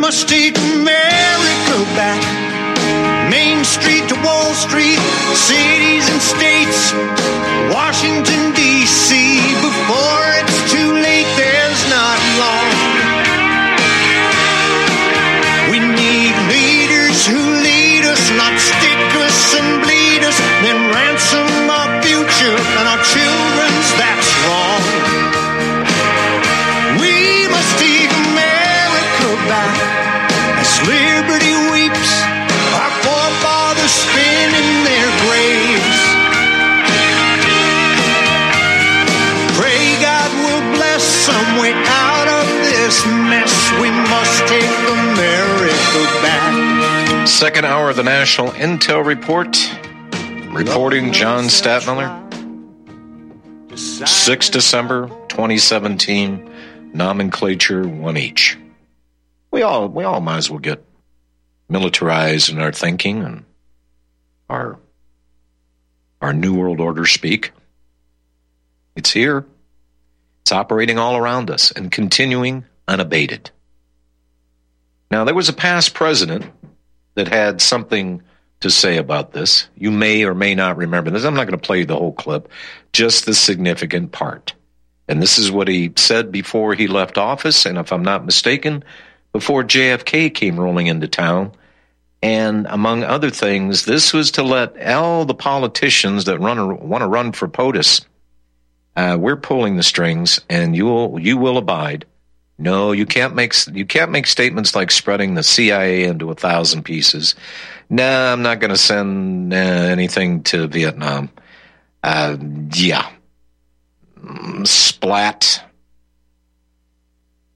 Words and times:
Must 0.00 0.26
take 0.28 0.56
America 0.56 1.76
back. 1.94 2.22
Main 3.30 3.62
Street 3.64 4.08
to 4.08 4.16
Wall 4.24 4.54
Street, 4.54 4.98
cities 5.36 6.08
and 6.08 6.20
states, 6.20 6.92
Washington, 7.68 8.50
D.C. 8.56 9.12
Before 9.60 10.24
it's 10.40 10.72
too 10.72 10.90
late, 11.04 11.28
there's 11.36 11.82
not 11.92 12.18
long. 12.40 12.70
We 15.70 15.78
need 15.78 16.32
leaders 16.48 17.26
who 17.28 17.60
lead 17.60 18.02
us, 18.08 18.24
not 18.40 18.56
Second 47.26 47.64
hour 47.64 47.90
of 47.90 47.96
the 47.96 48.02
National 48.02 48.50
Intel 48.52 49.04
Report. 49.04 49.56
Reporting 50.52 51.12
John 51.12 51.44
Stadtmiller. 51.44 52.18
6 53.76 54.50
December 54.50 55.08
2017. 55.28 56.50
Nomenclature 56.92 57.86
one 57.86 58.16
each. 58.16 58.58
We 59.50 59.62
all 59.62 59.88
we 59.88 60.04
all 60.04 60.20
might 60.20 60.38
as 60.38 60.50
well 60.50 60.58
get 60.58 60.84
militarized 61.68 62.50
in 62.50 62.58
our 62.58 62.72
thinking 62.72 63.22
and 63.22 63.44
our 64.48 64.78
our 66.20 66.32
new 66.32 66.54
world 66.54 66.80
order 66.80 67.06
speak. 67.06 67.52
It's 68.96 69.12
here. 69.12 69.46
It's 70.42 70.52
operating 70.52 70.98
all 70.98 71.16
around 71.16 71.50
us 71.50 71.70
and 71.70 71.92
continuing 71.92 72.64
unabated. 72.88 73.50
Now, 75.10 75.24
there 75.24 75.34
was 75.34 75.48
a 75.48 75.52
past 75.52 75.94
president 75.94 76.44
that 77.14 77.28
had 77.28 77.60
something 77.60 78.22
to 78.60 78.70
say 78.70 78.96
about 78.96 79.32
this. 79.32 79.68
You 79.76 79.90
may 79.90 80.24
or 80.24 80.34
may 80.34 80.54
not 80.54 80.76
remember 80.76 81.10
this. 81.10 81.24
I'm 81.24 81.34
not 81.34 81.46
going 81.46 81.58
to 81.58 81.66
play 81.66 81.84
the 81.84 81.96
whole 81.96 82.12
clip, 82.12 82.48
just 82.92 83.26
the 83.26 83.34
significant 83.34 84.12
part. 84.12 84.54
And 85.08 85.20
this 85.20 85.38
is 85.38 85.50
what 85.50 85.68
he 85.68 85.92
said 85.96 86.30
before 86.30 86.74
he 86.74 86.86
left 86.86 87.18
office, 87.18 87.66
and 87.66 87.78
if 87.78 87.92
I'm 87.92 88.02
not 88.04 88.24
mistaken, 88.24 88.84
before 89.32 89.64
JFK 89.64 90.32
came 90.32 90.58
rolling 90.58 90.86
into 90.86 91.08
town. 91.08 91.52
And 92.22 92.66
among 92.68 93.02
other 93.02 93.30
things, 93.30 93.86
this 93.86 94.12
was 94.12 94.32
to 94.32 94.42
let 94.42 94.80
all 94.86 95.24
the 95.24 95.34
politicians 95.34 96.26
that 96.26 96.38
run 96.38 96.88
want 96.88 97.02
to 97.02 97.08
run 97.08 97.32
for 97.32 97.48
POTUS 97.48 98.04
uh, 98.96 99.16
we're 99.18 99.36
pulling 99.36 99.76
the 99.76 99.82
strings, 99.82 100.40
and 100.48 100.76
you 100.76 100.84
will 100.84 101.18
you 101.18 101.36
will 101.36 101.58
abide. 101.58 102.04
No, 102.60 102.92
you 102.92 103.06
can't 103.06 103.34
make 103.34 103.54
you 103.72 103.86
can't 103.86 104.10
make 104.10 104.26
statements 104.26 104.74
like 104.76 104.90
spreading 104.90 105.34
the 105.34 105.42
CIA 105.42 106.04
into 106.04 106.30
a 106.30 106.34
thousand 106.34 106.84
pieces. 106.84 107.34
No, 107.88 108.32
I'm 108.32 108.42
not 108.42 108.60
going 108.60 108.70
to 108.70 108.76
send 108.76 109.52
uh, 109.54 109.56
anything 109.56 110.42
to 110.44 110.66
Vietnam. 110.68 111.30
Uh, 112.02 112.36
yeah, 112.74 113.08
Mm, 114.22 114.66
splat. 114.66 115.64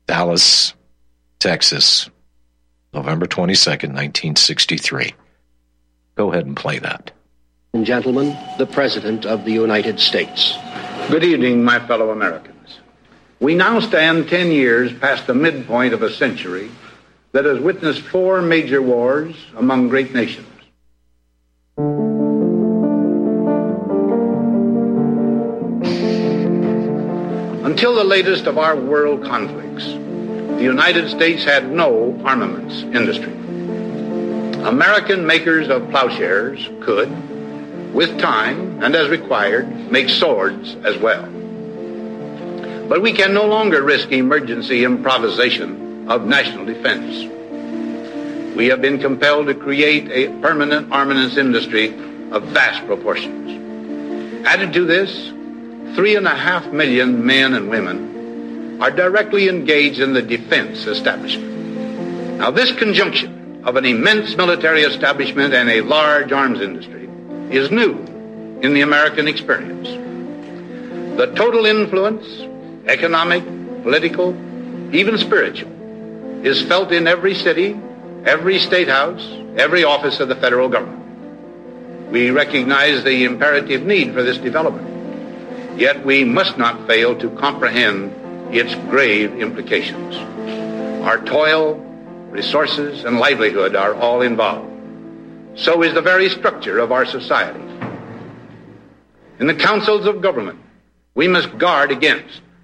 Dallas, 0.07 0.75
Texas, 1.39 2.09
November 2.93 3.27
twenty 3.27 3.55
second, 3.55 3.95
nineteen 3.95 4.37
sixty 4.37 4.77
three. 4.79 5.15
Go 6.17 6.31
ahead 6.33 6.47
and 6.47 6.57
play 6.57 6.79
that. 6.79 7.11
and 7.75 7.85
gentlemen, 7.85 8.37
the 8.59 8.67
President 8.67 9.27
of 9.27 9.45
the 9.45 9.53
United 9.53 9.99
States. 10.01 10.57
Good 11.11 11.25
evening, 11.25 11.63
my 11.65 11.85
fellow 11.87 12.11
Americans. 12.11 12.54
We 13.45 13.55
now 13.55 13.79
stand 13.79 14.31
10 14.31 14.53
years 14.53 14.91
past 14.91 15.27
the 15.27 15.35
midpoint 15.35 15.93
of 15.93 16.01
a 16.01 16.11
century 16.11 16.71
that 17.33 17.45
has 17.45 17.61
witnessed 17.61 18.01
four 18.01 18.41
major 18.41 18.81
wars 18.81 19.37
among 19.55 19.91
great 19.91 20.15
nations. 20.15 20.49
Until 27.67 27.95
the 27.95 28.05
latest 28.05 28.47
of 28.47 28.57
our 28.57 28.77
world 28.77 29.23
conflicts, 29.25 29.89
the 29.89 30.63
United 30.63 31.11
States 31.11 31.45
had 31.45 31.71
no 31.71 32.19
armaments 32.25 32.81
industry. 32.97 33.35
American 34.67 35.27
makers 35.27 35.69
of 35.69 35.91
plowshares 35.91 36.71
could, 36.81 37.11
with 37.93 38.19
time 38.19 38.83
and 38.83 38.97
as 38.97 39.11
required, 39.11 39.69
make 39.93 40.09
swords 40.09 40.77
as 40.77 40.97
well. 40.97 41.44
But 42.89 43.01
we 43.01 43.13
can 43.13 43.33
no 43.33 43.47
longer 43.47 43.83
risk 43.83 44.13
emergency 44.13 44.85
improvisation 44.85 46.09
of 46.09 46.27
national 46.27 46.67
defense. 46.67 47.31
We 48.55 48.67
have 48.67 48.83
been 48.83 49.01
compelled 49.01 49.47
to 49.47 49.55
create 49.55 50.11
a 50.11 50.29
permanent 50.41 50.93
armaments 50.93 51.37
industry 51.37 51.89
of 52.31 52.43
vast 52.45 52.87
proportions. 52.87 54.47
Added 54.47 54.73
to 54.75 54.85
this, 54.85 55.29
three 55.97 56.17
and 56.17 56.27
a 56.27 56.35
half 56.35 56.67
million 56.73 57.25
men 57.25 57.55
and 57.55 57.71
women 57.71 58.83
are 58.83 58.91
directly 58.91 59.49
engaged 59.49 60.01
in 60.01 60.13
the 60.13 60.23
defense 60.23 60.87
establishment. 60.87 62.39
Now, 62.39 62.51
this 62.51 62.73
conjunction 62.73 63.63
of 63.65 63.77
an 63.77 63.87
immense 63.87 64.37
military 64.37 64.83
establishment 64.83 65.55
and 65.55 65.71
a 65.71 65.81
large 65.81 66.33
arms 66.33 66.61
industry 66.61 67.09
is 67.51 67.71
new 67.71 67.99
in 68.61 68.75
the 68.75 68.83
American 68.83 69.27
experience. 69.27 69.89
The 71.17 71.33
total 71.35 71.65
influence, 71.65 72.27
economic, 72.87 73.45
political, 73.83 74.35
even 74.95 75.19
spiritual, 75.19 75.71
is 76.45 76.63
felt 76.63 76.93
in 76.93 77.07
every 77.07 77.35
city, 77.35 77.79
every 78.25 78.59
state 78.59 78.89
house, 78.89 79.27
every 79.57 79.85
office 79.85 80.21
of 80.21 80.29
the 80.29 80.37
federal 80.37 80.69
government. 80.69 82.11
We 82.11 82.31
recognize 82.31 83.03
the 83.03 83.25
imperative 83.25 83.83
need 83.85 84.13
for 84.13 84.23
this 84.23 84.39
development. 84.39 85.79
Yet 85.79 86.05
we 86.05 86.25
must 86.25 86.59
not 86.59 86.87
fail 86.87 87.19
to 87.19 87.31
comprehend 87.31 88.13
its 88.55 88.75
grave 88.91 89.35
implications. 89.41 90.15
Our 91.05 91.25
toil, 91.25 91.75
resources, 92.31 93.05
and 93.05 93.19
livelihood 93.19 93.75
are 93.75 93.95
all 93.95 94.23
involved. 94.23 94.71
So 95.57 95.83
is 95.83 95.95
the 95.95 96.03
very 96.03 96.29
structure 96.29 96.79
of 96.79 96.93
our 96.93 97.05
society. 97.05 97.61
In 99.41 99.47
the 99.47 99.55
councils 99.55 100.07
of 100.07 100.21
government, 100.21 100.61
we 101.15 101.27
must 101.27 101.59
guard 101.59 101.91
against 101.91 102.41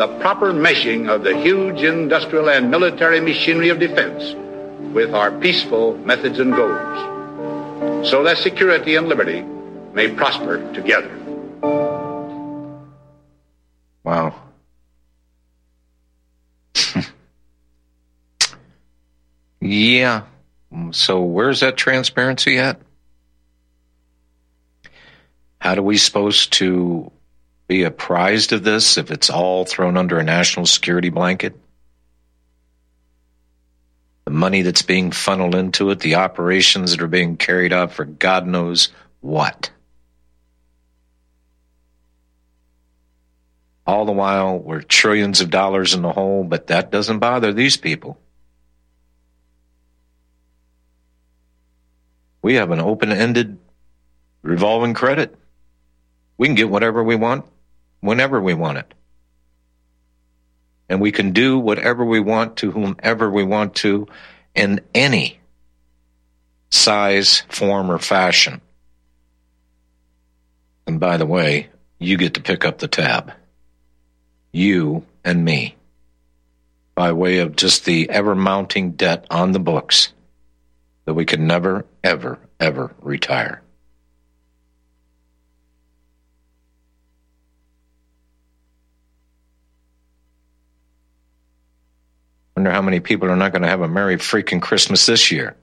the 0.00 0.08
proper 0.18 0.50
meshing 0.50 1.10
of 1.10 1.24
the 1.24 1.36
huge 1.42 1.82
industrial 1.82 2.48
and 2.48 2.70
military 2.70 3.20
machinery 3.20 3.68
of 3.68 3.78
defense 3.78 4.34
with 4.94 5.12
our 5.12 5.30
peaceful 5.40 5.94
methods 5.98 6.38
and 6.38 6.54
goals, 6.54 8.08
so 8.08 8.22
that 8.22 8.38
security 8.38 8.94
and 8.94 9.08
liberty 9.08 9.42
may 9.92 10.10
prosper 10.10 10.56
together. 10.72 11.14
Wow. 14.02 14.34
Yeah. 19.62 20.22
So 20.92 21.20
where's 21.20 21.60
that 21.60 21.76
transparency 21.76 22.58
at? 22.58 22.80
How 25.58 25.74
do 25.74 25.82
we 25.82 25.98
supposed 25.98 26.54
to 26.54 27.12
be 27.70 27.84
apprised 27.84 28.52
of 28.52 28.64
this 28.64 28.98
if 28.98 29.12
it's 29.12 29.30
all 29.30 29.64
thrown 29.64 29.96
under 29.96 30.18
a 30.18 30.24
national 30.24 30.66
security 30.66 31.08
blanket? 31.08 31.54
The 34.24 34.32
money 34.32 34.62
that's 34.62 34.82
being 34.82 35.12
funneled 35.12 35.54
into 35.54 35.88
it, 35.90 36.00
the 36.00 36.16
operations 36.16 36.90
that 36.90 37.00
are 37.00 37.06
being 37.06 37.36
carried 37.36 37.72
out 37.72 37.92
for 37.92 38.04
God 38.04 38.44
knows 38.44 38.88
what. 39.20 39.70
All 43.86 44.04
the 44.04 44.10
while, 44.10 44.58
we're 44.58 44.82
trillions 44.82 45.40
of 45.40 45.50
dollars 45.50 45.94
in 45.94 46.02
the 46.02 46.12
hole, 46.12 46.42
but 46.42 46.66
that 46.66 46.90
doesn't 46.90 47.20
bother 47.20 47.52
these 47.52 47.76
people. 47.76 48.18
We 52.42 52.54
have 52.54 52.72
an 52.72 52.80
open 52.80 53.12
ended 53.12 53.58
revolving 54.42 54.94
credit. 54.94 55.36
We 56.36 56.48
can 56.48 56.56
get 56.56 56.68
whatever 56.68 57.04
we 57.04 57.14
want 57.14 57.44
whenever 58.00 58.40
we 58.40 58.54
want 58.54 58.78
it. 58.78 58.94
And 60.88 61.00
we 61.00 61.12
can 61.12 61.32
do 61.32 61.58
whatever 61.58 62.04
we 62.04 62.20
want 62.20 62.56
to 62.58 62.72
whomever 62.72 63.30
we 63.30 63.44
want 63.44 63.76
to 63.76 64.08
in 64.54 64.80
any 64.94 65.38
size, 66.70 67.42
form, 67.48 67.90
or 67.90 67.98
fashion. 67.98 68.60
And 70.86 70.98
by 70.98 71.16
the 71.16 71.26
way, 71.26 71.68
you 71.98 72.16
get 72.16 72.34
to 72.34 72.42
pick 72.42 72.64
up 72.64 72.78
the 72.78 72.88
tab. 72.88 73.32
You 74.52 75.04
and 75.24 75.44
me. 75.44 75.76
By 76.94 77.12
way 77.12 77.38
of 77.38 77.54
just 77.56 77.84
the 77.84 78.10
ever 78.10 78.34
mounting 78.34 78.92
debt 78.92 79.26
on 79.30 79.52
the 79.52 79.60
books 79.60 80.12
that 81.04 81.14
we 81.14 81.24
can 81.24 81.46
never, 81.46 81.86
ever, 82.02 82.38
ever 82.58 82.94
retire. 83.00 83.62
Wonder 92.60 92.72
how 92.72 92.82
many 92.82 93.00
people 93.00 93.30
are 93.30 93.36
not 93.36 93.52
going 93.52 93.62
to 93.62 93.68
have 93.68 93.80
a 93.80 93.88
Merry 93.88 94.16
freaking 94.16 94.60
Christmas 94.60 95.06
this 95.06 95.32
year. 95.32 95.56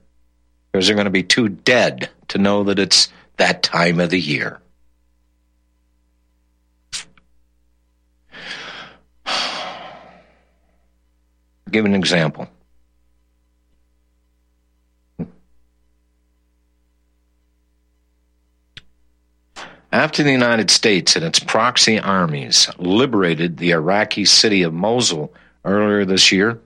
Because 0.72 0.88
they're 0.88 0.96
going 0.96 1.06
to 1.06 1.12
be 1.12 1.22
too 1.22 1.48
dead 1.48 2.10
to 2.30 2.40
know 2.40 2.64
that 2.64 2.80
it's 2.80 3.10
that 3.36 3.62
time 3.62 4.00
of 4.00 4.10
the 4.10 4.20
year. 4.20 4.60
give 11.70 11.86
an 11.86 11.94
example. 11.94 12.48
After 19.92 20.24
the 20.24 20.32
United 20.32 20.72
States 20.72 21.16
and 21.16 21.24
its 21.24 21.40
proxy 21.40 22.00
armies 22.00 22.68
liberated 22.80 23.58
the 23.58 23.70
Iraqi 23.70 24.26
city 24.26 24.64
of 24.64 24.74
Mosul 24.74 25.32
earlier 25.64 26.04
this 26.04 26.32
year, 26.32 26.60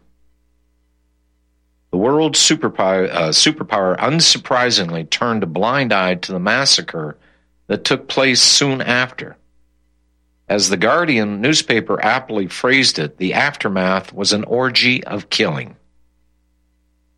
the 1.92 1.98
world's 1.98 2.40
superpower, 2.40 3.10
uh, 3.10 3.30
superpower 3.30 3.98
unsurprisingly 3.98 5.10
turned 5.10 5.44
a 5.44 5.48
blind 5.48 5.92
eye 5.92 6.16
to 6.16 6.32
the 6.32 6.40
massacre 6.40 7.18
that 7.68 7.84
took 7.84 8.08
place 8.08 8.42
soon 8.42 8.82
after. 8.82 9.38
As 10.48 10.70
the 10.70 10.78
Guardian 10.78 11.42
newspaper 11.42 12.04
aptly 12.04 12.48
phrased 12.48 13.00
it, 13.00 13.18
the 13.18 13.34
aftermath 13.34 14.14
was 14.14 14.34
an 14.34 14.44
orgy 14.46 15.04
of 15.04 15.30
killing. 15.30 15.76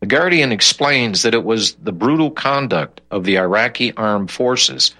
The 0.00 0.06
Guardian 0.06 0.52
explains 0.52 1.22
that 1.22 1.34
it 1.34 1.44
was 1.44 1.74
the 1.74 1.92
brutal 1.92 2.30
conduct 2.30 3.00
of 3.10 3.24
the 3.24 3.38
Iraqi 3.38 3.92
armed 3.96 4.30
forces 4.30 4.94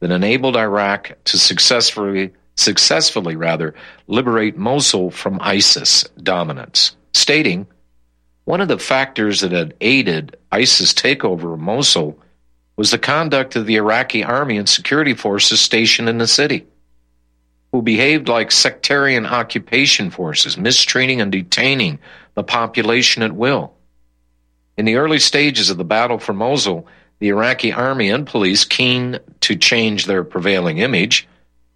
that 0.00 0.10
enabled 0.10 0.56
Iraq 0.56 1.12
to 1.24 1.38
successfully 1.38 2.32
successfully 2.56 3.36
rather 3.36 3.74
liberate 4.08 4.56
Mosul 4.56 5.12
from 5.12 5.38
ISIS 5.40 6.02
dominance, 6.20 6.96
stating 7.14 7.68
one 8.48 8.62
of 8.62 8.68
the 8.68 8.78
factors 8.78 9.42
that 9.42 9.52
had 9.52 9.74
aided 9.82 10.34
ISIS 10.50 10.94
takeover 10.94 11.52
of 11.52 11.60
Mosul 11.60 12.18
was 12.78 12.90
the 12.90 12.96
conduct 12.96 13.56
of 13.56 13.66
the 13.66 13.76
Iraqi 13.76 14.24
army 14.24 14.56
and 14.56 14.66
security 14.66 15.12
forces 15.12 15.60
stationed 15.60 16.08
in 16.08 16.16
the 16.16 16.26
city, 16.26 16.66
who 17.72 17.82
behaved 17.82 18.26
like 18.26 18.50
sectarian 18.50 19.26
occupation 19.26 20.08
forces, 20.08 20.56
mistreating 20.56 21.20
and 21.20 21.30
detaining 21.30 21.98
the 22.36 22.42
population 22.42 23.22
at 23.22 23.32
will. 23.32 23.74
In 24.78 24.86
the 24.86 24.96
early 24.96 25.18
stages 25.18 25.68
of 25.68 25.76
the 25.76 25.84
battle 25.84 26.18
for 26.18 26.32
Mosul, 26.32 26.86
the 27.18 27.28
Iraqi 27.28 27.70
army 27.70 28.08
and 28.08 28.26
police, 28.26 28.64
keen 28.64 29.18
to 29.40 29.56
change 29.56 30.06
their 30.06 30.24
prevailing 30.24 30.78
image, 30.78 31.28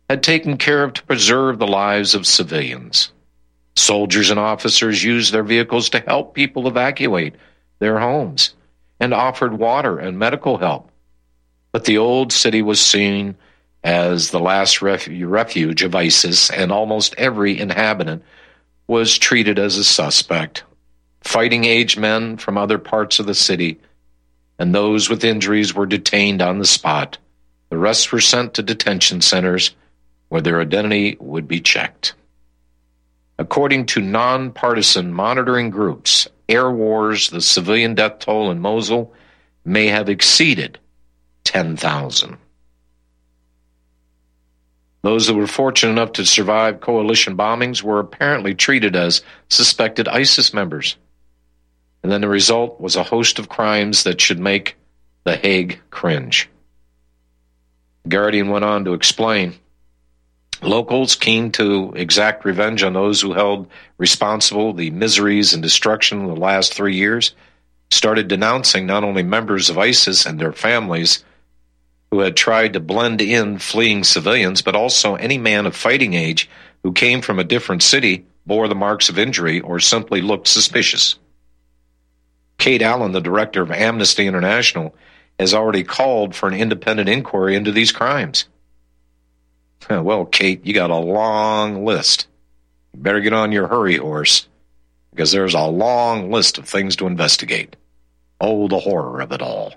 had 0.08 0.22
taken 0.22 0.56
care 0.56 0.84
of 0.84 0.94
to 0.94 1.02
preserve 1.02 1.58
the 1.58 1.66
lives 1.66 2.14
of 2.14 2.26
civilians. 2.26 3.12
Soldiers 3.74 4.30
and 4.30 4.38
officers 4.38 5.02
used 5.02 5.32
their 5.32 5.42
vehicles 5.42 5.90
to 5.90 6.00
help 6.00 6.34
people 6.34 6.68
evacuate 6.68 7.34
their 7.78 7.98
homes 7.98 8.54
and 9.00 9.14
offered 9.14 9.58
water 9.58 9.98
and 9.98 10.18
medical 10.18 10.58
help. 10.58 10.90
But 11.72 11.84
the 11.84 11.98
old 11.98 12.32
city 12.32 12.62
was 12.62 12.80
seen 12.80 13.36
as 13.82 14.30
the 14.30 14.40
last 14.40 14.82
refuge 14.82 15.82
of 15.82 15.94
ISIS, 15.94 16.50
and 16.50 16.70
almost 16.70 17.14
every 17.18 17.58
inhabitant 17.58 18.22
was 18.86 19.18
treated 19.18 19.58
as 19.58 19.76
a 19.76 19.84
suspect. 19.84 20.62
Fighting 21.22 21.64
age 21.64 21.96
men 21.96 22.36
from 22.36 22.58
other 22.58 22.78
parts 22.78 23.18
of 23.18 23.26
the 23.26 23.34
city 23.34 23.80
and 24.58 24.72
those 24.72 25.10
with 25.10 25.24
injuries 25.24 25.74
were 25.74 25.86
detained 25.86 26.40
on 26.40 26.60
the 26.60 26.64
spot. 26.64 27.18
The 27.70 27.78
rest 27.78 28.12
were 28.12 28.20
sent 28.20 28.54
to 28.54 28.62
detention 28.62 29.20
centers 29.20 29.74
where 30.28 30.40
their 30.40 30.60
identity 30.60 31.16
would 31.18 31.48
be 31.48 31.60
checked. 31.60 32.14
According 33.42 33.86
to 33.86 34.00
nonpartisan 34.00 35.12
monitoring 35.12 35.70
groups, 35.70 36.28
air 36.48 36.70
wars, 36.70 37.28
the 37.30 37.40
civilian 37.40 37.96
death 37.96 38.20
toll 38.20 38.52
in 38.52 38.60
Mosul 38.60 39.12
may 39.64 39.88
have 39.88 40.08
exceeded 40.08 40.78
10,000. 41.42 42.36
Those 45.02 45.26
that 45.26 45.34
were 45.34 45.48
fortunate 45.48 45.90
enough 45.90 46.12
to 46.12 46.24
survive 46.24 46.80
coalition 46.80 47.36
bombings 47.36 47.82
were 47.82 47.98
apparently 47.98 48.54
treated 48.54 48.94
as 48.94 49.22
suspected 49.48 50.06
ISIS 50.06 50.54
members. 50.54 50.96
And 52.04 52.12
then 52.12 52.20
the 52.20 52.28
result 52.28 52.80
was 52.80 52.94
a 52.94 53.02
host 53.02 53.40
of 53.40 53.48
crimes 53.48 54.04
that 54.04 54.20
should 54.20 54.38
make 54.38 54.76
The 55.24 55.34
Hague 55.34 55.80
cringe. 55.90 56.48
Guardian 58.08 58.50
went 58.50 58.64
on 58.64 58.84
to 58.84 58.94
explain 58.94 59.54
locals 60.62 61.16
keen 61.16 61.50
to 61.52 61.92
exact 61.96 62.44
revenge 62.44 62.82
on 62.82 62.92
those 62.92 63.20
who 63.20 63.32
held 63.32 63.68
responsible 63.98 64.72
the 64.72 64.90
miseries 64.90 65.52
and 65.52 65.62
destruction 65.62 66.22
of 66.22 66.28
the 66.28 66.40
last 66.40 66.72
three 66.72 66.96
years 66.96 67.34
started 67.90 68.28
denouncing 68.28 68.86
not 68.86 69.04
only 69.04 69.22
members 69.22 69.68
of 69.68 69.76
ISIS 69.76 70.24
and 70.24 70.40
their 70.40 70.52
families 70.52 71.24
who 72.10 72.20
had 72.20 72.36
tried 72.36 72.74
to 72.74 72.80
blend 72.80 73.20
in 73.20 73.58
fleeing 73.58 74.04
civilians, 74.04 74.62
but 74.62 74.76
also 74.76 75.14
any 75.14 75.38
man 75.38 75.66
of 75.66 75.74
fighting 75.74 76.14
age 76.14 76.48
who 76.82 76.92
came 76.92 77.22
from 77.22 77.38
a 77.38 77.44
different 77.44 77.82
city, 77.82 78.24
bore 78.44 78.68
the 78.68 78.74
marks 78.74 79.08
of 79.08 79.18
injury, 79.18 79.60
or 79.60 79.80
simply 79.80 80.20
looked 80.20 80.48
suspicious. 80.48 81.18
Kate 82.58 82.82
Allen, 82.82 83.12
the 83.12 83.20
director 83.20 83.62
of 83.62 83.70
Amnesty 83.70 84.26
International, 84.26 84.94
has 85.38 85.54
already 85.54 85.84
called 85.84 86.34
for 86.34 86.48
an 86.48 86.54
independent 86.54 87.08
inquiry 87.08 87.56
into 87.56 87.72
these 87.72 87.92
crimes. 87.92 88.44
Well, 89.90 90.24
Kate, 90.24 90.64
you 90.64 90.72
got 90.72 90.90
a 90.90 90.96
long 90.96 91.84
list. 91.84 92.26
Better 92.94 93.20
get 93.20 93.32
on 93.32 93.52
your 93.52 93.68
hurry 93.68 93.96
horse 93.96 94.48
because 95.10 95.32
there's 95.32 95.54
a 95.54 95.62
long 95.62 96.30
list 96.30 96.58
of 96.58 96.68
things 96.68 96.96
to 96.96 97.06
investigate. 97.06 97.76
Oh, 98.40 98.68
the 98.68 98.78
horror 98.78 99.20
of 99.20 99.32
it 99.32 99.42
all. 99.42 99.74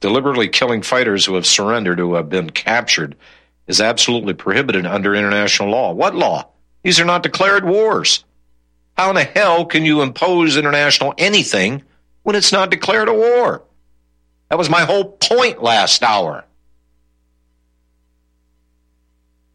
Deliberately 0.00 0.48
killing 0.48 0.82
fighters 0.82 1.24
who 1.24 1.34
have 1.34 1.46
surrendered, 1.46 1.98
who 1.98 2.14
have 2.14 2.28
been 2.28 2.50
captured, 2.50 3.14
is 3.66 3.80
absolutely 3.80 4.34
prohibited 4.34 4.86
under 4.86 5.14
international 5.14 5.70
law. 5.70 5.92
What 5.92 6.14
law? 6.14 6.48
These 6.82 6.98
are 6.98 7.04
not 7.04 7.22
declared 7.22 7.64
wars. 7.64 8.24
How 8.96 9.10
in 9.10 9.14
the 9.14 9.24
hell 9.24 9.64
can 9.64 9.84
you 9.84 10.02
impose 10.02 10.56
international 10.56 11.14
anything 11.18 11.82
when 12.24 12.36
it's 12.36 12.52
not 12.52 12.70
declared 12.70 13.08
a 13.08 13.14
war? 13.14 13.62
That 14.52 14.58
was 14.58 14.68
my 14.68 14.82
whole 14.82 15.04
point 15.06 15.62
last 15.62 16.02
hour. 16.02 16.44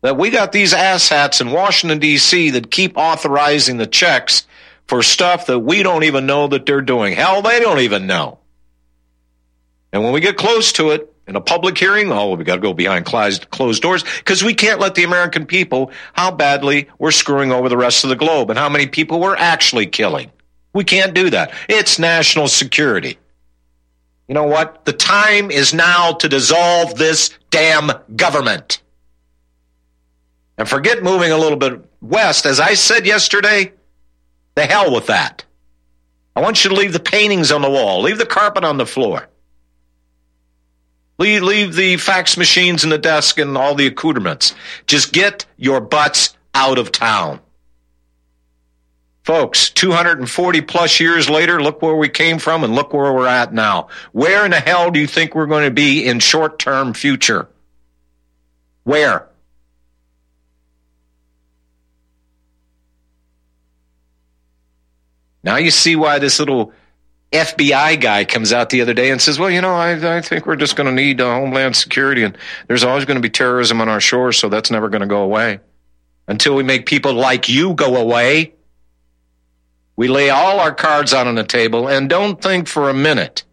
That 0.02 0.18
we 0.18 0.32
got 0.32 0.52
these 0.52 0.74
asshats 0.74 1.40
in 1.40 1.52
Washington, 1.52 2.00
D.C. 2.00 2.50
that 2.50 2.72
keep 2.72 2.98
authorizing 2.98 3.78
the 3.78 3.86
checks 3.86 4.48
for 4.88 5.04
stuff 5.04 5.46
that 5.46 5.60
we 5.60 5.84
don't 5.84 6.04
even 6.04 6.26
know 6.26 6.48
that 6.48 6.66
they're 6.66 6.82
doing. 6.82 7.14
Hell, 7.14 7.44
they 7.44 7.60
don't 7.60 7.82
even 7.82 8.08
know. 8.08 8.40
And 9.94 10.04
when 10.04 10.14
we 10.14 10.20
get 10.20 10.36
close 10.36 10.72
to 10.74 10.90
it, 10.90 11.14
in 11.28 11.36
a 11.36 11.42
public 11.42 11.78
hearing, 11.78 12.12
oh, 12.12 12.34
we 12.34 12.44
got 12.44 12.56
to 12.56 12.62
go 12.62 12.74
behind 12.74 13.06
closed 13.06 13.82
doors 13.84 14.04
because 14.18 14.44
we 14.44 14.56
can't 14.56 14.80
let 14.80 14.96
the 14.96 15.04
American 15.04 15.46
people 15.46 15.92
how 16.14 16.32
badly 16.32 16.88
we're 16.98 17.12
screwing 17.12 17.52
over 17.52 17.70
the 17.70 17.78
rest 17.78 18.04
of 18.04 18.10
the 18.10 18.16
globe 18.16 18.50
and 18.50 18.58
how 18.58 18.68
many 18.68 18.88
people 18.88 19.20
we're 19.20 19.36
actually 19.36 19.86
killing. 19.86 20.32
We 20.74 20.86
can't 20.86 21.14
do 21.14 21.30
that. 21.30 21.54
It's 21.70 22.00
national 22.00 22.48
security. 22.48 23.20
You 24.28 24.34
know 24.34 24.44
what? 24.44 24.86
The 24.86 24.94
time 24.94 25.52
is 25.52 25.74
now 25.74 26.14
to 26.14 26.28
dissolve 26.28 26.96
this 26.96 27.32
damn 27.50 27.92
government. 28.16 28.82
And 30.58 30.68
forget 30.68 31.04
moving 31.04 31.32
a 31.32 31.38
little 31.38 31.58
bit 31.58 31.86
west. 32.02 32.46
As 32.46 32.60
I 32.60 32.74
said 32.74 33.06
yesterday, 33.06 33.72
the 34.56 34.66
hell 34.66 34.94
with 34.94 35.08
that. 35.08 35.46
I 36.36 36.42
want 36.42 36.64
you 36.64 36.70
to 36.70 36.76
leave 36.76 36.94
the 36.94 37.00
paintings 37.00 37.52
on 37.52 37.62
the 37.62 37.70
wall, 37.70 38.02
leave 38.02 38.18
the 38.18 38.26
carpet 38.26 38.64
on 38.64 38.78
the 38.78 38.86
floor. 38.86 39.28
Leave, 41.20 41.42
leave 41.42 41.74
the 41.74 41.98
fax 41.98 42.38
machines 42.38 42.84
in 42.84 42.92
the 42.92 42.98
desk 43.00 43.40
and 43.40 43.58
all 43.58 43.74
the 43.74 43.88
accoutrements. 43.88 44.54
Just 44.86 45.14
get 45.14 45.46
your 45.58 45.82
butts 45.82 46.38
out 46.54 46.78
of 46.78 46.92
town. 46.92 47.40
Folks, 49.28 49.72
240 49.72 50.62
plus 50.62 51.02
years 51.02 51.30
later, 51.30 51.62
look 51.62 51.82
where 51.82 51.98
we 51.98 52.08
came 52.08 52.40
from 52.40 52.64
and 52.64 52.74
look 52.74 52.94
where 52.94 53.12
we're 53.12 53.28
at 53.28 53.54
now. 53.54 53.90
Where 54.14 54.46
in 54.46 54.52
the 54.52 54.62
hell 54.62 54.90
do 54.90 55.02
you 55.02 55.06
think 55.06 55.36
we're 55.36 55.48
going 55.48 55.66
to 55.66 55.70
be 55.70 56.08
in 56.08 56.22
short 56.22 56.60
term 56.60 56.94
future? 56.94 57.50
Where? 58.86 59.28
Now 65.44 65.58
you 65.58 65.72
see 65.72 65.98
why 65.98 66.20
this 66.20 66.40
little 66.40 66.72
FBI 67.34 68.00
guy 68.00 68.24
comes 68.24 68.54
out 68.54 68.70
the 68.70 68.80
other 68.80 68.94
day 68.94 69.12
and 69.12 69.22
says, 69.22 69.38
"Well, 69.38 69.50
you 69.50 69.60
know, 69.60 69.76
I, 69.76 70.20
I 70.20 70.22
think 70.22 70.46
we're 70.46 70.56
just 70.56 70.78
going 70.78 70.88
to 70.88 70.94
need 70.94 71.20
uh, 71.20 71.34
homeland 71.34 71.76
security, 71.76 72.24
and 72.24 72.38
there's 72.68 72.86
always 72.86 73.04
going 73.04 73.18
to 73.18 73.22
be 73.22 73.30
terrorism 73.30 73.82
on 73.82 73.90
our 73.90 74.00
shores, 74.00 74.38
so 74.38 74.48
that's 74.48 74.72
never 74.72 74.88
going 74.88 75.02
to 75.02 75.06
go 75.06 75.24
away 75.24 75.60
until 76.30 76.56
we 76.56 76.64
make 76.64 76.86
people 76.86 77.12
like 77.12 77.50
you 77.50 77.74
go 77.74 77.98
away." 77.98 78.54
We 79.98 80.08
lay 80.08 80.30
all 80.30 80.60
our 80.60 80.74
cards 80.74 81.14
out 81.14 81.28
on 81.28 81.36
the 81.36 81.44
table, 81.44 81.90
and 81.90 82.08
don't 82.08 82.42
think 82.42 82.68
for 82.68 82.90
a 82.90 82.94
minute 82.94 83.44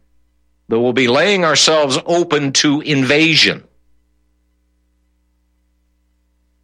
that 0.68 0.78
we'll 0.78 0.92
be 0.92 1.08
laying 1.08 1.44
ourselves 1.44 1.98
open 2.04 2.52
to 2.52 2.82
invasion. 2.82 3.64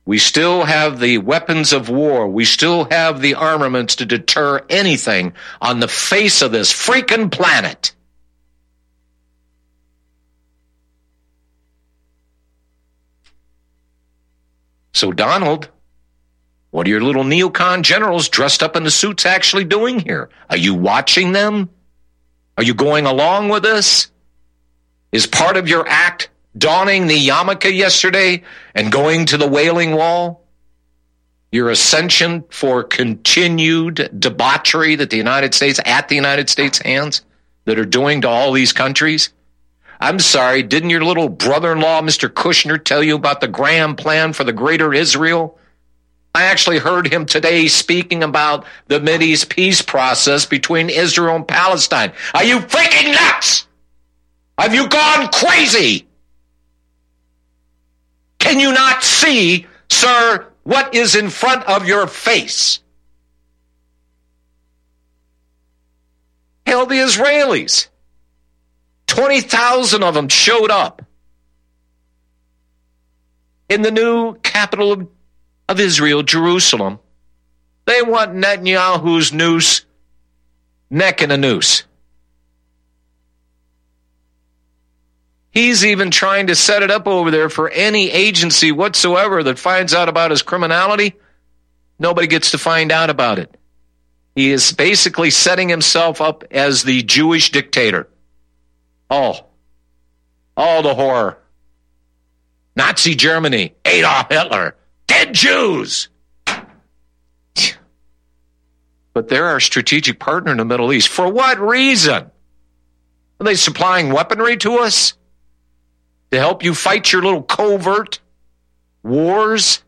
We 0.05 0.19
still 0.19 0.65
have 0.65 1.01
the 1.01 1.19
weapons 1.19 1.73
of 1.73 1.89
war. 1.89 2.29
We 2.29 2.45
still 2.45 2.85
have 2.91 3.21
the 3.21 3.35
armaments 3.35 3.97
to 3.97 4.07
deter 4.07 4.61
anything 4.69 5.33
on 5.61 5.81
the 5.81 5.89
face 5.89 6.43
of 6.43 6.53
this 6.53 6.73
freaking 6.73 7.31
planet. 7.31 7.93
So, 14.93 15.13
Donald, 15.13 15.69
what 16.71 16.87
are 16.87 16.91
your 16.91 17.01
little 17.01 17.25
neocon 17.25 17.83
generals 17.83 18.29
dressed 18.29 18.63
up 18.63 18.77
in 18.77 18.85
the 18.85 18.91
suits 18.91 19.27
actually 19.27 19.65
doing 19.65 19.99
here? 19.99 20.31
Are 20.49 20.57
you 20.57 20.75
watching 20.75 21.33
them? 21.33 21.69
Are 22.57 22.63
you 22.63 22.75
going 22.75 23.07
along 23.07 23.49
with 23.49 23.63
this? 23.63 24.11
Is 25.13 25.27
part 25.27 25.57
of 25.57 25.69
your 25.69 25.87
act 25.89 26.31
donning 26.57 27.07
the 27.07 27.29
yarmulke 27.29 27.75
yesterday 27.75 28.45
and 28.75 28.93
going 28.93 29.27
to 29.27 29.37
the 29.37 29.49
Wailing 29.49 29.97
Wall? 29.97 30.45
Your 31.51 31.71
ascension 31.71 32.45
for 32.51 32.85
continued 32.85 34.11
debauchery 34.17 34.95
that 34.95 35.11
the 35.11 35.17
United 35.17 35.53
States, 35.53 35.81
at 35.85 36.09
the 36.09 36.15
United 36.15 36.49
States 36.49 36.79
hands, 36.79 37.23
that 37.65 37.81
are 37.81 37.85
doing 37.85 38.21
to 38.21 38.29
all 38.29 38.53
these 38.53 38.73
countries? 38.73 39.31
I'm 39.99 40.21
sorry, 40.21 40.63
didn't 40.63 40.91
your 40.91 41.05
little 41.05 41.29
brother 41.29 41.73
in 41.73 41.81
law, 41.81 42.01
Mr. 42.01 42.29
Kushner, 42.29 42.83
tell 42.83 43.03
you 43.03 43.17
about 43.17 43.41
the 43.41 43.49
grand 43.49 43.99
plan 43.99 44.33
for 44.33 44.45
the 44.45 44.53
greater 44.53 44.95
Israel? 44.95 45.59
I 46.35 46.45
actually 46.45 46.79
heard 46.79 47.13
him 47.13 47.27
today 47.27 47.67
speaking 47.67 48.23
about 48.23 48.65
the 48.87 49.01
Mideast 49.01 49.49
peace 49.49 49.83
process 49.83 50.47
between 50.47 50.89
Israel 50.89 51.37
and 51.37 51.47
Palestine. 51.47 52.13
Are 52.35 52.45
you 52.45 52.59
freaking 52.59 53.13
nuts? 53.13 53.67
Have 54.59 54.75
you 54.75 54.89
gone 54.89 55.29
crazy? 55.29 56.07
Can 58.39 58.61
you 58.61 58.73
not 58.73 59.03
see, 59.03 59.67
sir, 59.89 60.47
what 60.63 60.95
is 60.95 61.17
in 61.17 61.31
front 61.31 61.65
of 61.65 61.87
your 61.87 62.07
face? 62.07 62.81
Hell, 66.65 66.87
the 66.87 66.97
Israelis. 66.97 67.89
20,000 69.09 70.05
of 70.05 70.15
them 70.15 70.29
showed 70.29 70.71
up 70.71 71.03
in 73.69 73.83
the 73.83 73.91
new 73.91 74.35
capital 74.35 74.93
of, 74.93 75.09
of 75.71 75.79
Israel, 75.79 76.25
Jerusalem. 76.25 76.99
They 77.87 78.03
want 78.03 78.35
Netanyahu's 78.35 79.33
noose, 79.33 79.87
neck 80.91 81.23
in 81.23 81.31
a 81.31 81.37
noose. 81.37 81.85
He's 85.53 85.85
even 85.85 86.11
trying 86.11 86.49
to 86.49 86.57
set 86.57 86.83
it 86.83 86.91
up 86.91 87.07
over 87.07 87.31
there 87.31 87.49
for 87.49 87.71
any 87.71 88.11
agency 88.11 88.73
whatsoever 88.73 89.45
that 89.45 89.61
finds 89.61 89.95
out 89.95 90.09
about 90.09 90.33
his 90.33 90.43
criminality. 90.43 91.15
Nobody 92.01 92.27
gets 92.27 92.51
to 92.51 92.59
find 92.59 92.91
out 92.91 93.09
about 93.09 93.39
it. 93.39 93.57
He 94.35 94.51
is 94.51 94.73
basically 94.73 95.31
setting 95.31 95.69
himself 95.69 96.21
up 96.21 96.45
as 96.51 96.83
the 96.83 97.03
Jewish 97.03 97.53
dictator. 97.53 98.09
Oh, 99.09 99.47
all 100.57 100.83
the 100.83 100.95
horror. 100.95 101.39
Nazi 102.75 103.15
Germany, 103.15 103.75
Adolf 103.85 104.31
Hitler, 104.31 104.77
dead 105.11 105.35
Jews. 105.35 106.09
But 109.13 109.29
they're 109.29 109.47
our 109.47 109.61
strategic 109.61 110.21
partner 110.21 110.53
in 110.53 110.59
the 110.59 110.65
Middle 110.65 110.93
East. 110.93 111.09
For 111.09 111.31
what 111.31 111.61
reason? 111.61 112.31
Are 113.41 113.45
they 113.45 113.57
supplying 113.57 114.13
weaponry 114.13 114.57
to 114.59 114.79
us? 114.79 115.15
to 116.31 116.39
help 116.39 116.63
you 116.63 116.75
fight 116.75 117.13
your 117.13 117.23
little 117.23 117.43
covert 117.43 118.21
wars. 119.03 119.83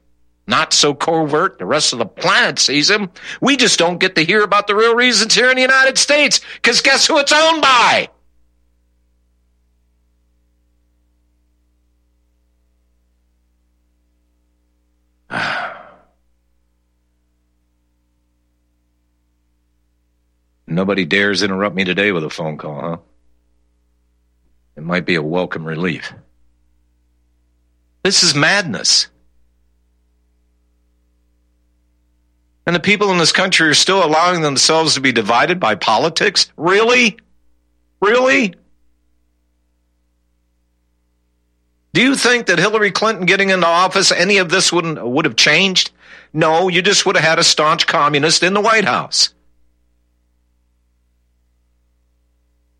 Not 0.47 0.73
so 0.73 0.93
covert. 0.93 1.59
The 1.59 1.67
rest 1.67 1.93
of 1.93 2.01
the 2.01 2.07
planet 2.07 2.59
sees 2.59 2.89
them. 2.89 3.11
We 3.41 3.57
just 3.57 3.79
don't 3.79 3.99
get 3.99 4.17
to 4.17 4.25
hear 4.25 4.43
about 4.43 4.67
the 4.67 4.75
real 4.75 4.95
reasons 4.95 5.35
here 5.35 5.51
in 5.51 5.57
the 5.57 5.63
United 5.63 5.99
States 5.99 6.41
because 6.55 6.81
guess 6.81 7.07
who 7.07 7.19
it's 7.19 7.33
owned 7.33 7.63
by? 7.63 8.09
Nobody 20.75 21.05
dares 21.05 21.43
interrupt 21.43 21.77
me 21.77 21.85
today 21.85 22.13
with 22.13 22.25
a 22.25 22.31
phone 22.31 22.57
call, 22.57 22.81
huh? 22.81 22.97
It 24.77 24.83
might 24.83 25.05
be 25.05 25.17
a 25.17 25.23
welcome 25.23 25.65
relief. 25.65 26.13
This 28.03 28.23
is 28.23 28.35
madness. 28.35 29.09
And 32.67 32.75
the 32.75 32.81
people 32.81 33.11
in 33.11 33.19
this 33.19 33.33
country 33.33 33.69
are 33.69 33.75
still 33.75 34.05
allowing 34.05 34.41
themselves 34.41 34.95
to 34.95 35.01
be 35.01 35.13
divided 35.13 35.61
by 35.61 35.75
politics? 35.75 36.51
Really? 36.57 37.19
Really? 38.01 38.55
Do 41.93 42.01
you 42.01 42.15
think 42.15 42.47
that 42.47 42.59
Hillary 42.59 42.91
Clinton 42.91 43.27
getting 43.27 43.51
into 43.51 43.67
office, 43.67 44.11
any 44.11 44.39
of 44.39 44.49
this 44.49 44.73
wouldn't 44.73 45.05
would 45.05 45.27
have 45.27 45.37
changed? 45.37 45.91
No, 46.33 46.69
you 46.69 46.81
just 46.81 47.05
would 47.05 47.17
have 47.17 47.25
had 47.25 47.39
a 47.39 47.45
staunch 47.45 47.87
communist 47.87 48.43
in 48.43 48.55
the 48.55 48.61
White 48.61 48.87
House. 48.87 49.35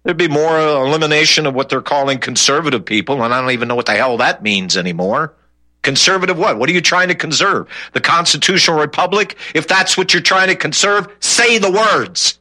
There'd 0.05 0.17
be 0.17 0.29
more 0.29 0.59
elimination 0.59 1.47
of 1.47 1.55
what 1.55 1.69
they're 1.69 1.81
calling 1.81 2.19
conservative 2.19 2.85
people, 2.85 3.23
and 3.23 3.33
I 3.33 3.41
don't 3.41 3.53
even 3.53 3.69
know 3.69 3.77
what 3.77 3.87
the 3.87 3.93
hell 3.93 4.17
that 4.17 4.43
means 4.43 4.77
anymore. 4.77 5.35
Conservative 5.83 6.39
what? 6.39 6.59
What 6.59 6.69
are 6.69 6.73
you 6.73 6.81
trying 6.81 7.09
to 7.09 7.15
conserve? 7.15 7.69
The 7.93 8.01
constitutional 8.01 8.79
republic? 8.79 9.37
If 9.55 9.69
that's 9.69 9.97
what 9.97 10.13
you're 10.13 10.23
trying 10.23 10.49
to 10.49 10.57
conserve, 10.57 11.09
say 11.21 11.59
the 11.59 11.71
words. 11.71 12.39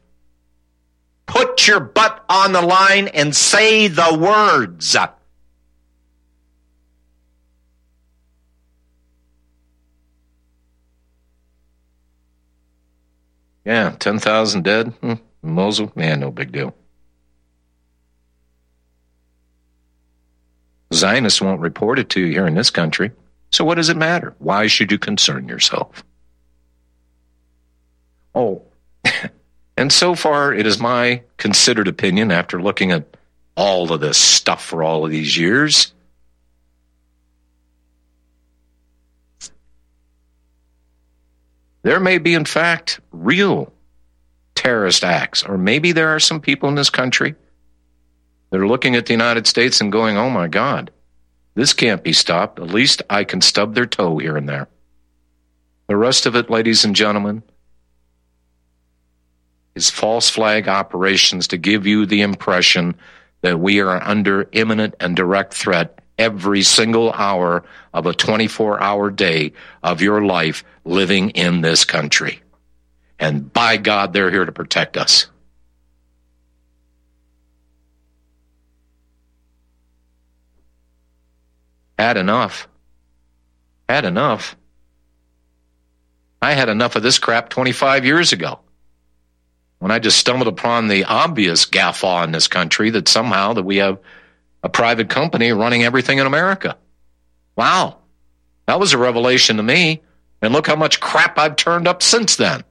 Put 1.26 1.66
your 1.66 1.80
butt 1.80 2.24
on 2.28 2.52
the 2.52 2.62
line 2.62 3.08
and 3.08 3.34
say 3.34 3.88
the 3.88 4.16
words. 4.18 4.96
Yeah, 13.64 13.94
10,000 13.98 14.62
dead. 14.62 14.88
Hmm. 15.00 15.14
Mosul, 15.42 15.92
man, 15.94 16.20
no 16.20 16.30
big 16.30 16.52
deal. 16.52 16.74
Zionists 20.92 21.40
won't 21.40 21.60
report 21.60 21.98
it 21.98 22.10
to 22.10 22.20
you 22.20 22.32
here 22.32 22.46
in 22.46 22.54
this 22.54 22.70
country. 22.70 23.12
So 23.50 23.64
what 23.64 23.76
does 23.76 23.88
it 23.88 23.96
matter? 23.96 24.34
Why 24.38 24.66
should 24.66 24.90
you 24.90 24.98
concern 24.98 25.48
yourself? 25.48 26.04
Oh, 28.34 28.62
and 29.76 29.92
so 29.92 30.14
far 30.14 30.54
it 30.54 30.66
is 30.66 30.78
my 30.78 31.22
considered 31.36 31.88
opinion 31.88 32.30
after 32.30 32.62
looking 32.62 32.92
at 32.92 33.16
all 33.56 33.92
of 33.92 34.00
this 34.00 34.18
stuff 34.18 34.64
for 34.64 34.82
all 34.82 35.04
of 35.04 35.10
these 35.10 35.36
years. 35.36 35.92
There 41.82 42.00
may 42.00 42.18
be, 42.18 42.34
in 42.34 42.44
fact, 42.44 43.00
real 43.10 43.72
terrorist 44.54 45.04
acts, 45.04 45.42
or 45.42 45.58
maybe 45.58 45.92
there 45.92 46.10
are 46.10 46.20
some 46.20 46.40
people 46.40 46.68
in 46.68 46.76
this 46.76 46.90
country 46.90 47.34
that 48.52 48.60
are 48.60 48.68
looking 48.68 48.94
at 48.96 49.06
the 49.06 49.14
United 49.14 49.46
States 49.46 49.80
and 49.80 49.90
going, 49.90 50.18
oh 50.18 50.28
my 50.28 50.46
God, 50.46 50.90
this 51.54 51.72
can't 51.72 52.04
be 52.04 52.12
stopped. 52.12 52.60
At 52.60 52.68
least 52.68 53.00
I 53.08 53.24
can 53.24 53.40
stub 53.40 53.74
their 53.74 53.86
toe 53.86 54.18
here 54.18 54.36
and 54.36 54.46
there. 54.46 54.68
The 55.88 55.96
rest 55.96 56.26
of 56.26 56.36
it, 56.36 56.50
ladies 56.50 56.84
and 56.84 56.94
gentlemen, 56.94 57.42
is 59.74 59.88
false 59.88 60.28
flag 60.28 60.68
operations 60.68 61.48
to 61.48 61.56
give 61.56 61.86
you 61.86 62.04
the 62.04 62.20
impression 62.20 62.94
that 63.40 63.58
we 63.58 63.80
are 63.80 64.02
under 64.02 64.50
imminent 64.52 64.96
and 65.00 65.16
direct 65.16 65.54
threat 65.54 66.00
every 66.18 66.60
single 66.60 67.10
hour 67.10 67.64
of 67.94 68.04
a 68.04 68.12
24 68.12 68.82
hour 68.82 69.10
day 69.10 69.54
of 69.82 70.02
your 70.02 70.26
life 70.26 70.62
living 70.84 71.30
in 71.30 71.62
this 71.62 71.86
country. 71.86 72.42
And 73.18 73.50
by 73.50 73.78
God, 73.78 74.12
they're 74.12 74.30
here 74.30 74.44
to 74.44 74.52
protect 74.52 74.98
us. 74.98 75.28
Had 82.02 82.16
enough. 82.16 82.66
Had 83.88 84.04
enough. 84.04 84.56
I 86.42 86.54
had 86.54 86.68
enough 86.68 86.96
of 86.96 87.04
this 87.04 87.20
crap 87.20 87.48
25 87.48 88.04
years 88.04 88.32
ago 88.32 88.58
when 89.78 89.92
I 89.92 90.00
just 90.00 90.18
stumbled 90.18 90.48
upon 90.48 90.88
the 90.88 91.04
obvious 91.04 91.64
gaffaw 91.64 92.24
in 92.24 92.32
this 92.32 92.48
country 92.48 92.90
that 92.90 93.06
somehow 93.06 93.52
that 93.52 93.62
we 93.62 93.76
have 93.76 94.00
a 94.64 94.68
private 94.68 95.10
company 95.10 95.52
running 95.52 95.84
everything 95.84 96.18
in 96.18 96.26
America. 96.26 96.76
Wow. 97.54 97.98
That 98.66 98.80
was 98.80 98.92
a 98.94 98.98
revelation 98.98 99.58
to 99.58 99.62
me. 99.62 100.02
And 100.40 100.52
look 100.52 100.66
how 100.66 100.74
much 100.74 100.98
crap 100.98 101.38
I've 101.38 101.54
turned 101.54 101.86
up 101.86 102.02
since 102.02 102.34
then. 102.34 102.64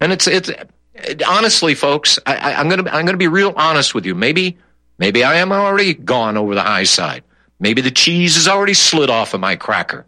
And 0.00 0.10
it's 0.10 0.26
it's 0.26 0.50
it, 0.94 1.22
honestly, 1.22 1.76
folks, 1.76 2.18
I, 2.26 2.54
I'm 2.54 2.68
gonna 2.68 2.90
I'm 2.90 3.06
gonna 3.06 3.18
be 3.18 3.28
real 3.28 3.54
honest 3.56 3.94
with 3.94 4.04
you. 4.04 4.16
Maybe 4.16 4.58
maybe 4.98 5.22
I 5.22 5.36
am 5.36 5.52
already 5.52 5.94
gone 5.94 6.36
over 6.36 6.56
the 6.56 6.62
high 6.62 6.82
side. 6.82 7.22
Maybe 7.58 7.80
the 7.80 7.90
cheese 7.90 8.34
has 8.34 8.48
already 8.48 8.74
slid 8.74 9.10
off 9.10 9.34
of 9.34 9.40
my 9.40 9.56
cracker. 9.56 10.06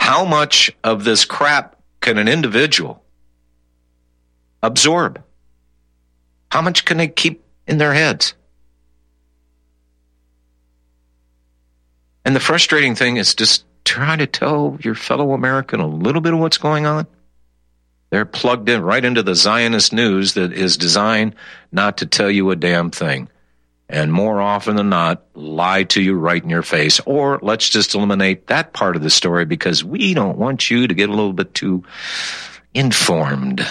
How 0.00 0.24
much 0.24 0.70
of 0.82 1.04
this 1.04 1.24
crap 1.24 1.76
can 2.00 2.18
an 2.18 2.28
individual 2.28 3.02
absorb? 4.62 5.22
How 6.50 6.60
much 6.60 6.84
can 6.84 6.98
they 6.98 7.08
keep 7.08 7.44
in 7.66 7.78
their 7.78 7.94
heads? 7.94 8.34
And 12.24 12.36
the 12.36 12.40
frustrating 12.40 12.94
thing 12.94 13.16
is 13.16 13.34
just 13.34 13.64
try 13.84 14.16
to 14.16 14.26
tell 14.26 14.76
your 14.80 14.94
fellow 14.94 15.32
American 15.32 15.80
a 15.80 15.86
little 15.86 16.20
bit 16.20 16.32
of 16.32 16.38
what's 16.38 16.58
going 16.58 16.86
on. 16.86 17.06
They're 18.12 18.26
plugged 18.26 18.68
in 18.68 18.82
right 18.82 19.02
into 19.02 19.22
the 19.22 19.34
Zionist 19.34 19.94
news 19.94 20.34
that 20.34 20.52
is 20.52 20.76
designed 20.76 21.34
not 21.72 21.96
to 21.96 22.06
tell 22.06 22.30
you 22.30 22.50
a 22.50 22.56
damn 22.56 22.90
thing. 22.90 23.30
And 23.88 24.12
more 24.12 24.38
often 24.38 24.76
than 24.76 24.90
not, 24.90 25.24
lie 25.32 25.84
to 25.84 26.02
you 26.02 26.12
right 26.12 26.42
in 26.42 26.50
your 26.50 26.62
face. 26.62 27.00
Or 27.06 27.38
let's 27.40 27.70
just 27.70 27.94
eliminate 27.94 28.48
that 28.48 28.74
part 28.74 28.96
of 28.96 29.02
the 29.02 29.08
story 29.08 29.46
because 29.46 29.82
we 29.82 30.12
don't 30.12 30.36
want 30.36 30.70
you 30.70 30.86
to 30.86 30.92
get 30.92 31.08
a 31.08 31.14
little 31.14 31.32
bit 31.32 31.54
too 31.54 31.84
informed. 32.74 33.66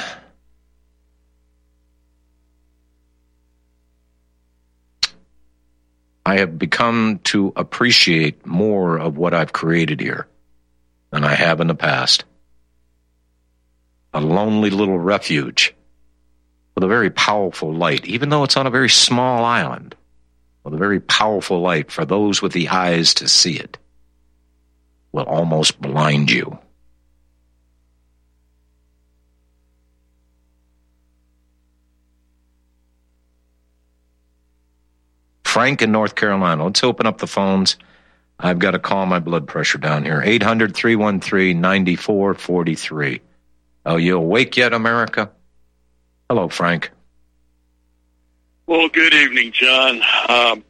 I 6.26 6.40
have 6.40 6.58
become 6.58 7.20
to 7.26 7.54
appreciate 7.56 8.44
more 8.44 8.98
of 8.98 9.18
what 9.18 9.36
I've 9.36 9.54
created 9.54 10.00
here 10.00 10.26
than 11.12 11.24
I 11.24 11.36
have 11.36 11.62
in 11.62 11.68
the 11.68 11.76
past. 11.76 12.24
A 14.14 14.22
lonely 14.22 14.70
little 14.70 15.00
refuge 15.00 15.74
with 16.76 16.84
a 16.84 16.88
very 16.88 17.10
powerful 17.10 17.74
light, 17.74 18.06
even 18.06 18.30
though 18.30 18.44
it's 18.44 18.58
on 18.58 18.68
a 18.68 18.72
very 18.72 18.90
small 18.90 19.46
island, 19.46 19.96
with 20.64 20.74
a 20.74 20.78
very 20.78 21.00
powerful 21.00 21.62
light 21.62 21.92
for 21.92 22.06
those 22.06 22.42
with 22.42 22.52
the 22.52 22.70
eyes 22.70 23.14
to 23.16 23.28
see 23.28 23.58
it, 23.58 23.78
will 25.12 25.24
almost 25.24 25.80
blind 25.80 26.32
you. 26.32 26.60
Frank 35.52 35.82
in 35.82 35.92
North 35.92 36.16
Carolina. 36.16 36.64
Let's 36.64 36.82
open 36.82 37.06
up 37.06 37.18
the 37.18 37.28
phones. 37.28 37.76
I've 38.40 38.58
got 38.58 38.72
to 38.72 38.80
calm 38.80 39.10
my 39.10 39.20
blood 39.20 39.48
pressure 39.48 39.78
down 39.78 40.06
here. 40.06 40.22
800 40.24 40.74
313 40.74 41.60
9443. 41.60 43.22
Oh, 43.86 43.98
you 43.98 44.18
awake 44.18 44.58
yet, 44.58 44.74
America? 44.74 45.32
Hello, 46.30 46.48
Frank. 46.50 46.92
Well, 48.68 48.88
good 48.90 49.14
evening, 49.14 49.52
John. 49.52 49.96
Um, 50.30 50.64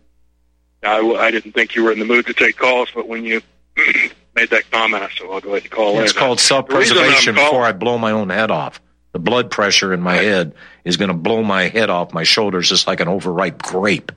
I, 0.84 1.00
I 1.00 1.32
didn't 1.32 1.52
think 1.52 1.76
you 1.76 1.84
were 1.84 1.92
in 1.92 2.00
the 2.00 2.06
mood 2.06 2.26
to 2.28 2.34
take 2.34 2.58
calls, 2.58 2.90
but 2.96 3.08
when 3.08 3.24
you 3.26 3.42
made 4.36 4.50
that 4.50 4.72
comment, 4.72 5.04
I 5.04 5.10
said, 5.10 5.28
I'll 5.32 5.42
go 5.42 5.52
ahead 5.52 5.64
and 5.64 5.72
call 5.72 6.00
it's 6.00 6.14
in. 6.14 6.18
called 6.18 6.40
self 6.40 6.68
preservation 6.68 7.36
before 7.36 7.64
I 7.64 7.74
blow 7.74 7.98
my 7.98 8.12
own 8.12 8.30
head 8.30 8.50
off. 8.50 8.82
The 9.12 9.20
blood 9.20 9.52
pressure 9.52 9.94
in 9.94 10.02
my 10.02 10.16
head 10.16 10.54
is 10.86 10.96
going 10.96 11.10
to 11.10 11.14
blow 11.14 11.44
my 11.44 11.64
head 11.68 11.90
off 11.90 12.14
my 12.14 12.24
shoulders 12.24 12.70
just 12.70 12.88
like 12.88 13.02
an 13.02 13.10
overripe 13.10 13.62
grape. 13.62 14.12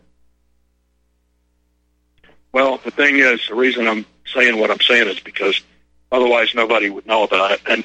Well, 2.52 2.78
the 2.84 2.92
thing 2.92 3.18
is, 3.18 3.40
the 3.48 3.56
reason 3.56 3.88
I'm 3.88 4.06
saying 4.32 4.58
what 4.58 4.70
I'm 4.70 4.80
saying 4.80 5.08
is 5.08 5.18
because 5.18 5.60
otherwise 6.12 6.54
nobody 6.54 6.88
would 6.88 7.06
know 7.06 7.24
about 7.24 7.50
it. 7.50 7.60
And 7.68 7.82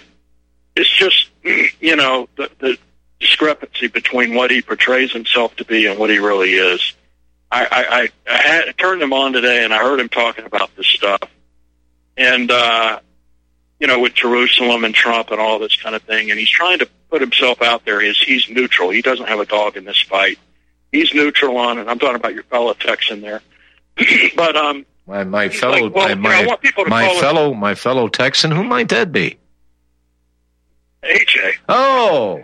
it's 0.79 0.89
just, 0.89 1.29
you 1.81 1.95
know, 1.95 2.27
the, 2.37 2.49
the 2.59 2.77
discrepancy 3.19 3.87
between 3.87 4.33
what 4.33 4.51
he 4.51 4.61
portrays 4.61 5.11
himself 5.11 5.55
to 5.57 5.65
be 5.65 5.85
and 5.85 5.99
what 5.99 6.09
he 6.09 6.19
really 6.19 6.53
is. 6.53 6.93
I, 7.51 7.65
I, 7.71 8.31
I, 8.31 8.37
had, 8.37 8.69
I 8.69 8.71
turned 8.73 9.01
him 9.01 9.13
on 9.13 9.33
today 9.33 9.63
and 9.63 9.73
I 9.73 9.77
heard 9.77 9.99
him 9.99 10.09
talking 10.09 10.45
about 10.45 10.75
this 10.75 10.87
stuff. 10.87 11.21
And, 12.15 12.51
uh, 12.51 12.99
you 13.79 13.87
know, 13.87 13.99
with 13.99 14.13
Jerusalem 14.13 14.83
and 14.83 14.93
Trump 14.93 15.31
and 15.31 15.39
all 15.39 15.57
this 15.57 15.75
kind 15.81 15.95
of 15.95 16.01
thing. 16.03 16.29
And 16.31 16.39
he's 16.39 16.49
trying 16.49 16.79
to 16.79 16.89
put 17.09 17.21
himself 17.21 17.61
out 17.61 17.85
there 17.85 18.01
as 18.01 18.19
he's 18.19 18.49
neutral. 18.49 18.89
He 18.89 19.01
doesn't 19.01 19.27
have 19.27 19.39
a 19.39 19.45
dog 19.45 19.77
in 19.77 19.85
this 19.85 20.01
fight. 20.01 20.37
He's 20.91 21.13
neutral 21.13 21.55
on, 21.57 21.77
and 21.77 21.89
I'm 21.89 21.99
talking 21.99 22.15
about 22.15 22.33
your 22.33 22.43
fellow 22.43 22.73
Texan 22.73 23.21
there 23.21 23.41
but 24.35 24.55
um, 24.55 24.85
my 25.07 25.23
my 25.23 25.49
fellow 25.49 25.85
like, 25.85 25.95
well, 25.95 26.15
my, 26.15 26.45
my, 26.45 26.57
my 26.87 27.19
fellow 27.19 27.53
my 27.53 27.75
fellow 27.75 28.07
Texan, 28.07 28.51
who 28.51 28.63
might 28.63 28.89
that 28.89 29.11
be? 29.11 29.37
AJ. 31.03 31.53
Oh, 31.67 32.43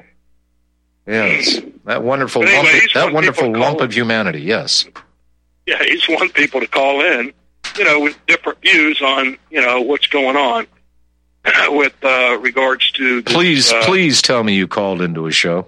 yes, 1.05 1.59
that 1.85 2.03
wonderful 2.03 2.43
anyway, 2.43 2.57
lump, 2.57 2.83
of, 2.85 2.93
that 2.93 3.13
wonderful 3.13 3.51
lump 3.51 3.81
of 3.81 3.93
humanity. 3.93 4.41
Yes. 4.41 4.85
Yeah, 5.65 5.83
he's 5.83 6.07
one 6.07 6.29
people 6.29 6.59
to 6.61 6.67
call 6.67 7.01
in, 7.01 7.33
you 7.77 7.83
know, 7.83 7.99
with 7.99 8.17
different 8.27 8.61
views 8.61 9.01
on 9.01 9.37
you 9.49 9.61
know 9.61 9.81
what's 9.81 10.07
going 10.07 10.37
on 10.37 10.67
with 11.69 11.95
uh, 12.03 12.37
regards 12.39 12.91
to. 12.93 13.21
This, 13.21 13.33
please, 13.33 13.71
uh, 13.71 13.81
please 13.83 14.21
tell 14.21 14.43
me 14.43 14.55
you 14.55 14.67
called 14.67 15.01
into 15.01 15.27
a 15.27 15.31
show. 15.31 15.67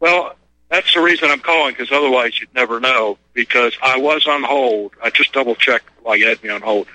Well, 0.00 0.34
that's 0.68 0.94
the 0.94 1.00
reason 1.00 1.30
I'm 1.30 1.40
calling 1.40 1.74
because 1.74 1.90
otherwise 1.92 2.38
you'd 2.40 2.54
never 2.54 2.80
know. 2.80 3.18
Because 3.32 3.76
I 3.82 3.98
was 3.98 4.26
on 4.26 4.42
hold. 4.42 4.92
I 5.02 5.10
just 5.10 5.32
double 5.32 5.54
checked 5.54 5.88
while 6.02 6.16
you 6.16 6.28
had 6.28 6.42
me 6.42 6.50
on 6.50 6.62
hold. 6.62 6.86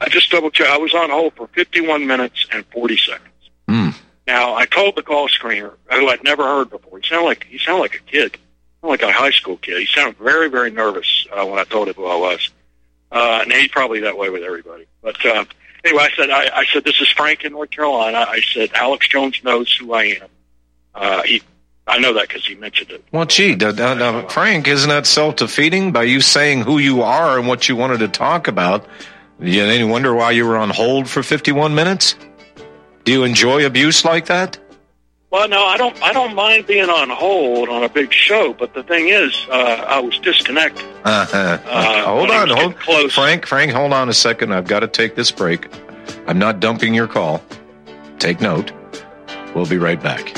I 0.00 0.08
just 0.08 0.30
double 0.30 0.50
checked. 0.50 0.70
I 0.70 0.78
was 0.78 0.94
on 0.94 1.10
hold 1.10 1.34
for 1.34 1.46
51 1.48 2.06
minutes 2.06 2.46
and 2.52 2.64
40 2.66 2.96
seconds. 2.96 3.29
Mm. 3.70 3.94
Now 4.26 4.54
I 4.54 4.66
told 4.66 4.96
the 4.96 5.02
call 5.02 5.28
screener 5.28 5.74
who 5.90 6.08
I'd 6.08 6.22
never 6.24 6.44
heard 6.44 6.70
before. 6.70 6.98
He 6.98 7.06
sounded 7.06 7.26
like 7.26 7.44
he 7.44 7.58
sounded 7.58 7.80
like 7.82 7.94
a 7.94 8.10
kid, 8.10 8.38
like 8.82 9.02
a 9.02 9.12
high 9.12 9.30
school 9.30 9.56
kid. 9.56 9.78
He 9.80 9.86
sounded 9.86 10.18
very 10.18 10.48
very 10.48 10.70
nervous 10.70 11.26
uh, 11.32 11.44
when 11.46 11.58
I 11.58 11.64
told 11.64 11.88
him 11.88 11.94
who 11.94 12.06
I 12.06 12.16
was. 12.16 12.50
Uh, 13.12 13.40
and 13.42 13.52
he's 13.52 13.70
probably 13.70 14.00
that 14.00 14.16
way 14.16 14.30
with 14.30 14.42
everybody. 14.42 14.86
But 15.02 15.24
uh, 15.26 15.44
anyway, 15.84 16.04
I 16.04 16.10
said 16.16 16.30
I, 16.30 16.58
I 16.60 16.64
said 16.66 16.84
this 16.84 17.00
is 17.00 17.08
Frank 17.08 17.44
in 17.44 17.52
North 17.52 17.70
Carolina. 17.70 18.24
I 18.28 18.40
said 18.40 18.70
Alex 18.74 19.08
Jones 19.08 19.42
knows 19.42 19.74
who 19.74 19.92
I 19.94 20.04
am. 20.04 20.28
Uh, 20.94 21.22
he 21.22 21.42
I 21.90 21.98
know 21.98 22.12
that 22.14 22.28
because 22.28 22.46
he 22.46 22.54
mentioned 22.54 22.90
it. 22.92 23.04
Well, 23.10 23.26
gee, 23.26 23.56
Frank, 23.56 24.68
isn't 24.68 24.88
that 24.88 25.06
self 25.06 25.36
defeating 25.36 25.92
by 25.92 26.04
you 26.04 26.20
saying 26.20 26.62
who 26.62 26.78
you 26.78 27.02
are 27.02 27.36
and 27.38 27.48
what 27.48 27.68
you 27.68 27.74
wanted 27.74 27.98
to 27.98 28.08
talk 28.08 28.46
about? 28.46 28.86
You 29.40 29.64
any 29.64 29.84
wonder 29.84 30.14
why 30.14 30.32
you 30.32 30.46
were 30.46 30.56
on 30.56 30.70
hold 30.70 31.08
for 31.08 31.22
51 31.22 31.74
minutes? 31.74 32.14
Do 33.04 33.12
you 33.12 33.24
enjoy 33.24 33.64
abuse 33.64 34.04
like 34.04 34.26
that? 34.26 34.58
Well, 35.30 35.48
no, 35.48 35.64
I 35.64 35.76
don't. 35.76 36.00
I 36.02 36.12
don't 36.12 36.34
mind 36.34 36.66
being 36.66 36.90
on 36.90 37.08
hold 37.08 37.68
on 37.68 37.84
a 37.84 37.88
big 37.88 38.12
show, 38.12 38.52
but 38.52 38.74
the 38.74 38.82
thing 38.82 39.08
is, 39.08 39.46
uh, 39.48 39.84
I 39.86 40.00
was 40.00 40.18
disconnected. 40.18 40.84
Uh-huh. 41.04 41.58
Uh, 41.64 42.04
hold 42.04 42.30
on, 42.30 42.48
hold 42.48 42.76
close. 42.80 43.14
Frank. 43.14 43.46
Frank, 43.46 43.70
hold 43.70 43.92
on 43.92 44.08
a 44.08 44.12
second. 44.12 44.52
I've 44.52 44.66
got 44.66 44.80
to 44.80 44.88
take 44.88 45.14
this 45.14 45.30
break. 45.30 45.68
I'm 46.26 46.38
not 46.38 46.58
dumping 46.58 46.94
your 46.94 47.06
call. 47.06 47.42
Take 48.18 48.40
note. 48.40 48.72
We'll 49.54 49.66
be 49.66 49.78
right 49.78 50.02
back. 50.02 50.34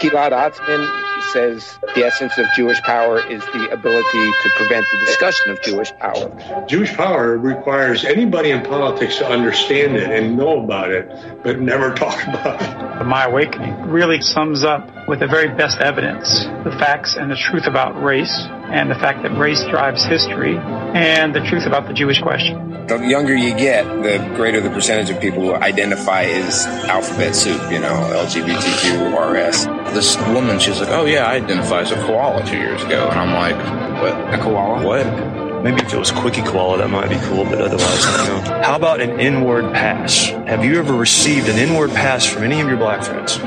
Gilad 0.00 0.32
Atzmon 0.32 1.01
says 1.32 1.78
the 1.94 2.04
essence 2.04 2.36
of 2.38 2.46
Jewish 2.54 2.80
power 2.82 3.18
is 3.18 3.40
the 3.46 3.70
ability 3.70 4.32
to 4.42 4.50
prevent 4.56 4.86
the 4.92 4.98
discussion 5.06 5.50
of 5.50 5.62
Jewish 5.62 5.92
power. 5.98 6.66
Jewish 6.66 6.94
power 6.94 7.36
requires 7.38 8.04
anybody 8.04 8.50
in 8.50 8.62
politics 8.62 9.18
to 9.18 9.26
understand 9.26 9.96
it 9.96 10.10
and 10.10 10.36
know 10.36 10.62
about 10.62 10.90
it, 10.90 11.10
but 11.42 11.60
never 11.60 11.94
talk 11.94 12.22
about 12.26 12.60
it. 12.60 13.04
My 13.04 13.24
Awakening 13.24 13.88
really 13.88 14.20
sums 14.20 14.62
up 14.62 15.01
with 15.06 15.20
the 15.20 15.26
very 15.26 15.48
best 15.48 15.78
evidence 15.80 16.44
the 16.64 16.74
facts 16.78 17.16
and 17.16 17.30
the 17.30 17.36
truth 17.36 17.66
about 17.66 18.00
race 18.02 18.46
and 18.70 18.90
the 18.90 18.94
fact 18.94 19.22
that 19.22 19.36
race 19.36 19.62
drives 19.64 20.04
history 20.04 20.56
and 20.58 21.34
the 21.34 21.40
truth 21.40 21.66
about 21.66 21.86
the 21.88 21.94
Jewish 21.94 22.20
question. 22.20 22.86
The 22.86 22.98
younger 22.98 23.34
you 23.34 23.54
get, 23.54 23.84
the 24.02 24.18
greater 24.36 24.60
the 24.60 24.70
percentage 24.70 25.10
of 25.10 25.20
people 25.20 25.42
who 25.42 25.54
identify 25.54 26.24
as 26.24 26.66
alphabet 26.66 27.34
soup, 27.34 27.60
you 27.70 27.78
know, 27.78 27.94
LGBTQ, 28.26 29.12
RS. 29.16 29.66
This 29.94 30.16
woman, 30.28 30.58
she's 30.58 30.80
like, 30.80 30.90
oh 30.90 31.04
yeah, 31.04 31.24
I 31.26 31.34
identify 31.36 31.80
as 31.80 31.92
a 31.92 31.96
koala 32.06 32.44
two 32.44 32.58
years 32.58 32.82
ago. 32.82 33.08
And 33.08 33.18
I'm 33.18 33.34
like, 33.34 34.02
what? 34.02 34.34
A 34.34 34.42
koala? 34.42 34.86
What? 34.86 35.32
Maybe 35.62 35.80
if 35.80 35.94
it 35.94 35.98
was 35.98 36.10
Quickie 36.10 36.42
Koala, 36.42 36.78
that 36.78 36.88
might 36.88 37.08
be 37.08 37.18
cool, 37.26 37.44
but 37.44 37.60
otherwise, 37.60 38.04
I 38.04 38.26
know. 38.26 38.62
How 38.64 38.74
about 38.74 39.00
an 39.00 39.20
inward 39.20 39.72
pass? 39.72 40.26
Have 40.26 40.64
you 40.64 40.76
ever 40.80 40.92
received 40.92 41.48
an 41.48 41.56
inward 41.56 41.90
pass 41.90 42.26
from 42.26 42.42
any 42.42 42.60
of 42.60 42.66
your 42.66 42.78
black 42.78 43.04
friends? 43.04 43.38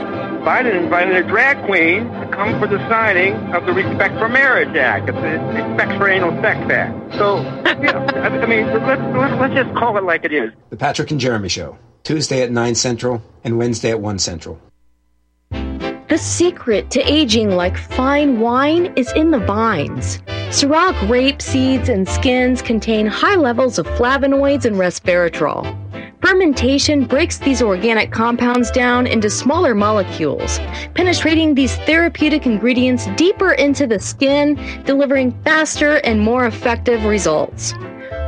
Biden 0.46 0.76
invited 0.76 1.16
a 1.16 1.28
drag 1.28 1.66
queen 1.66 2.04
to 2.04 2.28
come 2.28 2.60
for 2.60 2.68
the 2.68 2.78
signing 2.88 3.34
of 3.56 3.66
the 3.66 3.74
Respect 3.74 4.20
for 4.20 4.30
Marriage 4.30 4.78
Act, 4.78 5.10
It's 5.10 5.18
the 5.18 5.64
Respect 5.64 5.98
for 5.98 6.08
Anal 6.08 6.40
Sex 6.40 6.72
Act. 6.72 7.16
So, 7.16 7.38
you 7.82 7.92
know, 7.92 8.06
I 8.14 8.46
mean, 8.46 8.68
let's, 8.68 9.40
let's 9.42 9.56
just 9.56 9.76
call 9.76 9.98
it 9.98 10.04
like 10.04 10.24
it 10.24 10.32
is. 10.32 10.52
The 10.70 10.78
Patrick 10.78 11.10
and 11.10 11.20
Jeremy 11.20 11.50
Show, 11.50 11.80
Tuesday 12.04 12.44
at 12.44 12.52
9 12.52 12.76
Central 12.76 13.24
and 13.44 13.58
Wednesday 13.58 13.90
at 13.90 14.00
1 14.00 14.20
Central. 14.20 14.62
The 15.50 16.20
secret 16.20 16.92
to 16.92 17.02
aging 17.02 17.56
like 17.56 17.76
fine 17.76 18.40
wine 18.40 18.94
is 18.96 19.12
in 19.14 19.32
the 19.32 19.40
vines. 19.40 20.20
Ciroc 20.50 21.08
grape 21.08 21.42
seeds 21.42 21.90
and 21.90 22.08
skins 22.08 22.62
contain 22.62 23.08
high 23.08 23.36
levels 23.36 23.80
of 23.80 23.88
flavonoids 23.88 24.66
and 24.66 24.76
resveratrol. 24.76 25.66
Fermentation 26.26 27.06
breaks 27.06 27.38
these 27.38 27.62
organic 27.62 28.10
compounds 28.10 28.72
down 28.72 29.06
into 29.06 29.30
smaller 29.30 29.76
molecules, 29.76 30.58
penetrating 30.96 31.54
these 31.54 31.76
therapeutic 31.86 32.48
ingredients 32.48 33.06
deeper 33.16 33.52
into 33.52 33.86
the 33.86 34.00
skin, 34.00 34.56
delivering 34.86 35.40
faster 35.44 35.98
and 35.98 36.20
more 36.20 36.48
effective 36.48 37.06
results. 37.06 37.74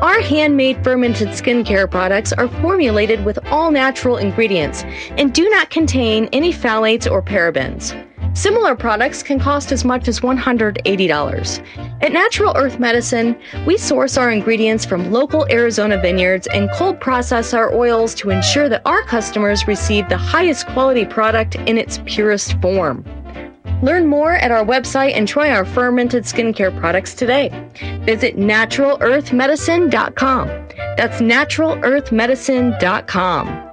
Our 0.04 0.22
handmade 0.22 0.84
fermented 0.84 1.30
skincare 1.30 1.90
products 1.90 2.32
are 2.34 2.48
formulated 2.62 3.26
with 3.26 3.40
all 3.48 3.72
natural 3.72 4.18
ingredients 4.18 4.84
and 5.18 5.34
do 5.34 5.50
not 5.50 5.72
contain 5.72 6.30
any 6.32 6.54
phthalates 6.54 7.10
or 7.12 7.24
parabens. 7.24 7.96
Similar 8.34 8.76
products 8.76 9.24
can 9.24 9.40
cost 9.40 9.72
as 9.72 9.84
much 9.84 10.08
as 10.08 10.20
$180. 10.20 11.66
At 12.02 12.12
Natural 12.12 12.54
Earth 12.56 12.80
Medicine, 12.80 13.36
we 13.66 13.78
source 13.78 14.16
our 14.18 14.32
ingredients 14.32 14.86
from 14.86 15.12
local 15.12 15.48
Arizona 15.50 16.00
vineyards 16.00 16.46
and 16.48 16.70
cold 16.72 17.00
process 17.00 17.54
our 17.54 17.74
oils 17.74 18.14
to 18.16 18.30
ensure 18.30 18.68
that 18.70 18.82
our 18.86 19.02
customers 19.04 19.68
receive 19.68 20.08
the 20.10 20.18
highest 20.18 20.68
quality 20.68 21.06
product 21.06 21.56
in 21.56 21.78
its 21.78 22.00
purest 22.06 22.60
form. 22.62 23.04
Learn 23.82 24.08
more 24.08 24.34
at 24.34 24.52
our 24.52 24.66
website 24.66 25.14
and 25.16 25.28
try 25.28 25.52
our 25.52 25.66
fermented 25.66 26.24
skincare 26.24 26.76
products 26.80 27.14
today. 27.14 27.50
Visit 28.06 28.38
naturalearthmedicine.com. 28.38 30.48
That's 30.98 31.22
naturalearthmedicine.com. 31.22 33.67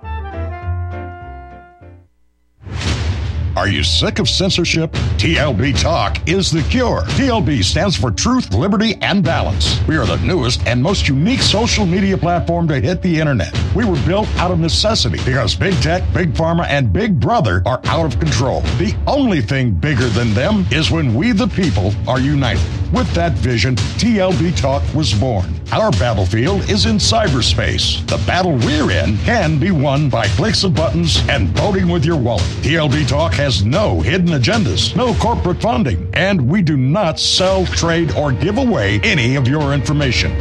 Are 3.56 3.68
you 3.68 3.84
sick 3.84 4.18
of 4.18 4.28
censorship? 4.28 4.90
TLB 5.16 5.80
Talk 5.80 6.28
is 6.28 6.50
the 6.50 6.62
cure. 6.64 7.02
TLB 7.02 7.62
stands 7.62 7.94
for 7.96 8.10
Truth, 8.10 8.52
Liberty, 8.52 8.96
and 9.00 9.22
Balance. 9.22 9.80
We 9.86 9.96
are 9.96 10.04
the 10.04 10.16
newest 10.16 10.66
and 10.66 10.82
most 10.82 11.06
unique 11.06 11.40
social 11.40 11.86
media 11.86 12.18
platform 12.18 12.66
to 12.68 12.80
hit 12.80 13.00
the 13.00 13.20
internet. 13.20 13.56
We 13.74 13.84
were 13.84 14.00
built 14.06 14.28
out 14.38 14.50
of 14.50 14.58
necessity 14.58 15.20
because 15.24 15.54
big 15.54 15.74
tech, 15.74 16.02
big 16.12 16.32
pharma, 16.32 16.66
and 16.66 16.92
big 16.92 17.20
brother 17.20 17.62
are 17.64 17.80
out 17.84 18.04
of 18.04 18.18
control. 18.18 18.62
The 18.78 18.94
only 19.06 19.40
thing 19.40 19.70
bigger 19.70 20.08
than 20.08 20.34
them 20.34 20.66
is 20.72 20.90
when 20.90 21.14
we, 21.14 21.30
the 21.30 21.46
people, 21.46 21.92
are 22.08 22.18
united. 22.18 22.66
With 22.92 23.12
that 23.14 23.32
vision, 23.32 23.74
TLB 23.74 24.56
Talk 24.56 24.82
was 24.94 25.12
born. 25.12 25.52
Our 25.72 25.90
battlefield 25.92 26.70
is 26.70 26.86
in 26.86 26.98
cyberspace. 26.98 28.06
The 28.06 28.18
battle 28.24 28.52
we're 28.52 28.92
in 28.92 29.16
can 29.18 29.58
be 29.58 29.72
won 29.72 30.08
by 30.08 30.28
clicks 30.28 30.62
of 30.62 30.76
buttons 30.76 31.18
and 31.28 31.48
voting 31.48 31.88
with 31.88 32.04
your 32.04 32.16
wallet. 32.16 32.44
TLB 32.62 33.08
Talk 33.08 33.32
has 33.44 33.62
no 33.62 34.00
hidden 34.00 34.28
agendas, 34.28 34.96
no 34.96 35.12
corporate 35.16 35.60
funding, 35.60 36.08
and 36.14 36.40
we 36.48 36.62
do 36.62 36.78
not 36.78 37.20
sell, 37.20 37.66
trade, 37.66 38.10
or 38.12 38.32
give 38.32 38.56
away 38.56 38.98
any 39.02 39.36
of 39.36 39.46
your 39.46 39.74
information. 39.74 40.32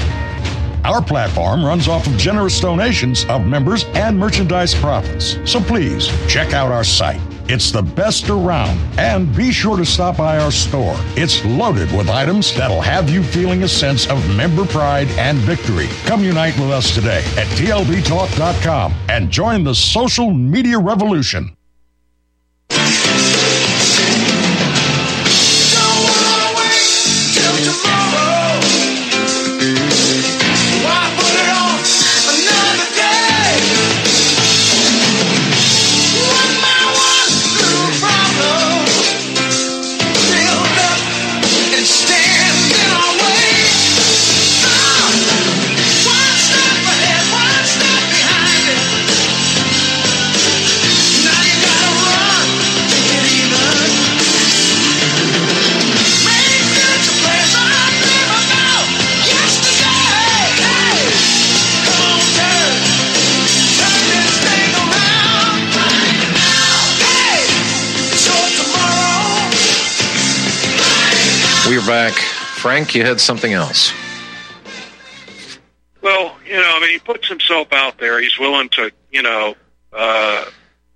Our 0.85 1.01
platform 1.03 1.65
runs 1.65 1.89
off 1.89 2.07
of 2.07 2.15
generous 2.15 2.61
donations 2.61 3.25
of 3.25 3.45
members 3.45 3.83
and 3.93 4.17
merchandise 4.17 4.73
profits. 4.73 5.37
So 5.43 5.59
please 5.59 6.07
check 6.29 6.53
out 6.53 6.71
our 6.71 6.85
site. 6.85 7.19
It's 7.49 7.73
the 7.73 7.81
best 7.81 8.29
around. 8.29 8.79
And 8.97 9.35
be 9.35 9.51
sure 9.51 9.75
to 9.75 9.85
stop 9.85 10.15
by 10.15 10.37
our 10.37 10.51
store. 10.51 10.95
It's 11.17 11.43
loaded 11.43 11.91
with 11.91 12.07
items 12.07 12.55
that'll 12.55 12.79
have 12.79 13.09
you 13.09 13.21
feeling 13.21 13.63
a 13.63 13.67
sense 13.67 14.07
of 14.07 14.17
member 14.37 14.65
pride 14.65 15.09
and 15.17 15.37
victory. 15.39 15.89
Come 16.05 16.23
unite 16.23 16.57
with 16.57 16.71
us 16.71 16.95
today 16.95 17.21
at 17.35 17.47
TLBTalk.com 17.57 18.93
and 19.09 19.29
join 19.29 19.65
the 19.65 19.75
social 19.75 20.33
media 20.33 20.79
revolution. 20.79 21.53
Frank, 72.73 72.95
you 72.95 73.05
had 73.05 73.21
something 73.21 73.53
else. 73.53 73.93
Well, 76.01 76.35
you 76.43 76.53
know, 76.53 76.73
I 76.75 76.79
mean, 76.81 76.89
he 76.89 76.97
puts 76.97 77.29
himself 77.29 77.71
out 77.71 77.99
there. 77.99 78.19
He's 78.19 78.39
willing 78.39 78.69
to, 78.69 78.89
you 79.11 79.21
know, 79.21 79.53
uh, 79.91 80.45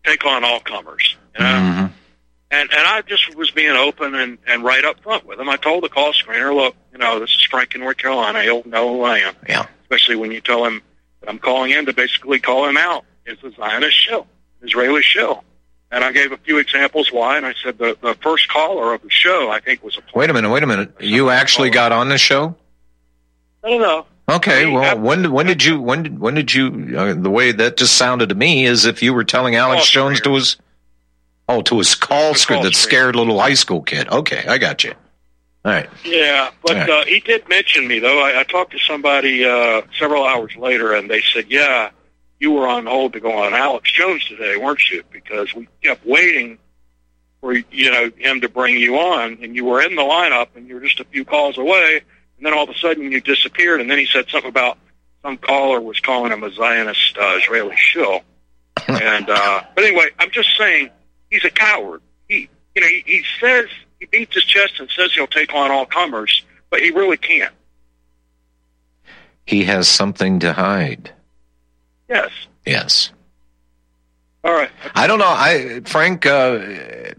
take 0.03 0.25
on 0.25 0.43
all 0.43 0.59
comers. 0.59 1.15
You 1.37 1.43
know? 1.43 1.51
Mm-hmm. 1.51 1.85
And 2.49 2.73
and 2.73 2.87
I 2.87 3.03
just 3.03 3.35
was 3.35 3.51
being 3.51 3.75
open 3.75 4.15
and, 4.15 4.39
and 4.47 4.63
right 4.63 4.83
up 4.83 5.03
front 5.03 5.27
with 5.27 5.39
him. 5.39 5.49
I 5.49 5.57
told 5.57 5.83
the 5.83 5.89
call 5.89 6.13
screener, 6.13 6.51
look, 6.51 6.75
you 6.91 6.97
know, 6.97 7.19
this 7.19 7.29
is 7.29 7.43
Frank 7.43 7.75
in 7.75 7.81
North 7.81 7.97
Carolina. 7.97 8.41
He'll 8.41 8.65
know 8.65 8.95
who 8.95 9.03
I 9.03 9.19
am. 9.19 9.35
Yeah. 9.47 9.67
Especially 9.83 10.15
when 10.15 10.31
you 10.31 10.41
tell 10.41 10.65
him 10.65 10.81
that 11.21 11.29
I'm 11.29 11.37
calling 11.37 11.69
in 11.69 11.85
to 11.85 11.93
basically 11.93 12.39
call 12.39 12.67
him 12.67 12.77
out. 12.77 13.05
It's 13.27 13.43
a 13.43 13.51
Zionist 13.51 13.95
show, 13.95 14.25
Israeli 14.63 15.03
show. 15.03 15.43
And 15.89 16.03
I 16.03 16.11
gave 16.11 16.33
a 16.33 16.37
few 16.37 16.57
examples 16.57 17.11
why, 17.11 17.37
and 17.37 17.45
I 17.45 17.53
said 17.63 17.77
the, 17.77 17.97
the 18.01 18.13
first 18.15 18.49
caller 18.49 18.93
of 18.93 19.01
the 19.01 19.09
show, 19.09 19.49
I 19.49 19.61
think, 19.61 19.83
was 19.83 19.97
a 19.97 20.01
Wait 20.13 20.29
a 20.29 20.33
minute, 20.33 20.49
wait 20.49 20.63
a 20.63 20.67
minute. 20.67 20.91
You 20.99 21.29
actually 21.29 21.69
got 21.69 21.93
on 21.93 22.09
the 22.09 22.17
show? 22.17 22.55
I 23.63 23.69
don't 23.69 23.81
know. 23.81 24.05
Okay, 24.29 24.63
I 24.63 24.65
mean, 24.65 24.73
well, 24.73 24.83
that- 24.83 24.99
when 24.99 25.31
when 25.31 25.45
did 25.45 25.63
you 25.63 25.79
when 25.79 26.03
did 26.03 26.19
when 26.19 26.33
did 26.33 26.53
you? 26.53 26.95
Uh, 26.97 27.13
the 27.13 27.29
way 27.29 27.53
that 27.53 27.77
just 27.77 27.95
sounded 27.95 28.29
to 28.29 28.35
me 28.35 28.65
is 28.65 28.85
if 28.85 29.01
you 29.01 29.13
were 29.13 29.23
telling 29.23 29.55
Alex 29.55 29.89
Jones 29.89 30.19
to 30.21 30.33
his 30.33 30.57
oh 31.47 31.61
to 31.61 31.77
his 31.77 31.95
call 31.95 32.35
screen 32.35 32.63
that 32.63 32.75
scared 32.75 33.15
little 33.15 33.39
high 33.39 33.53
school 33.53 33.81
kid. 33.81 34.09
Okay, 34.09 34.43
I 34.45 34.57
got 34.57 34.83
you. 34.83 34.93
All 35.63 35.71
right. 35.71 35.89
Yeah, 36.03 36.51
but 36.61 36.75
right. 36.75 36.89
uh, 36.89 37.05
he 37.05 37.21
did 37.21 37.47
mention 37.47 37.87
me 37.87 37.99
though. 37.99 38.19
I, 38.21 38.41
I 38.41 38.43
talked 38.43 38.71
to 38.71 38.79
somebody 38.79 39.45
uh, 39.45 39.81
several 39.97 40.25
hours 40.25 40.53
later, 40.57 40.93
and 40.93 41.09
they 41.09 41.21
said, 41.21 41.45
"Yeah, 41.47 41.91
you 42.39 42.51
were 42.51 42.67
on 42.67 42.85
hold 42.85 43.13
to 43.13 43.19
go 43.19 43.31
on 43.31 43.53
Alex 43.53 43.91
Jones 43.91 44.25
today, 44.25 44.57
weren't 44.57 44.89
you? 44.89 45.03
Because 45.11 45.53
we 45.53 45.67
kept 45.81 46.05
waiting 46.05 46.57
for 47.41 47.53
you 47.53 47.91
know 47.91 48.11
him 48.17 48.41
to 48.41 48.49
bring 48.49 48.77
you 48.77 48.97
on, 48.97 49.39
and 49.41 49.55
you 49.55 49.65
were 49.65 49.81
in 49.81 49.95
the 49.95 50.01
lineup, 50.01 50.49
and 50.55 50.67
you 50.67 50.75
were 50.75 50.81
just 50.81 50.99
a 50.99 51.05
few 51.05 51.25
calls 51.25 51.57
away, 51.57 52.01
and 52.37 52.45
then 52.45 52.53
all 52.53 52.63
of 52.63 52.69
a 52.69 52.77
sudden 52.77 53.11
you 53.11 53.21
disappeared." 53.21 53.81
And 53.81 53.89
then 53.89 53.97
he 53.97 54.05
said 54.05 54.27
something 54.29 54.49
about 54.49 54.77
some 55.21 55.37
caller 55.37 55.81
was 55.81 55.99
calling 55.99 56.31
him 56.31 56.43
a 56.43 56.51
Zionist 56.51 57.17
uh, 57.17 57.37
Israeli 57.41 57.75
shill. 57.75 58.21
and 58.87 59.29
uh, 59.29 59.61
but 59.75 59.83
anyway, 59.83 60.09
I'm 60.19 60.31
just 60.31 60.55
saying 60.57 60.89
he's 61.29 61.45
a 61.45 61.49
coward. 61.49 62.01
He 62.27 62.49
you 62.75 62.81
know, 62.81 62.87
he, 62.87 63.03
he 63.05 63.23
says 63.39 63.65
he 63.99 64.05
beats 64.05 64.35
his 64.35 64.45
chest 64.45 64.73
and 64.79 64.89
says 64.89 65.11
he'll 65.13 65.27
take 65.27 65.53
on 65.53 65.71
all 65.71 65.85
comers, 65.85 66.43
but 66.69 66.81
he 66.81 66.91
really 66.91 67.17
can't. 67.17 67.53
He 69.45 69.63
has 69.63 69.87
something 69.87 70.39
to 70.39 70.53
hide. 70.53 71.11
Yes. 72.09 72.31
Yes. 72.65 73.11
All 74.43 74.53
right. 74.53 74.71
I 74.95 75.07
don't 75.07 75.19
know. 75.19 75.25
I 75.27 75.81
Frank 75.85 76.25
uh, 76.25 76.59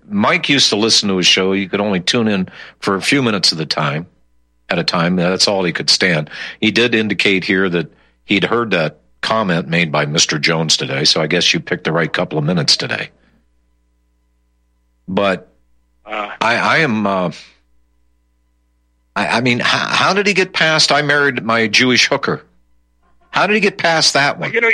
Mike 0.09 0.49
used 0.49 0.71
to 0.71 0.77
listen 0.77 1.09
to 1.09 1.17
his 1.19 1.27
show. 1.27 1.53
You 1.53 1.69
could 1.69 1.81
only 1.81 2.01
tune 2.01 2.29
in 2.29 2.49
for 2.81 2.95
a 2.95 3.03
few 3.03 3.23
minutes 3.23 3.53
of 3.53 3.59
the 3.59 3.67
time 3.67 4.07
at 4.69 4.79
a 4.79 4.85
time. 4.85 5.17
That's 5.17 5.49
all 5.49 5.65
he 5.65 5.73
could 5.73 5.91
stand. 5.91 6.31
He 6.61 6.71
did 6.71 6.95
indicate 6.95 7.45
here 7.45 7.69
that 7.69 7.93
he'd 8.25 8.45
heard 8.45 8.71
that 8.71 9.01
comment 9.21 9.69
made 9.69 9.91
by 9.93 10.07
Mr. 10.07 10.41
Jones 10.41 10.77
today, 10.77 11.05
so 11.05 11.21
I 11.21 11.27
guess 11.27 11.53
you 11.53 11.61
picked 11.61 11.85
the 11.85 11.93
right 11.93 12.13
couple 12.13 12.39
of 12.39 12.45
minutes 12.45 12.77
today. 12.77 13.11
But 15.07 15.53
uh, 16.07 16.33
I, 16.41 16.57
I 16.57 16.79
am. 16.79 17.07
Uh, 17.07 17.33
I, 19.17 19.27
I 19.27 19.41
mean, 19.41 19.59
how, 19.59 19.87
how 19.89 20.15
did 20.15 20.27
he 20.27 20.35
get 20.35 20.53
past? 20.53 20.93
I 20.93 21.03
married 21.03 21.43
my 21.43 21.67
Jewish 21.67 22.09
hooker. 22.09 22.45
How 23.31 23.47
did 23.47 23.55
he 23.55 23.61
get 23.61 23.79
past 23.79 24.15
that 24.15 24.39
one? 24.39 24.53
You 24.53 24.61
know, 24.61 24.71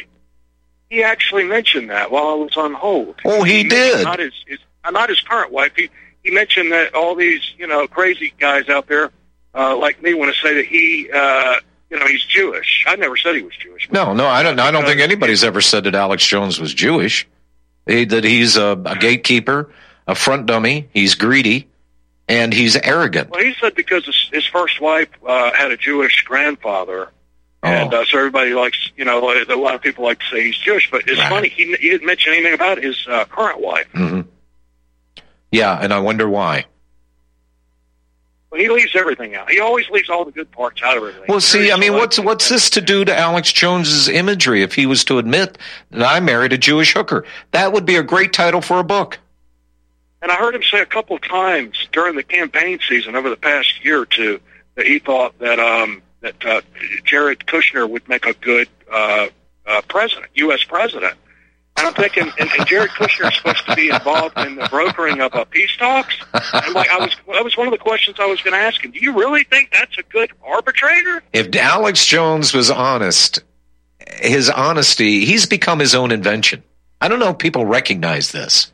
he 0.91 1.03
actually 1.03 1.45
mentioned 1.45 1.91
that 1.91 2.11
while 2.11 2.29
I 2.29 2.35
was 2.35 2.57
on 2.57 2.73
hold. 2.73 3.17
Oh, 3.25 3.43
he, 3.43 3.59
he 3.59 3.65
did. 3.65 4.05
Not 4.05 4.19
his, 4.19 4.33
his, 4.47 4.59
uh, 4.85 4.91
not 4.91 5.09
his 5.09 5.21
current 5.21 5.53
wife. 5.53 5.73
He 5.77 5.91
he 6.23 6.31
mentioned 6.31 6.73
that 6.73 6.95
all 6.95 7.15
these 7.15 7.43
you 7.59 7.67
know 7.67 7.87
crazy 7.87 8.33
guys 8.39 8.69
out 8.69 8.87
there 8.87 9.11
uh, 9.55 9.77
like 9.77 10.03
me 10.03 10.15
want 10.15 10.35
to 10.35 10.41
say 10.41 10.55
that 10.55 10.67
he 10.67 11.11
uh, 11.13 11.57
you 11.91 11.99
know 11.99 12.07
he's 12.07 12.25
Jewish. 12.25 12.85
I 12.89 12.97
never 12.97 13.17
said 13.17 13.37
he 13.37 13.43
was 13.43 13.55
Jewish. 13.57 13.91
No, 13.91 14.13
no, 14.15 14.27
I 14.27 14.43
don't. 14.43 14.59
I 14.59 14.71
don't 14.71 14.85
think 14.85 15.01
anybody's 15.01 15.45
ever 15.45 15.61
said 15.61 15.85
that 15.85 15.95
Alex 15.95 16.27
Jones 16.27 16.61
was 16.61 16.75
Jewish. 16.75 17.27
He, 17.87 18.05
that 18.07 18.25
he's 18.25 18.57
a, 18.57 18.81
a 18.85 18.97
gatekeeper, 18.97 19.71
a 20.07 20.15
front 20.15 20.47
dummy. 20.47 20.89
He's 20.93 21.15
greedy, 21.15 21.69
and 22.29 22.53
he's 22.53 22.77
arrogant. 22.77 23.31
Well, 23.31 23.45
he 23.45 23.55
said 23.61 23.75
because 23.75 24.07
his, 24.07 24.31
his 24.33 24.47
first 24.47 24.81
wife 24.81 25.09
uh, 25.27 25.53
had 25.53 25.71
a 25.71 25.77
Jewish 25.77 26.23
grandfather, 26.23 27.11
and 27.65 27.93
Oh. 27.95 28.03
uh, 28.03 28.05
so 28.05 28.19
everybody 28.19 28.53
likes, 28.55 28.91
you 28.97 29.05
know, 29.05 29.19
a 29.19 29.55
lot 29.57 29.75
of 29.75 29.81
people 29.83 30.05
like 30.05 30.19
to 30.21 30.27
say 30.31 30.45
he's 30.45 30.57
Jewish. 30.57 30.91
But 30.91 31.03
it's 31.09 31.19
Right. 31.19 31.31
funny 31.31 31.49
he, 31.49 31.75
he 31.81 31.91
didn't 31.91 32.07
mention 32.07 32.33
anything 32.33 32.55
about 32.55 32.79
his 32.83 33.07
uh, 33.09 33.25
current 33.25 33.61
wife. 33.61 33.87
hmm 33.93 34.21
Yeah, 35.51 35.79
and 35.81 35.93
I 35.93 35.99
wonder 36.01 36.29
why. 36.29 36.67
But 38.51 38.61
he 38.61 38.69
leaves 38.69 38.95
everything 38.95 39.35
out. 39.35 39.51
He 39.51 39.59
always 39.59 39.89
leaves 39.91 40.09
all 40.09 40.25
the 40.25 40.31
good 40.31 40.51
parts 40.53 40.81
out 40.83 40.97
of 40.97 41.03
everything. 41.03 41.25
Well, 41.29 41.41
see, 41.41 41.73
I 41.73 41.77
mean, 41.77 41.95
what's 41.95 42.21
what's 42.21 42.49
this 42.49 42.71
to 42.71 42.81
do 42.81 43.05
to 43.05 43.17
Alex 43.19 43.53
Jones's 43.53 44.09
imagery 44.09 44.63
if 44.63 44.75
he 44.75 44.87
was 44.87 45.05
to 45.07 45.19
admit 45.19 45.59
that 45.91 46.03
I 46.09 46.21
married 46.21 46.53
a 46.53 46.59
Jewish 46.59 46.95
hooker? 46.95 47.25
That 47.51 47.73
would 47.73 47.85
be 47.85 47.97
a 47.97 48.03
great 48.05 48.33
title 48.33 48.61
for 48.61 48.79
a 48.79 48.85
book. 48.85 49.19
And 50.23 50.31
I 50.31 50.37
heard 50.37 50.55
him 50.55 50.63
say 50.63 50.81
a 50.81 50.87
couple 50.87 51.17
of 51.17 51.23
times 51.23 51.89
during 51.93 52.15
the 52.15 52.23
campaign 52.23 52.79
season 52.89 53.17
over 53.17 53.29
the 53.29 53.37
past 53.37 53.85
year 53.85 54.01
or 54.03 54.07
two 54.07 54.41
that 54.77 54.87
he 54.87 55.01
thought 55.01 55.37
that 55.41 55.59
um, 55.59 56.01
that 56.25 56.45
uh, 56.47 56.61
Jared 57.05 57.41
Kushner 57.41 57.89
would 57.89 58.09
make 58.09 58.25
a 58.25 58.33
good 58.33 58.69
uh, 58.91 59.29
uh, 59.67 59.83
president, 59.89 60.27
U.S. 60.35 60.65
president. 60.65 61.15
And 61.77 61.89
I'm 61.89 61.95
thinking, 61.95 62.31
and, 62.39 62.51
and 62.59 62.67
Jared 62.67 62.91
Kushner 62.91 63.31
is 63.31 63.37
supposed 63.37 63.67
to 63.67 63.77
be 63.77 63.91
involved 63.91 64.39
in 64.39 64.57
the 64.57 64.67
brokering 64.69 65.21
of 65.21 65.35
uh, 65.35 65.45
peace 65.45 65.77
talks. 65.77 66.17
And 66.53 66.75
like, 66.75 66.89
I 66.89 66.99
was, 66.99 67.15
that 67.33 67.45
was 67.45 67.57
one 67.57 67.67
of 67.67 67.73
the 67.73 67.79
questions 67.79 68.17
I 68.19 68.27
was 68.27 68.41
going 68.41 68.55
to 68.55 68.61
ask 68.61 68.83
him. 68.83 68.93
Do 68.93 69.01
you 69.01 69.13
really 69.13 69.45
think 69.45 69.71
that's 69.73 69.99
a 69.99 70.03
good 70.05 70.33
arbitrator? 70.43 71.23
If 71.33 71.55
Alex 71.57 72.07
Jones 72.07 72.55
was 72.55 72.71
honest, 72.71 73.43
his 74.21 74.49
honesty, 74.49 75.25
he's 75.25 75.47
become 75.47 75.79
his 75.79 75.95
own 75.95 76.11
invention. 76.11 76.63
I 77.01 77.09
don't 77.09 77.19
know 77.19 77.31
if 77.31 77.39
people 77.39 77.67
recognize 77.67 78.33
this. 78.33 78.73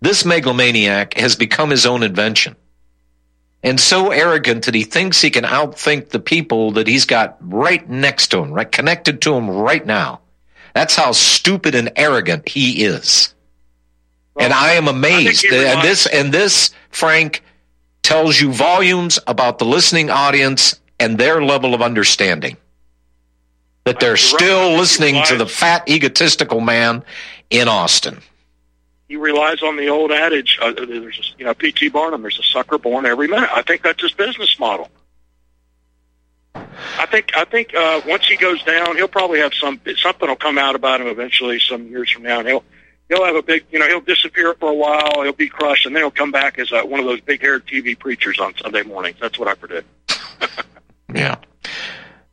This 0.00 0.24
megalomaniac 0.24 1.14
has 1.14 1.36
become 1.36 1.70
his 1.70 1.86
own 1.86 2.02
invention. 2.02 2.56
And 3.64 3.80
so 3.80 4.10
arrogant 4.10 4.66
that 4.66 4.74
he 4.74 4.84
thinks 4.84 5.22
he 5.22 5.30
can 5.30 5.44
outthink 5.44 6.10
the 6.10 6.20
people 6.20 6.72
that 6.72 6.86
he's 6.86 7.06
got 7.06 7.38
right 7.40 7.88
next 7.88 8.28
to 8.28 8.38
him, 8.38 8.52
right 8.52 8.70
connected 8.70 9.22
to 9.22 9.34
him 9.34 9.48
right 9.48 9.84
now. 9.84 10.20
That's 10.74 10.94
how 10.94 11.12
stupid 11.12 11.74
and 11.74 11.90
arrogant 11.96 12.46
he 12.46 12.84
is. 12.84 13.34
and 14.38 14.52
I 14.52 14.72
am 14.72 14.86
amazed. 14.86 15.42
he 15.42 15.56
and 15.56 15.82
this 15.82 16.06
and 16.06 16.30
this, 16.30 16.72
Frank, 16.90 17.42
tells 18.02 18.38
you 18.38 18.52
volumes 18.52 19.18
about 19.26 19.58
the 19.58 19.64
listening 19.64 20.10
audience 20.10 20.78
and 21.00 21.16
their 21.16 21.42
level 21.42 21.72
of 21.72 21.80
understanding. 21.80 22.58
That 23.84 23.98
they're 23.98 24.18
still 24.18 24.76
listening 24.76 25.22
to 25.26 25.36
the 25.36 25.46
fat, 25.46 25.88
egotistical 25.88 26.60
man 26.60 27.02
in 27.50 27.68
Austin. 27.68 28.20
He 29.14 29.18
relies 29.18 29.62
on 29.62 29.76
the 29.76 29.90
old 29.90 30.10
adage, 30.10 30.58
uh, 30.60 30.72
there's, 30.72 31.18
a, 31.20 31.38
you 31.38 31.44
know, 31.44 31.54
P.T. 31.54 31.90
Barnum, 31.90 32.22
there's 32.22 32.40
a 32.40 32.42
sucker 32.42 32.78
born 32.78 33.06
every 33.06 33.28
minute. 33.28 33.48
I 33.52 33.62
think 33.62 33.84
that's 33.84 34.02
his 34.02 34.10
business 34.10 34.58
model. 34.58 34.90
I 36.56 37.06
think 37.06 37.30
I 37.36 37.44
think 37.44 37.72
uh, 37.76 38.00
once 38.08 38.26
he 38.26 38.34
goes 38.34 38.60
down, 38.64 38.96
he'll 38.96 39.06
probably 39.06 39.38
have 39.38 39.54
some 39.54 39.80
something 39.98 40.28
will 40.28 40.34
come 40.34 40.58
out 40.58 40.74
about 40.74 41.00
him 41.00 41.06
eventually, 41.06 41.60
some 41.60 41.86
years 41.86 42.10
from 42.10 42.24
now, 42.24 42.40
and 42.40 42.48
he'll 42.48 42.64
he'll 43.08 43.24
have 43.24 43.36
a 43.36 43.42
big 43.42 43.64
you 43.70 43.78
know 43.78 43.86
he'll 43.86 44.00
disappear 44.00 44.52
for 44.54 44.68
a 44.68 44.74
while, 44.74 45.22
he'll 45.22 45.32
be 45.32 45.48
crushed, 45.48 45.86
and 45.86 45.94
then 45.94 46.02
he'll 46.02 46.10
come 46.10 46.32
back 46.32 46.58
as 46.58 46.72
uh, 46.72 46.82
one 46.82 46.98
of 46.98 47.06
those 47.06 47.20
big 47.20 47.40
haired 47.40 47.64
TV 47.68 47.96
preachers 47.96 48.40
on 48.40 48.52
Sunday 48.56 48.82
mornings. 48.82 49.18
That's 49.20 49.38
what 49.38 49.46
I 49.46 49.54
predict. 49.54 49.86
Yeah. 51.14 51.36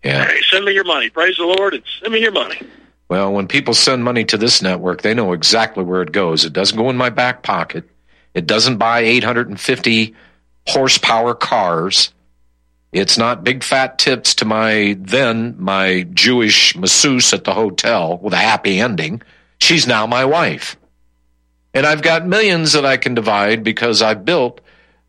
Yeah. 0.04 0.26
Hey, 0.26 0.40
send 0.50 0.66
me 0.66 0.74
your 0.74 0.86
money, 0.86 1.12
praise 1.12 1.38
the 1.38 1.46
Lord, 1.46 1.76
and 1.76 1.84
send 2.02 2.12
me 2.12 2.22
your 2.22 2.32
money. 2.32 2.60
Well, 3.12 3.34
when 3.34 3.50
people 3.50 3.74
send 3.74 4.06
money 4.06 4.24
to 4.24 4.38
this 4.38 4.62
network, 4.62 5.02
they 5.02 5.14
know 5.14 5.34
exactly 5.34 5.84
where 5.84 6.02
it 6.02 6.14
goes. 6.14 6.46
It 6.46 6.54
doesn't 6.54 6.78
go 6.78 6.90
in 6.90 6.96
my 6.96 7.10
back 7.10 7.44
pocket. 7.44 7.84
It 8.34 8.48
doesn't 8.48 8.78
buy 8.78 9.02
850 9.02 10.16
horsepower 10.66 11.36
cars. 11.36 12.14
It's 12.94 13.18
not 13.18 13.44
big 13.44 13.66
fat 13.66 14.00
tips 14.00 14.36
to 14.36 14.46
my 14.46 14.96
then 14.98 15.58
my 15.60 16.04
Jewish 16.14 16.74
masseuse 16.78 17.34
at 17.34 17.44
the 17.44 17.54
hotel 17.54 18.18
with 18.18 18.32
a 18.32 18.38
happy 18.38 18.80
ending. 18.80 19.22
She's 19.60 19.86
now 19.86 20.08
my 20.08 20.24
wife. 20.24 20.78
And 21.74 21.86
I've 21.86 22.04
got 22.04 22.26
millions 22.26 22.72
that 22.72 22.86
I 22.86 22.96
can 22.96 23.14
divide 23.14 23.62
because 23.62 24.02
I 24.02 24.14
built 24.14 24.62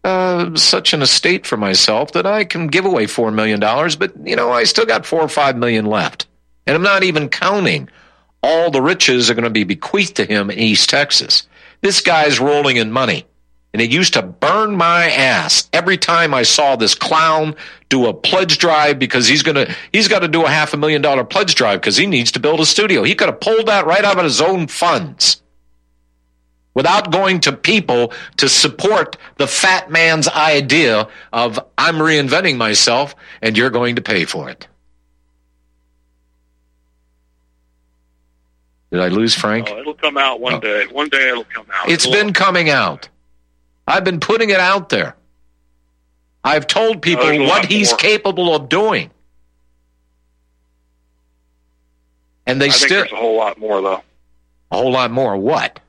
uh, 0.03 0.57
such 0.57 0.93
an 0.93 1.03
estate 1.03 1.47
for 1.47 1.57
myself 1.57 2.11
that 2.15 2.27
I 2.27 2.47
can 2.47 2.67
give 2.67 2.85
away 2.85 3.07
$4 3.07 3.33
million, 3.33 3.61
but, 3.61 4.27
you 4.27 4.35
know, 4.35 4.51
I 4.51 4.65
still 4.65 4.87
got 4.87 5.07
four 5.07 5.21
or 5.21 5.29
five 5.29 5.57
million 5.57 5.87
left. 5.87 6.27
And 6.67 6.77
I'm 6.77 6.83
not 6.83 7.03
even 7.03 7.29
counting 7.29 7.89
all 8.43 8.71
the 8.71 8.83
riches 8.83 9.31
are 9.31 9.35
going 9.35 9.45
to 9.45 9.51
be 9.51 9.65
bequeathed 9.65 10.17
to 10.17 10.25
him 10.25 10.51
in 10.51 10.59
East 10.59 10.91
Texas. 10.91 11.47
This 11.81 12.01
guy's 12.01 12.41
rolling 12.41 12.77
in 12.77 12.93
money. 12.93 13.27
And 13.73 13.81
it 13.81 13.91
used 13.91 14.13
to 14.15 14.23
burn 14.23 14.77
my 14.77 15.11
ass 15.11 15.69
every 15.73 15.97
time 15.97 16.35
I 16.35 16.43
saw 16.43 16.77
this 16.77 16.95
clown 16.95 17.55
do 17.89 18.07
a 18.07 18.13
pledge 18.13 18.59
drive 18.59 18.99
because 18.99 19.27
he's 19.27 19.43
going 19.43 19.55
to, 19.55 19.75
he's 19.93 20.09
got 20.09 20.19
to 20.19 20.29
do 20.29 20.45
a 20.45 20.49
half 20.49 20.75
a 20.75 20.77
million 20.77 21.01
dollar 21.01 21.25
pledge 21.25 21.55
drive 21.55 21.81
because 21.81 21.97
he 21.97 22.07
needs 22.07 22.33
to 22.33 22.41
build 22.41 22.61
a 22.61 22.67
studio. 22.67 23.03
He 23.03 23.15
could 23.15 23.29
have 23.29 23.41
pulled 23.41 23.69
that 23.69 23.87
right 23.87 24.05
out 24.05 24.19
of 24.19 24.25
his 24.25 24.43
own 24.43 24.67
funds 24.67 25.41
without 26.75 27.13
going 27.13 27.41
to 27.41 27.53
people 27.53 28.13
to 28.37 28.49
support 28.49 29.17
the 29.37 29.47
fat 29.47 29.91
man's 29.91 30.29
idea 30.29 31.09
of 31.33 31.59
I'm 31.79 31.97
reinventing 31.97 32.57
myself 32.57 33.15
and 33.41 33.57
you're 33.57 33.71
going 33.71 33.97
to 33.97 34.03
pay 34.03 34.27
for 34.27 34.51
it. 34.51 34.67
Did 38.93 39.01
I 39.01 39.09
lose 39.09 39.35
Frank? 39.35 39.69
Oh, 39.71 39.79
it'll 39.81 39.95
come 39.95 40.19
out 40.19 40.39
one 40.39 40.55
oh. 40.55 40.61
day. 40.61 40.87
One 40.87 41.09
day 41.09 41.31
it'll 41.31 41.45
come 41.45 41.67
out. 41.73 41.89
It's 41.89 42.05
It'll- 42.05 42.13
been 42.15 42.35
coming 42.35 42.69
out. 42.69 43.09
I've 43.89 44.05
been 44.05 44.21
putting 44.21 44.51
it 44.51 44.61
out 44.61 44.91
there. 44.91 45.17
I've 46.45 46.67
told 46.67 47.01
people 47.03 47.25
a 47.25 47.47
what 47.47 47.65
he's 47.65 47.91
more. 47.91 47.99
capable 47.99 48.55
of 48.55 48.69
doing. 48.69 49.11
And 52.47 52.61
they 52.61 52.67
I 52.67 52.71
still 52.71 52.99
there's 53.01 53.13
a 53.13 53.17
whole 53.17 53.37
lot 53.37 53.59
more 53.59 53.81
though. 53.81 54.03
a 54.71 54.77
whole 54.77 54.93
lot 54.93 55.11
more. 55.11 55.37
What? 55.37 55.81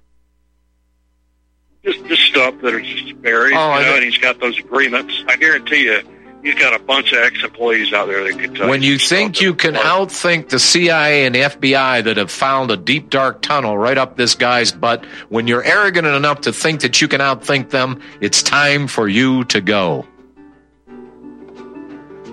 just 1.84 2.06
just 2.06 2.22
stuff 2.22 2.56
that 2.62 2.74
are 2.74 2.80
just 2.80 3.22
buried, 3.22 3.54
Oh, 3.56 3.60
I 3.60 3.80
you 3.82 3.86
know. 3.86 3.96
and 3.96 4.04
he's 4.06 4.18
got 4.18 4.40
those 4.40 4.58
agreements. 4.58 5.22
I 5.28 5.36
guarantee 5.36 5.84
you, 5.86 6.02
he's 6.44 6.56
got 6.56 6.80
a 6.80 6.84
bunch 6.84 7.14
of 7.14 7.20
ex-employees 7.20 7.94
out 7.94 8.08
there 8.08 8.24
that 8.24 8.38
could 8.40 8.56
tell 8.56 8.66
you. 8.66 8.70
when 8.70 8.84
you 8.84 9.00
think 9.00 9.42
you 9.42 9.54
can 9.56 9.74
outthink 9.76 10.50
the 10.50 10.60
CIA 10.60 11.26
and 11.26 11.34
the 11.34 11.40
FBI 11.40 12.04
that 12.04 12.18
have 12.18 12.30
found 12.30 12.70
a 12.70 12.78
deep 12.78 13.10
dark 13.10 13.42
tunnel 13.42 13.78
right 13.78 13.98
up 13.98 14.18
this 14.18 14.36
guy's 14.36 14.72
butt, 14.72 15.06
when 15.30 15.48
you're 15.48 15.64
arrogant 15.64 16.06
enough 16.06 16.42
to 16.42 16.54
think 16.54 16.82
that 16.82 17.02
you 17.02 17.08
can 17.08 17.22
outthink 17.22 17.70
them, 17.70 18.02
it's 18.20 18.44
time 18.44 18.88
for 18.88 19.08
you 19.08 19.46
to 19.46 19.62
go. 19.62 20.06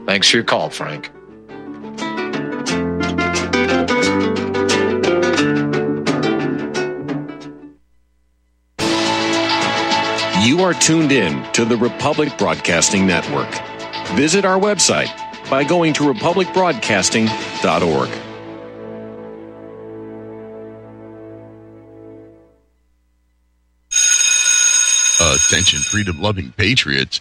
Thanks 0.06 0.28
for 0.28 0.38
your 0.38 0.44
call, 0.44 0.70
Frank. 0.70 1.10
You 10.42 10.62
are 10.62 10.74
tuned 10.74 11.12
in 11.12 11.44
to 11.52 11.64
the 11.64 11.76
Republic 11.76 12.36
Broadcasting 12.38 13.06
Network. 13.06 13.69
Visit 14.14 14.44
our 14.44 14.58
website 14.58 15.08
by 15.48 15.64
going 15.64 15.92
to 15.94 16.04
republicbroadcasting.org. 16.04 18.10
Attention, 25.20 25.80
freedom 25.80 26.20
loving 26.20 26.52
patriots. 26.52 27.20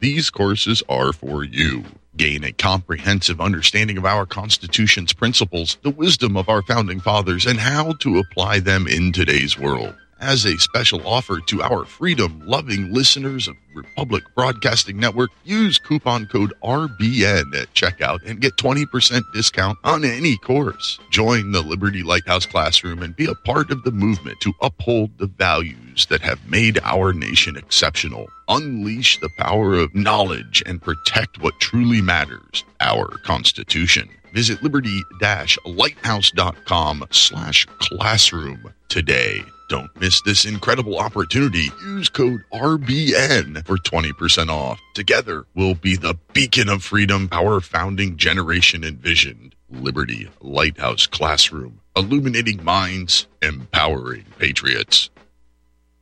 These 0.00 0.28
courses 0.28 0.82
are 0.86 1.14
for 1.14 1.42
you. 1.42 1.82
Gain 2.14 2.44
a 2.44 2.52
comprehensive 2.52 3.40
understanding 3.40 3.96
of 3.96 4.04
our 4.04 4.26
Constitution's 4.26 5.14
principles, 5.14 5.78
the 5.82 5.88
wisdom 5.88 6.36
of 6.36 6.50
our 6.50 6.60
founding 6.60 7.00
fathers, 7.00 7.46
and 7.46 7.58
how 7.58 7.92
to 8.00 8.18
apply 8.18 8.60
them 8.60 8.86
in 8.86 9.12
today's 9.12 9.58
world. 9.58 9.94
As 10.20 10.44
a 10.44 10.58
special 10.58 11.06
offer 11.06 11.40
to 11.40 11.62
our 11.62 11.86
freedom 11.86 12.42
loving 12.44 12.92
listeners 12.92 13.48
of 13.48 13.56
Republic 13.74 14.24
Broadcasting 14.34 14.98
Network, 14.98 15.30
use 15.44 15.78
coupon 15.78 16.26
code 16.26 16.52
RBN 16.62 17.54
at 17.54 17.72
checkout 17.72 18.22
and 18.26 18.40
get 18.42 18.56
20% 18.56 19.22
discount 19.32 19.78
on 19.84 20.04
any 20.04 20.36
course. 20.36 20.98
Join 21.10 21.52
the 21.52 21.62
Liberty 21.62 22.02
Lighthouse 22.02 22.44
Classroom 22.44 23.02
and 23.02 23.16
be 23.16 23.24
a 23.24 23.34
part 23.34 23.70
of 23.70 23.84
the 23.84 23.90
movement 23.90 24.38
to 24.40 24.52
uphold 24.60 25.16
the 25.16 25.28
values 25.28 25.85
that 26.04 26.20
have 26.20 26.50
made 26.50 26.78
our 26.82 27.14
nation 27.14 27.56
exceptional. 27.56 28.28
Unleash 28.48 29.18
the 29.18 29.30
power 29.38 29.72
of 29.74 29.94
knowledge 29.94 30.62
and 30.66 30.82
protect 30.82 31.40
what 31.40 31.58
truly 31.58 32.02
matters, 32.02 32.64
our 32.80 33.08
Constitution. 33.24 34.10
Visit 34.34 34.62
liberty-lighthouse.com 34.62 37.06
slash 37.10 37.66
classroom 37.78 38.74
today. 38.88 39.42
Don't 39.68 39.90
miss 39.98 40.20
this 40.22 40.44
incredible 40.44 40.98
opportunity. 40.98 41.70
Use 41.82 42.08
code 42.08 42.44
RBN 42.52 43.66
for 43.66 43.76
20% 43.78 44.48
off. 44.48 44.78
Together, 44.94 45.44
we'll 45.54 45.74
be 45.74 45.96
the 45.96 46.14
beacon 46.32 46.68
of 46.68 46.84
freedom 46.84 47.28
our 47.32 47.60
founding 47.60 48.16
generation 48.16 48.84
envisioned. 48.84 49.56
Liberty 49.68 50.28
Lighthouse 50.40 51.08
Classroom, 51.08 51.80
illuminating 51.96 52.62
minds, 52.62 53.26
empowering 53.42 54.24
patriots. 54.38 55.10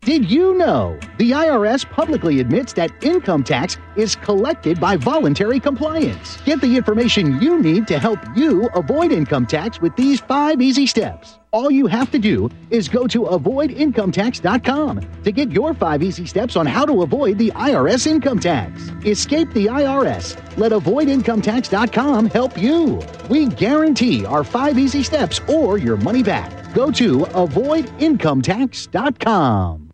Did 0.05 0.31
you 0.31 0.55
know 0.59 1.01
the 1.17 1.31
IRS 1.31 1.89
publicly 1.89 2.41
admits 2.41 2.75
that 2.75 2.93
income 3.03 3.43
tax 3.43 3.79
is 3.97 4.17
collected 4.17 4.79
by 4.79 4.99
voluntary 4.99 5.59
compliance? 5.59 6.37
Get 6.43 6.61
the 6.61 6.77
information 6.77 7.41
you 7.41 7.59
need 7.59 7.89
to 7.89 7.99
help 7.99 8.19
you 8.37 8.69
avoid 8.75 9.13
income 9.13 9.47
tax 9.47 9.81
with 9.81 9.97
these 9.97 10.21
five 10.21 10.61
easy 10.61 10.87
steps. 10.87 11.39
All 11.53 11.71
you 11.71 11.87
have 11.87 12.11
to 12.11 12.19
do 12.19 12.51
is 12.69 12.87
go 12.87 13.07
to 13.07 13.23
avoidincometax.com 13.23 15.23
to 15.23 15.33
get 15.33 15.51
your 15.51 15.73
five 15.73 16.03
easy 16.03 16.27
steps 16.27 16.55
on 16.55 16.67
how 16.67 16.85
to 16.85 17.01
avoid 17.01 17.39
the 17.39 17.51
IRS 17.53 18.07
income 18.07 18.41
tax. 18.41 18.91
Escape 19.07 19.51
the 19.55 19.69
IRS. 19.69 20.37
Let 20.59 20.73
avoidincometax.com 20.73 22.27
help 22.27 22.59
you. 22.59 23.01
We 23.31 23.47
guarantee 23.47 24.27
our 24.27 24.45
five 24.45 24.79
easy 24.79 25.03
steps 25.03 25.41
or 25.49 25.79
your 25.79 25.97
money 25.97 26.23
back. 26.23 26.75
Go 26.75 26.91
to 26.91 27.21
avoidincometax.com. 27.21 29.94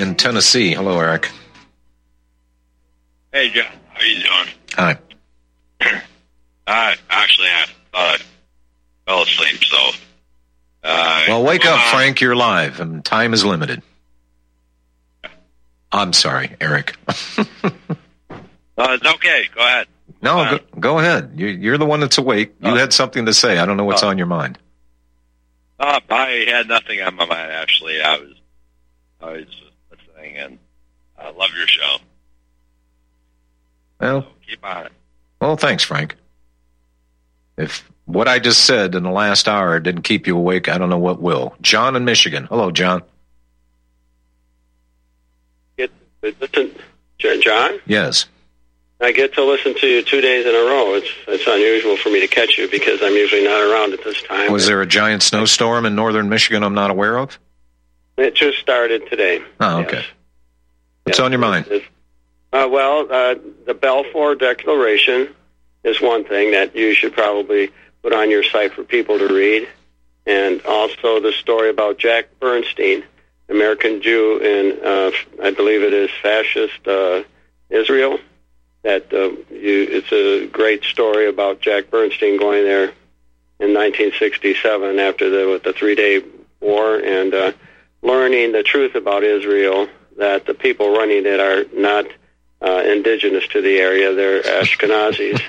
In 0.00 0.14
Tennessee. 0.14 0.72
Hello, 0.72 0.98
Eric. 0.98 1.30
Hey, 3.32 3.50
John. 3.50 3.66
How 3.92 4.02
you 4.02 4.22
doing? 4.22 4.48
Hi. 4.74 4.98
I 6.66 6.96
actually 7.10 7.48
I 7.48 7.66
uh, 7.94 8.18
fell 9.06 9.22
asleep, 9.22 9.62
so. 9.64 9.76
Uh, 10.82 11.24
Well, 11.28 11.44
wake 11.44 11.66
up, 11.66 11.80
Frank. 11.90 12.20
You're 12.20 12.34
live, 12.36 12.80
and 12.80 13.04
time 13.04 13.34
is 13.34 13.44
limited. 13.44 13.82
I'm 15.92 16.12
sorry, 16.12 16.56
Eric. 16.60 16.96
Uh, 18.78 18.94
it's 18.94 19.04
okay. 19.04 19.46
Go 19.54 19.60
ahead. 19.60 19.86
No, 20.22 20.56
go, 20.56 20.80
go 20.80 20.98
ahead. 21.00 21.32
You, 21.34 21.48
you're 21.48 21.76
the 21.76 21.84
one 21.84 22.00
that's 22.00 22.16
awake. 22.16 22.54
You 22.62 22.76
had 22.76 22.94
something 22.94 23.26
to 23.26 23.34
say. 23.34 23.58
I 23.58 23.66
don't 23.66 23.76
know 23.76 23.84
what's 23.84 24.02
on 24.02 24.16
your 24.16 24.26
mind. 24.26 24.56
Uh, 25.78 26.00
I 26.08 26.46
had 26.48 26.66
nothing 26.66 27.02
on 27.02 27.14
my 27.16 27.26
mind, 27.26 27.52
actually. 27.52 28.00
I 28.00 28.16
was, 28.16 28.32
I 29.20 29.32
was 29.32 29.46
listening, 30.30 30.36
and 30.36 30.58
I 31.18 31.30
love 31.30 31.50
your 31.56 31.66
show. 31.66 31.96
Well, 34.00 34.26
Keep 34.46 34.64
on 34.64 34.86
it. 34.86 34.92
well, 35.40 35.56
thanks, 35.56 35.84
Frank. 35.84 36.16
If 37.56 37.88
what 38.06 38.26
I 38.28 38.38
just 38.38 38.64
said 38.64 38.94
in 38.94 39.02
the 39.02 39.10
last 39.10 39.46
hour 39.46 39.78
didn't 39.78 40.02
keep 40.02 40.26
you 40.26 40.36
awake, 40.36 40.68
I 40.68 40.78
don't 40.78 40.88
know 40.88 40.98
what 40.98 41.20
will. 41.20 41.54
John 41.60 41.94
in 41.94 42.04
Michigan. 42.04 42.46
Hello, 42.46 42.70
John. 42.70 43.02
Get 45.76 45.90
listen, 46.22 46.72
John. 47.18 47.78
Yes. 47.86 48.26
I 49.02 49.12
get 49.12 49.32
to 49.34 49.44
listen 49.44 49.74
to 49.78 49.86
you 49.86 50.02
two 50.02 50.20
days 50.20 50.44
in 50.46 50.54
a 50.54 50.58
row. 50.58 50.94
It's 50.94 51.08
it's 51.28 51.46
unusual 51.46 51.96
for 51.96 52.10
me 52.10 52.20
to 52.20 52.26
catch 52.26 52.58
you 52.58 52.68
because 52.70 53.00
I'm 53.02 53.14
usually 53.14 53.44
not 53.44 53.60
around 53.60 53.92
at 53.92 54.02
this 54.04 54.20
time. 54.22 54.50
Was 54.52 54.66
there 54.66 54.80
a 54.82 54.86
giant 54.86 55.22
snowstorm 55.22 55.86
in 55.86 55.94
northern 55.94 56.28
Michigan 56.28 56.62
I'm 56.62 56.74
not 56.74 56.90
aware 56.90 57.18
of? 57.18 57.38
It 58.16 58.34
just 58.34 58.58
started 58.58 59.08
today. 59.08 59.42
Oh, 59.60 59.80
okay. 59.80 60.04
What's 61.10 61.20
on 61.20 61.32
your 61.32 61.40
mind? 61.40 61.66
Uh, 62.52 62.68
well, 62.70 63.06
uh, 63.10 63.34
the 63.66 63.74
Balfour 63.74 64.36
Declaration 64.36 65.34
is 65.82 66.00
one 66.00 66.24
thing 66.24 66.52
that 66.52 66.76
you 66.76 66.94
should 66.94 67.12
probably 67.12 67.70
put 68.02 68.12
on 68.12 68.30
your 68.30 68.44
site 68.44 68.74
for 68.74 68.84
people 68.84 69.18
to 69.18 69.26
read, 69.26 69.68
and 70.24 70.62
also 70.62 71.20
the 71.20 71.32
story 71.32 71.68
about 71.68 71.98
Jack 71.98 72.26
Bernstein, 72.38 73.02
American 73.48 74.02
Jew 74.02 74.38
in, 74.38 74.84
uh, 74.84 75.10
I 75.42 75.50
believe 75.50 75.82
it 75.82 75.92
is 75.92 76.10
fascist 76.22 76.86
uh, 76.86 77.24
Israel. 77.68 78.18
That 78.82 79.12
uh, 79.12 79.30
you, 79.52 79.86
it's 79.90 80.12
a 80.12 80.46
great 80.46 80.84
story 80.84 81.28
about 81.28 81.60
Jack 81.60 81.90
Bernstein 81.90 82.38
going 82.38 82.64
there 82.64 82.92
in 83.58 83.74
1967 83.74 84.98
after 84.98 85.28
the 85.28 85.50
with 85.50 85.64
the 85.64 85.72
three 85.72 85.94
day 85.94 86.22
war 86.60 86.96
and 86.96 87.34
uh, 87.34 87.52
learning 88.00 88.52
the 88.52 88.62
truth 88.62 88.94
about 88.94 89.22
Israel. 89.24 89.88
That 90.16 90.46
the 90.46 90.54
people 90.54 90.94
running 90.94 91.24
it 91.24 91.40
are 91.40 91.64
not 91.72 92.06
uh, 92.62 92.82
indigenous 92.84 93.46
to 93.48 93.62
the 93.62 93.76
area; 93.78 94.14
they're 94.14 94.42
Ashkenazis, 94.42 95.40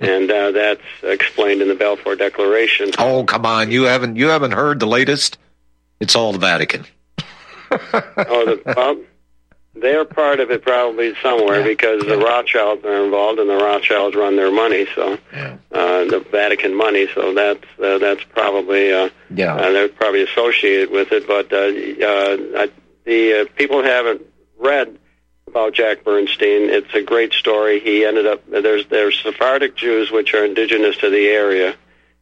and 0.00 0.30
uh, 0.30 0.50
that's 0.50 0.82
explained 1.02 1.62
in 1.62 1.68
the 1.68 1.74
Balfour 1.74 2.16
Declaration. 2.16 2.90
Oh, 2.98 3.24
come 3.24 3.46
on! 3.46 3.70
You 3.70 3.84
haven't 3.84 4.16
you 4.16 4.28
haven't 4.28 4.52
heard 4.52 4.80
the 4.80 4.86
latest? 4.86 5.38
It's 6.00 6.16
all 6.16 6.32
the 6.32 6.38
Vatican. 6.38 6.86
oh, 7.70 8.08
the, 8.16 8.62
well, 8.76 8.96
they're 9.74 10.04
part 10.04 10.40
of 10.40 10.50
it 10.50 10.62
probably 10.62 11.14
somewhere 11.22 11.64
because 11.64 12.04
the 12.04 12.16
Rothschilds 12.16 12.84
are 12.84 13.04
involved, 13.04 13.38
and 13.38 13.50
the 13.50 13.56
Rothschilds 13.56 14.14
run 14.14 14.36
their 14.36 14.52
money, 14.52 14.86
so 14.94 15.18
uh, 15.32 15.58
the 16.04 16.24
Vatican 16.30 16.74
money. 16.74 17.08
So 17.14 17.34
that's 17.34 17.64
uh, 17.82 17.98
that's 17.98 18.22
probably 18.24 18.92
uh, 18.92 19.10
yeah. 19.34 19.54
uh, 19.54 19.72
they're 19.72 19.88
probably 19.88 20.22
associated 20.22 20.90
with 20.90 21.08
it. 21.10 21.26
But 21.26 21.52
uh, 21.52 21.56
uh, 22.56 22.62
I- 22.62 22.83
the 23.04 23.42
uh, 23.42 23.44
people 23.56 23.82
haven't 23.82 24.22
read 24.58 24.98
about 25.46 25.74
Jack 25.74 26.04
Bernstein. 26.04 26.70
It's 26.70 26.92
a 26.94 27.02
great 27.02 27.32
story. 27.32 27.80
He 27.80 28.04
ended 28.04 28.26
up 28.26 28.42
there's 28.48 28.86
there's 28.86 29.20
Sephardic 29.20 29.76
Jews 29.76 30.10
which 30.10 30.34
are 30.34 30.44
indigenous 30.44 30.96
to 30.98 31.10
the 31.10 31.26
area, 31.26 31.76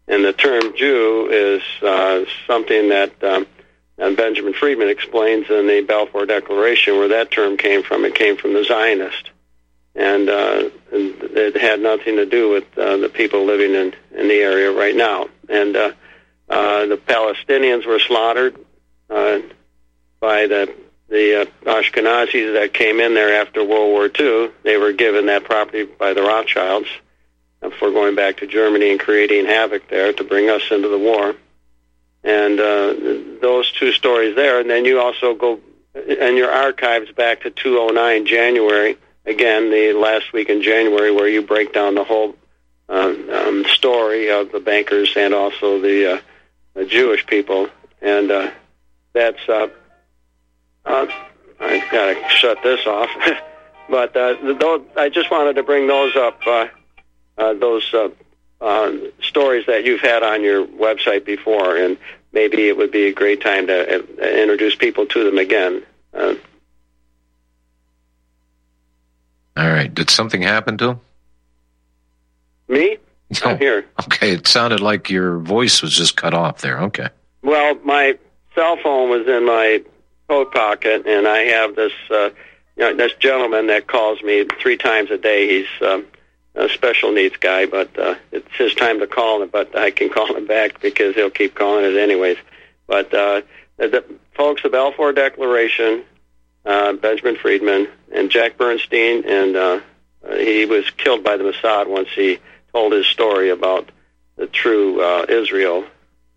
and 0.09 0.25
the 0.25 0.33
term 0.33 0.77
Jew 0.77 1.29
is 1.31 1.63
uh, 1.83 2.25
something 2.47 2.89
that. 2.91 3.23
Um, 3.23 3.47
Benjamin 3.99 4.53
Freedman 4.53 4.89
explains 4.89 5.49
in 5.49 5.69
the 5.69 5.81
Balfour 5.83 6.27
Declaration 6.27 6.97
where 6.97 7.09
that 7.09 7.31
term 7.31 7.57
came 7.57 7.85
from. 7.85 8.05
It 8.05 8.17
came 8.17 8.37
from 8.37 8.53
the 8.53 8.65
Zionist, 8.65 9.31
and, 9.95 10.29
uh, 10.29 10.71
and 10.91 11.23
it 11.23 11.57
had 11.57 11.79
nothing 11.81 12.17
to 12.17 12.27
do 12.27 12.51
with 12.51 12.65
uh, 12.77 12.97
the 12.97 13.09
people 13.09 13.45
living 13.45 13.75
in, 13.75 13.95
in 14.11 14.29
the 14.29 14.41
area 14.41 14.73
right 14.73 14.97
now. 14.97 15.29
And 15.49 15.77
uh, 15.77 15.93
uh, 16.49 16.87
the 16.87 16.97
Palestinians 16.97 17.87
were 17.87 17.99
slaughtered 17.99 18.57
uh, 19.09 19.41
by 20.23 20.47
the 20.47 20.73
the 21.09 21.43
uh, 21.43 21.45
Ashkenazis 21.65 22.55
that 22.55 22.73
came 22.73 22.99
in 22.99 23.13
there 23.13 23.43
after 23.43 23.63
World 23.63 23.91
War 23.91 24.07
II. 24.07 24.51
They 24.63 24.79
were 24.79 24.95
given 24.95 25.27
that 25.27 25.45
property 25.45 25.85
by 25.85 26.15
the 26.15 26.23
Rothschilds 26.23 26.89
for 27.79 27.91
going 27.91 28.15
back 28.15 28.39
to 28.39 28.47
Germany 28.47 28.93
and 28.93 28.99
creating 28.99 29.45
havoc 29.45 29.89
there 29.89 30.15
to 30.15 30.25
bring 30.25 30.49
us 30.49 30.63
into 30.71 30.89
the 30.89 30.99
war 30.99 31.37
and 32.25 32.59
uh, 32.61 32.95
those 33.41 33.71
two 33.73 33.93
stories 33.93 34.35
there. 34.37 34.61
And 34.61 34.71
then 34.71 34.85
you 34.85 35.01
also 35.01 35.35
go 35.35 35.61
in 35.95 36.37
your 36.37 36.51
archives 36.51 37.11
back 37.13 37.43
to 37.43 37.51
209 37.51 38.27
January, 38.27 38.97
again, 39.27 39.71
the 39.71 39.93
last 39.93 40.33
week 40.33 40.49
in 40.49 40.63
January, 40.63 41.13
where 41.13 41.29
you 41.29 41.43
break 41.43 41.73
down 41.73 41.95
the 41.95 42.05
whole 42.05 42.35
uh, 42.89 43.13
um, 43.33 43.65
story 43.67 44.31
of 44.31 44.53
the 44.53 44.61
bankers 44.61 45.13
and 45.17 45.35
also 45.35 45.81
the, 45.81 46.15
uh, 46.15 46.21
the 46.75 46.87
Jewish 46.87 47.27
people. 47.27 47.69
And 48.01 48.31
uh, 48.31 48.51
that's, 49.13 49.49
uh, 49.49 49.69
uh, 50.85 51.07
I've 51.61 51.91
got 51.91 52.07
to 52.15 52.29
shut 52.29 52.59
this 52.63 52.87
off. 52.87 53.11
but 53.91 54.17
uh, 54.17 54.55
those, 54.59 54.83
I 54.97 55.09
just 55.09 55.31
wanted 55.31 55.57
to 55.57 55.63
bring 55.63 55.87
those 55.87 56.17
up, 56.17 56.41
uh, 56.47 56.67
uh, 57.39 57.55
those 57.55 57.93
uh, 57.95 58.09
uh, 58.61 58.93
stories 59.21 59.67
that 59.67 59.85
you've 59.85 60.01
had 60.01 60.23
on 60.23 60.43
your 60.43 60.67
website 60.67 61.25
before, 61.25 61.77
and 61.77 61.97
maybe 62.33 62.69
it 62.69 62.77
would 62.77 62.91
be 62.91 63.07
a 63.07 63.13
great 63.13 63.41
time 63.41 63.67
to 63.67 64.01
uh, 64.01 64.25
introduce 64.25 64.75
people 64.75 65.07
to 65.07 65.25
them 65.25 65.39
again. 65.39 65.83
Uh, 66.15 66.35
All 69.57 69.69
right. 69.69 69.93
Did 69.93 70.11
something 70.11 70.43
happen 70.43 70.79
to 70.79 70.91
him? 70.91 71.01
me? 72.69 72.99
I'm 73.45 73.59
here. 73.59 73.87
Okay, 74.05 74.33
it 74.33 74.47
sounded 74.47 74.81
like 74.81 75.11
your 75.11 75.39
voice 75.39 75.83
was 75.83 75.95
just 75.95 76.17
cut 76.17 76.35
off 76.35 76.61
there. 76.61 76.81
Okay. 76.83 77.09
Well, 77.43 77.77
my 77.85 78.19
cell 78.55 78.77
phone 78.83 79.11
was 79.11 79.27
in 79.27 79.47
my 79.47 79.83
coat 80.33 80.51
pocket, 80.51 81.07
and 81.07 81.29
I 81.29 81.41
have 81.41 81.77
this 81.77 81.93
uh, 82.11 82.31
you 82.77 82.85
know, 82.85 82.97
this 82.97 83.13
gentleman 83.19 83.67
that 83.67 83.87
calls 83.87 84.23
me 84.23 84.47
three 84.63 84.79
times 84.79 85.11
a 85.11 85.19
day. 85.19 85.59
He's 85.59 85.87
um, 85.87 86.07
a 86.55 86.71
special 86.71 87.13
needs 87.13 87.37
guy, 87.37 87.67
but 87.67 87.99
uh, 87.99 88.15
it's 88.31 88.49
his 88.57 88.75
time 88.75 89.01
to 89.01 89.07
call 89.07 89.43
him. 89.43 89.51
But 89.51 89.77
I 89.77 89.91
can 89.91 90.09
call 90.17 90.35
him 90.35 90.47
back 90.47 90.81
because 90.81 91.15
he'll 91.15 91.29
keep 91.29 91.55
calling 91.55 91.85
it 91.85 91.99
anyways. 91.99 92.39
But 92.87 93.13
uh, 93.13 93.43
the, 93.77 94.05
folks, 94.35 94.63
the 94.63 94.71
Balfour 94.71 95.13
Declaration, 95.13 96.05
uh, 96.65 96.95
Benjamin 96.95 97.37
Freedman, 97.37 97.89
and 98.11 98.31
Jack 98.31 98.57
Bernstein, 98.57 99.25
and 99.27 99.55
uh, 99.55 99.81
he 100.39 100.65
was 100.65 100.89
killed 100.97 101.23
by 101.23 101.37
the 101.37 101.45
Mossad 101.45 101.89
once 101.89 102.09
he 102.15 102.39
told 102.73 102.95
his 102.95 103.07
story 103.07 103.51
about 103.51 103.91
the 104.37 104.47
true 104.47 105.03
uh, 105.03 105.27
Israel. 105.29 105.85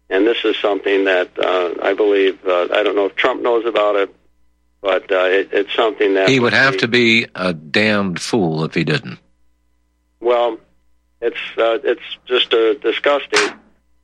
And 0.10 0.26
this 0.26 0.38
is 0.44 0.56
something 0.58 1.06
that 1.06 1.32
uh, 1.38 1.74
I 1.82 1.94
believe, 1.94 2.46
uh, 2.46 2.68
I 2.72 2.84
don't 2.84 2.96
know 2.96 3.06
if 3.06 3.16
Trump 3.16 3.42
knows 3.42 3.66
about 3.66 3.96
it, 3.96 4.16
but 4.82 5.12
uh, 5.12 5.26
it, 5.26 5.50
it's 5.52 5.74
something 5.74 6.14
that 6.14 6.30
He 6.30 6.40
would 6.40 6.54
have 6.54 6.78
to 6.78 6.88
be 6.88 7.28
a 7.34 7.54
damned 7.54 8.22
fool 8.22 8.64
if 8.64 8.76
he 8.76 8.84
didn't. 8.84 9.20
Well, 10.20 10.60
it's 11.22 11.40
uh, 11.58 11.80
it's 11.84 12.04
just 12.26 12.54
uh, 12.54 12.76
disgusting 12.76 13.58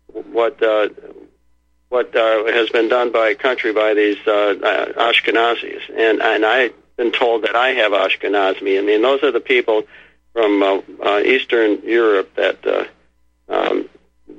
what 0.07 0.61
uh, 0.63 0.89
what 1.89 2.15
uh, 2.15 2.45
has 2.51 2.69
been 2.69 2.89
done 2.89 3.11
by 3.11 3.29
a 3.29 3.35
country 3.35 3.73
by 3.73 3.93
these 3.93 4.17
Ashkenazis, 4.17 5.81
and 5.95 6.21
and 6.21 6.45
I've 6.45 6.73
been 6.97 7.11
told 7.11 7.43
that 7.43 7.55
I 7.55 7.69
have 7.73 7.91
Ashkenazi. 7.91 8.79
I 8.79 8.81
mean, 8.81 9.01
those 9.01 9.23
are 9.23 9.31
the 9.31 9.39
people 9.39 9.83
from 10.33 10.63
uh, 10.63 10.81
uh, 11.03 11.19
Eastern 11.19 11.81
Europe 11.83 12.33
that 12.35 12.65
uh, 12.65 12.85
um, 13.49 13.89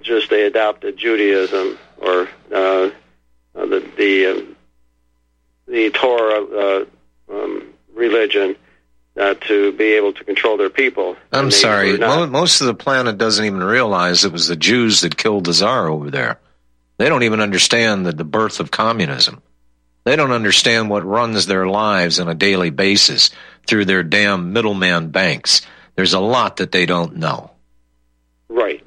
just 0.02 0.30
they 0.30 0.42
adopted 0.42 0.96
Judaism 0.96 1.78
or 1.98 2.28
uh, 2.52 2.90
uh, 3.54 3.66
the 3.66 3.90
the 3.96 4.26
um, 4.26 4.56
the 5.66 5.90
Torah 5.90 6.44
uh, 6.44 6.84
um, 7.32 7.72
religion 7.94 8.56
uh, 9.18 9.34
to 9.34 9.72
be 9.72 9.92
able 9.94 10.12
to 10.12 10.24
control 10.24 10.56
their 10.56 10.70
people. 10.70 11.16
I'm 11.32 11.50
sorry. 11.50 11.98
most 11.98 12.60
of 12.60 12.66
the 12.66 12.74
planet 12.74 13.18
doesn't 13.18 13.44
even 13.44 13.62
realize 13.62 14.24
it 14.24 14.32
was 14.32 14.48
the 14.48 14.56
Jews 14.56 15.02
that 15.02 15.16
killed 15.16 15.44
the 15.44 15.52
Tsar 15.52 15.88
over 15.88 16.10
there. 16.10 16.38
They 16.98 17.08
don't 17.08 17.22
even 17.22 17.40
understand 17.40 18.06
the, 18.06 18.12
the 18.12 18.24
birth 18.24 18.60
of 18.60 18.70
communism. 18.70 19.42
They 20.04 20.16
don't 20.16 20.32
understand 20.32 20.90
what 20.90 21.04
runs 21.04 21.46
their 21.46 21.66
lives 21.66 22.18
on 22.18 22.28
a 22.28 22.34
daily 22.34 22.70
basis 22.70 23.30
through 23.66 23.84
their 23.84 24.02
damn 24.02 24.52
middleman 24.52 25.08
banks. 25.08 25.62
There's 25.94 26.14
a 26.14 26.20
lot 26.20 26.56
that 26.56 26.72
they 26.72 26.86
don't 26.86 27.16
know. 27.16 27.50
Right. 28.48 28.81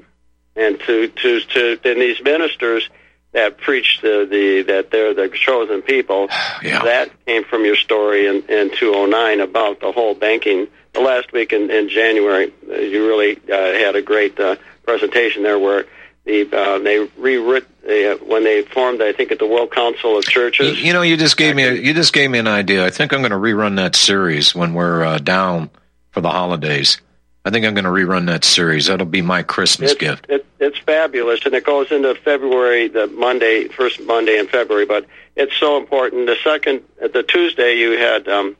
And 0.55 0.79
to 0.81 1.07
to 1.07 1.39
to 1.41 1.79
then 1.83 1.99
these 1.99 2.21
ministers 2.23 2.89
that 3.35 3.57
preach 3.57 3.99
the, 4.01 4.25
the 4.29 4.61
that 4.63 4.91
they're 4.91 5.13
the 5.13 5.29
chosen 5.29 5.81
people. 5.81 6.29
Yeah. 6.63 6.83
That 6.83 7.11
came 7.27 7.43
from 7.43 7.63
your 7.63 7.75
story 7.75 8.25
in, 8.25 8.37
in 8.47 8.71
209 8.71 9.39
about 9.41 9.81
the 9.81 9.91
whole 9.91 10.15
banking. 10.15 10.67
The 10.93 11.01
last 11.01 11.31
week 11.31 11.53
in, 11.53 11.69
in 11.69 11.89
January, 11.89 12.51
uh, 12.67 12.75
you 12.75 13.05
really 13.05 13.37
uh, 13.51 13.55
had 13.55 13.95
a 13.95 14.01
great 14.01 14.39
uh, 14.39 14.55
presentation 14.83 15.43
there 15.43 15.59
where 15.59 15.85
the 16.23 16.41
uh, 16.51 16.79
they 16.79 17.05
rewrit 17.19 17.65
uh, 17.87 18.17
when 18.25 18.43
they 18.43 18.63
formed, 18.63 19.01
I 19.01 19.13
think, 19.13 19.31
at 19.31 19.37
the 19.37 19.45
World 19.45 19.71
Council 19.71 20.17
of 20.17 20.23
Churches. 20.23 20.81
You 20.81 20.93
know, 20.93 21.03
you 21.03 21.17
just 21.17 21.37
gave 21.37 21.55
me 21.55 21.63
a, 21.63 21.73
you 21.73 21.93
just 21.93 22.13
gave 22.13 22.31
me 22.31 22.39
an 22.39 22.47
idea. 22.47 22.83
I 22.83 22.89
think 22.89 23.13
I'm 23.13 23.19
going 23.19 23.31
to 23.31 23.37
rerun 23.37 23.75
that 23.75 23.95
series 23.95 24.55
when 24.55 24.73
we're 24.73 25.03
uh, 25.03 25.17
down 25.19 25.69
for 26.11 26.21
the 26.21 26.31
holidays. 26.31 26.99
I 27.45 27.51
think 27.51 27.63
I'm 27.63 27.75
going 27.75 27.85
to 27.85 27.91
rerun 27.91 28.25
that 28.25 28.43
series. 28.43 28.87
That'll 28.87 29.05
be 29.05 29.21
my 29.21 29.43
Christmas 29.43 29.91
It's, 29.91 29.99
gift. 29.99 30.25
it, 30.29 30.45
it's 30.59 30.79
fabulous, 30.79 31.45
and 31.45 31.53
it 31.53 31.63
goes 31.63 31.91
into 31.91 32.15
February, 32.15 32.87
the 32.87 33.05
Monday, 33.05 33.67
first 33.67 34.01
Monday 34.01 34.39
in 34.39 34.47
February. 34.47 34.87
But 34.87 35.05
it's 35.35 35.55
so 35.55 35.77
important. 35.77 36.25
The 36.25 36.37
second, 36.43 36.81
the 36.99 37.21
Tuesday, 37.21 37.75
you 37.77 37.91
had 37.99 38.27
um, 38.27 38.57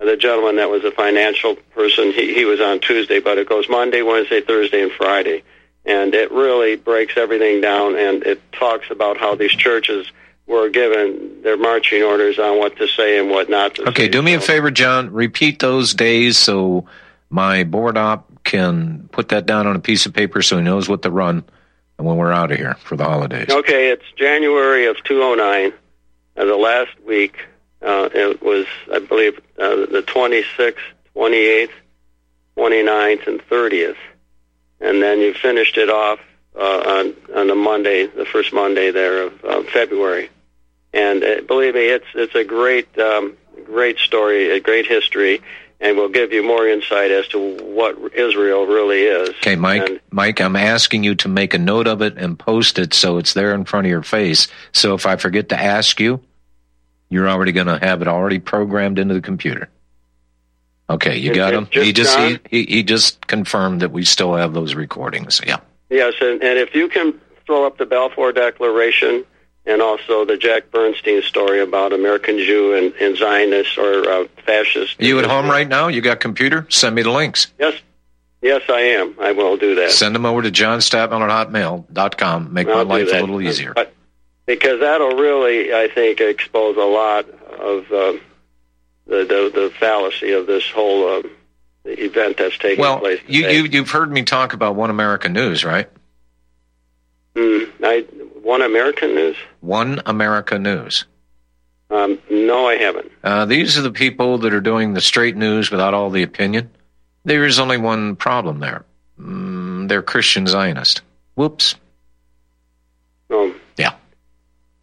the 0.00 0.16
gentleman 0.16 0.56
that 0.56 0.68
was 0.68 0.82
a 0.84 0.90
financial 0.90 1.54
person. 1.72 2.10
He 2.12 2.34
he 2.34 2.44
was 2.44 2.60
on 2.60 2.80
Tuesday, 2.80 3.20
but 3.20 3.38
it 3.38 3.48
goes 3.48 3.68
Monday, 3.68 4.02
Wednesday, 4.02 4.40
Thursday, 4.40 4.82
and 4.82 4.90
Friday, 4.90 5.44
and 5.84 6.12
it 6.12 6.32
really 6.32 6.74
breaks 6.74 7.16
everything 7.16 7.60
down. 7.60 7.96
And 7.96 8.24
it 8.24 8.40
talks 8.52 8.90
about 8.90 9.18
how 9.18 9.36
these 9.36 9.52
churches 9.52 10.10
were 10.48 10.68
given 10.68 11.42
their 11.42 11.56
marching 11.56 12.02
orders 12.02 12.40
on 12.40 12.58
what 12.58 12.76
to 12.78 12.88
say 12.88 13.20
and 13.20 13.30
what 13.30 13.48
not 13.48 13.76
to 13.76 13.82
say. 13.82 13.88
Okay, 13.88 14.08
do 14.08 14.20
me 14.20 14.34
a 14.34 14.40
favor, 14.40 14.72
John. 14.72 15.12
Repeat 15.12 15.60
those 15.60 15.94
days 15.94 16.38
so 16.38 16.86
my 17.30 17.64
board 17.64 17.96
op 17.96 18.30
can 18.44 19.08
put 19.12 19.28
that 19.30 19.46
down 19.46 19.66
on 19.66 19.76
a 19.76 19.80
piece 19.80 20.06
of 20.06 20.14
paper 20.14 20.42
so 20.42 20.56
he 20.56 20.62
knows 20.62 20.88
what 20.88 21.02
to 21.02 21.10
run 21.10 21.44
and 21.98 22.06
when 22.06 22.16
we're 22.16 22.32
out 22.32 22.52
of 22.52 22.58
here 22.58 22.74
for 22.74 22.96
the 22.96 23.04
holidays. 23.04 23.48
Okay, 23.50 23.90
it's 23.90 24.04
January 24.16 24.86
of 24.86 25.02
209. 25.04 25.72
Uh, 26.36 26.44
the 26.44 26.56
last 26.56 26.92
week, 27.06 27.38
uh, 27.82 28.08
it 28.12 28.42
was, 28.42 28.66
I 28.92 28.98
believe, 28.98 29.38
uh, 29.58 29.86
the 29.86 30.04
26th, 30.06 30.76
28th, 31.14 31.70
29th, 32.56 33.26
and 33.26 33.40
30th. 33.48 33.96
And 34.80 35.02
then 35.02 35.20
you 35.20 35.32
finished 35.32 35.78
it 35.78 35.88
off 35.88 36.20
uh, 36.54 36.60
on, 36.60 37.14
on 37.34 37.46
the 37.48 37.54
Monday, 37.54 38.06
the 38.06 38.26
first 38.26 38.52
Monday 38.52 38.90
there 38.90 39.22
of 39.22 39.44
uh, 39.44 39.62
February. 39.72 40.28
And 40.92 41.22
uh, 41.22 41.40
believe 41.42 41.74
me, 41.74 41.88
it's 41.88 42.06
it's 42.14 42.34
a 42.34 42.44
great 42.44 42.98
um, 42.98 43.36
great 43.66 43.98
story, 43.98 44.50
a 44.50 44.60
great 44.60 44.86
history, 44.86 45.42
and 45.80 45.96
we'll 45.96 46.08
give 46.08 46.32
you 46.32 46.42
more 46.42 46.66
insight 46.66 47.10
as 47.10 47.28
to 47.28 47.56
what 47.62 47.96
Israel 48.14 48.66
really 48.66 49.02
is. 49.02 49.30
Okay, 49.30 49.56
Mike. 49.56 50.02
Mike, 50.10 50.40
I'm 50.40 50.56
asking 50.56 51.04
you 51.04 51.14
to 51.16 51.28
make 51.28 51.54
a 51.54 51.58
note 51.58 51.86
of 51.86 52.02
it 52.02 52.16
and 52.16 52.38
post 52.38 52.78
it 52.78 52.94
so 52.94 53.18
it's 53.18 53.34
there 53.34 53.54
in 53.54 53.64
front 53.64 53.86
of 53.86 53.90
your 53.90 54.02
face. 54.02 54.48
So 54.72 54.94
if 54.94 55.06
I 55.06 55.16
forget 55.16 55.50
to 55.50 55.60
ask 55.60 56.00
you, 56.00 56.20
you're 57.08 57.28
already 57.28 57.52
going 57.52 57.66
to 57.66 57.78
have 57.78 58.02
it 58.02 58.08
already 58.08 58.38
programmed 58.38 58.98
into 58.98 59.14
the 59.14 59.20
computer. 59.20 59.68
Okay, 60.88 61.16
you 61.18 61.34
got 61.34 61.52
him. 61.52 61.66
just 61.70 61.86
He 61.86 61.92
just 61.92 62.18
he, 62.18 62.38
he 62.48 62.64
he 62.64 62.82
just 62.84 63.26
confirmed 63.26 63.82
that 63.82 63.90
we 63.90 64.04
still 64.04 64.34
have 64.36 64.54
those 64.54 64.74
recordings. 64.74 65.40
Yeah. 65.44 65.58
Yes, 65.90 66.14
and, 66.20 66.42
and 66.42 66.58
if 66.58 66.74
you 66.74 66.88
can 66.88 67.20
throw 67.44 67.66
up 67.66 67.78
the 67.78 67.86
Balfour 67.86 68.32
Declaration 68.32 69.24
and 69.66 69.82
also 69.82 70.24
the 70.24 70.36
Jack 70.36 70.70
Bernstein 70.70 71.22
story 71.22 71.60
about 71.60 71.92
American 71.92 72.38
Jew 72.38 72.74
and, 72.74 72.92
and 72.94 73.16
Zionist 73.16 73.76
or 73.78 74.08
uh, 74.08 74.26
fascist. 74.44 75.00
You 75.00 75.18
at 75.18 75.24
home 75.26 75.48
right 75.50 75.68
now? 75.68 75.88
You 75.88 76.00
got 76.00 76.20
computer? 76.20 76.66
Send 76.70 76.94
me 76.94 77.02
the 77.02 77.10
links. 77.10 77.48
Yes, 77.58 77.74
yes, 78.40 78.62
I 78.68 78.80
am. 78.80 79.14
I 79.20 79.32
will 79.32 79.56
do 79.56 79.74
that. 79.76 79.90
Send 79.90 80.14
them 80.14 80.24
over 80.24 80.42
to 80.42 80.50
johnstatman 80.50 81.20
at 81.28 81.48
hotmail.com. 81.48 82.52
Make 82.52 82.68
I'll 82.68 82.84
my 82.84 82.98
life 83.00 83.08
a 83.12 83.20
little 83.20 83.42
easier. 83.42 83.74
But 83.74 83.92
because 84.46 84.80
that'll 84.80 85.16
really, 85.16 85.74
I 85.74 85.88
think, 85.88 86.20
expose 86.20 86.76
a 86.76 86.80
lot 86.80 87.28
of 87.28 87.84
uh, 87.92 88.18
the, 89.06 89.24
the 89.24 89.50
the 89.54 89.72
fallacy 89.80 90.32
of 90.32 90.46
this 90.46 90.70
whole 90.70 91.08
uh, 91.18 91.22
event 91.84 92.36
that's 92.36 92.56
taking 92.58 92.80
Well, 92.80 93.00
place. 93.00 93.20
you, 93.26 93.48
you, 93.48 93.64
you've 93.64 93.90
heard 93.90 94.10
me 94.12 94.22
talk 94.22 94.52
about 94.52 94.76
One 94.76 94.90
American 94.90 95.32
News, 95.32 95.64
right? 95.64 95.88
Mm, 97.34 97.70
I 97.82 98.04
One 98.46 98.62
American 98.62 99.12
News. 99.16 99.36
One 99.58 100.00
America 100.06 100.56
News. 100.56 101.04
Um, 101.90 102.16
no, 102.30 102.68
I 102.68 102.76
haven't. 102.76 103.10
Uh, 103.24 103.44
these 103.44 103.76
are 103.76 103.82
the 103.82 103.90
people 103.90 104.38
that 104.38 104.54
are 104.54 104.60
doing 104.60 104.94
the 104.94 105.00
straight 105.00 105.34
news 105.36 105.72
without 105.72 105.94
all 105.94 106.10
the 106.10 106.22
opinion. 106.22 106.70
There 107.24 107.44
is 107.44 107.58
only 107.58 107.76
one 107.76 108.14
problem 108.14 108.60
there. 108.60 108.84
Mm, 109.18 109.88
they're 109.88 110.00
Christian 110.00 110.46
Zionist. 110.46 111.02
Whoops. 111.34 111.74
Um, 113.30 113.56
Yeah. 113.76 113.94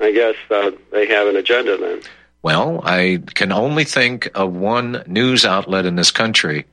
I 0.01 0.11
guess 0.11 0.35
uh, 0.51 0.71
they 0.91 1.05
have 1.07 1.27
an 1.27 1.37
agenda 1.37 1.77
then. 1.77 2.01
Well, 2.41 2.81
I 2.83 3.23
can 3.33 3.53
only 3.53 3.85
think 3.85 4.29
of 4.35 4.53
one 4.53 5.05
news 5.07 5.45
outlet 5.45 5.85
in 5.85 5.95
this 5.95 6.11
country 6.11 6.65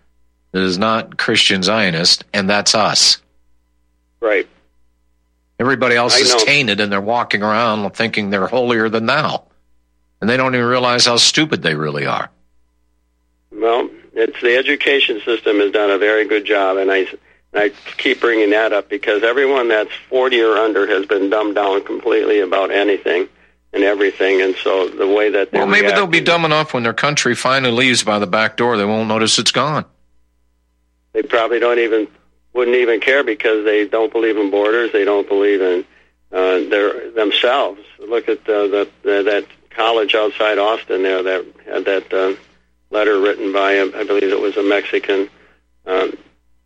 that 0.50 0.62
is 0.62 0.76
not 0.76 1.18
Christian 1.18 1.62
Zionist, 1.62 2.24
and 2.34 2.50
that's 2.50 2.74
us. 2.74 3.22
Right. 4.18 4.48
Everybody 5.60 5.94
else 5.94 6.16
I 6.16 6.20
is 6.20 6.30
know. 6.30 6.38
tainted, 6.38 6.80
and 6.80 6.90
they're 6.90 7.02
walking 7.02 7.42
around 7.42 7.88
thinking 7.94 8.30
they're 8.30 8.46
holier 8.46 8.88
than 8.88 9.04
thou. 9.04 9.44
And 10.20 10.28
they 10.28 10.38
don't 10.38 10.54
even 10.54 10.66
realize 10.66 11.04
how 11.04 11.18
stupid 11.18 11.62
they 11.62 11.74
really 11.74 12.06
are. 12.06 12.30
Well, 13.52 13.90
it's 14.14 14.40
the 14.40 14.56
education 14.56 15.20
system 15.22 15.58
has 15.60 15.70
done 15.70 15.90
a 15.90 15.98
very 15.98 16.26
good 16.26 16.46
job, 16.46 16.78
and 16.78 16.90
I, 16.90 17.06
I 17.52 17.72
keep 17.98 18.20
bringing 18.22 18.50
that 18.50 18.72
up 18.72 18.88
because 18.88 19.22
everyone 19.22 19.68
that's 19.68 19.92
40 20.08 20.40
or 20.40 20.56
under 20.56 20.86
has 20.86 21.04
been 21.04 21.28
dumbed 21.28 21.56
down 21.56 21.84
completely 21.84 22.40
about 22.40 22.70
anything 22.70 23.28
and 23.74 23.84
everything, 23.84 24.40
and 24.40 24.56
so 24.56 24.88
the 24.88 25.06
way 25.06 25.28
that 25.28 25.50
they're 25.50 25.60
Well, 25.60 25.70
maybe 25.70 25.88
they'll 25.88 26.06
be 26.06 26.20
dumb 26.22 26.46
enough 26.46 26.72
when 26.72 26.84
their 26.84 26.94
country 26.94 27.34
finally 27.34 27.70
leaves 27.72 28.02
by 28.02 28.18
the 28.18 28.26
back 28.26 28.56
door, 28.56 28.78
they 28.78 28.84
won't 28.86 29.08
notice 29.08 29.38
it's 29.38 29.52
gone. 29.52 29.84
they 31.12 31.22
probably 31.22 31.58
don't 31.58 31.78
even 31.78 32.08
wouldn't 32.52 32.76
even 32.76 33.00
care 33.00 33.22
because 33.24 33.64
they 33.64 33.86
don't 33.86 34.12
believe 34.12 34.36
in 34.36 34.50
borders. 34.50 34.92
They 34.92 35.04
don't 35.04 35.28
believe 35.28 35.60
in 35.60 35.84
uh, 36.32 36.68
their 36.68 37.10
themselves. 37.10 37.80
Look 37.98 38.28
at 38.28 38.44
the, 38.44 38.88
the 39.02 39.22
that 39.22 39.46
college 39.70 40.14
outside 40.14 40.58
Austin 40.58 41.02
there 41.02 41.22
that 41.22 41.46
had 41.64 41.84
that 41.84 42.12
uh, 42.12 42.34
letter 42.90 43.20
written 43.20 43.52
by 43.52 43.78
uh, 43.78 43.90
I 43.94 44.04
believe 44.04 44.24
it 44.30 44.40
was 44.40 44.56
a 44.56 44.62
Mexican 44.62 45.30
um, 45.86 46.16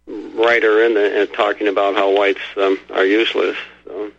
writer 0.07 0.85
in 0.85 0.95
the, 0.95 1.23
uh, 1.23 1.27
talking 1.27 1.69
about 1.69 1.95
how 1.95 2.17
whites 2.17 2.41
um, 2.57 2.79
are 2.93 3.05
useless. 3.05 3.57
So, 3.85 4.11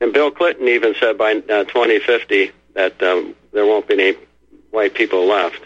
and 0.00 0.12
Bill 0.12 0.30
Clinton 0.30 0.68
even 0.68 0.94
said 0.98 1.16
by 1.18 1.32
uh, 1.36 1.64
2050 1.64 2.50
that 2.74 3.02
um, 3.02 3.34
there 3.52 3.64
won't 3.66 3.86
be 3.86 3.94
any 3.94 4.18
white 4.70 4.94
people 4.94 5.26
left. 5.26 5.60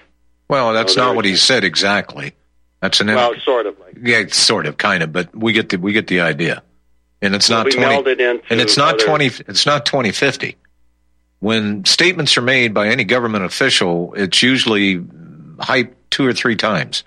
Well, 0.49 0.72
that's 0.72 0.97
Oh, 0.97 1.07
not 1.07 1.16
what 1.16 1.24
he 1.24 1.36
said 1.36 1.64
exactly. 1.64 2.32
That's 2.81 3.01
an 3.01 3.09
Well, 3.09 3.35
sort 3.45 3.66
of 3.66 3.79
like. 3.81 3.97
yeah, 4.03 4.18
it's 4.18 4.37
sort 4.37 4.66
of, 4.66 4.76
kind 4.76 5.03
of, 5.03 5.12
but 5.12 5.35
we 5.35 5.53
get 5.53 5.68
the 5.70 5.79
we 5.79 5.93
get 5.93 6.07
the 6.07 6.20
idea. 6.20 6.62
And 7.20 7.35
it's 7.35 7.51
not 7.51 7.66
we 7.66 7.72
twenty, 7.72 7.97
into 8.12 8.41
and 8.49 8.61
it's 8.61 8.76
not 8.76 8.95
other- 8.95 9.05
twenty. 9.05 9.26
It's 9.26 9.66
not 9.66 9.85
twenty 9.85 10.12
fifty. 10.12 10.57
When 11.41 11.85
statements 11.85 12.37
are 12.37 12.43
made 12.43 12.74
by 12.74 12.89
any 12.89 13.05
government 13.05 13.45
official, 13.45 14.14
it's 14.14 14.43
usually 14.43 14.99
hyped 14.99 15.95
two 16.11 16.24
or 16.26 16.33
three 16.33 16.57
times. 16.57 17.03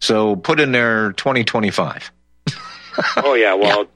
So 0.00 0.36
put 0.36 0.60
in 0.60 0.72
there 0.72 1.12
twenty 1.12 1.44
twenty 1.44 1.70
five. 1.70 2.10
oh 3.16 3.34
yeah, 3.34 3.54
well, 3.54 3.86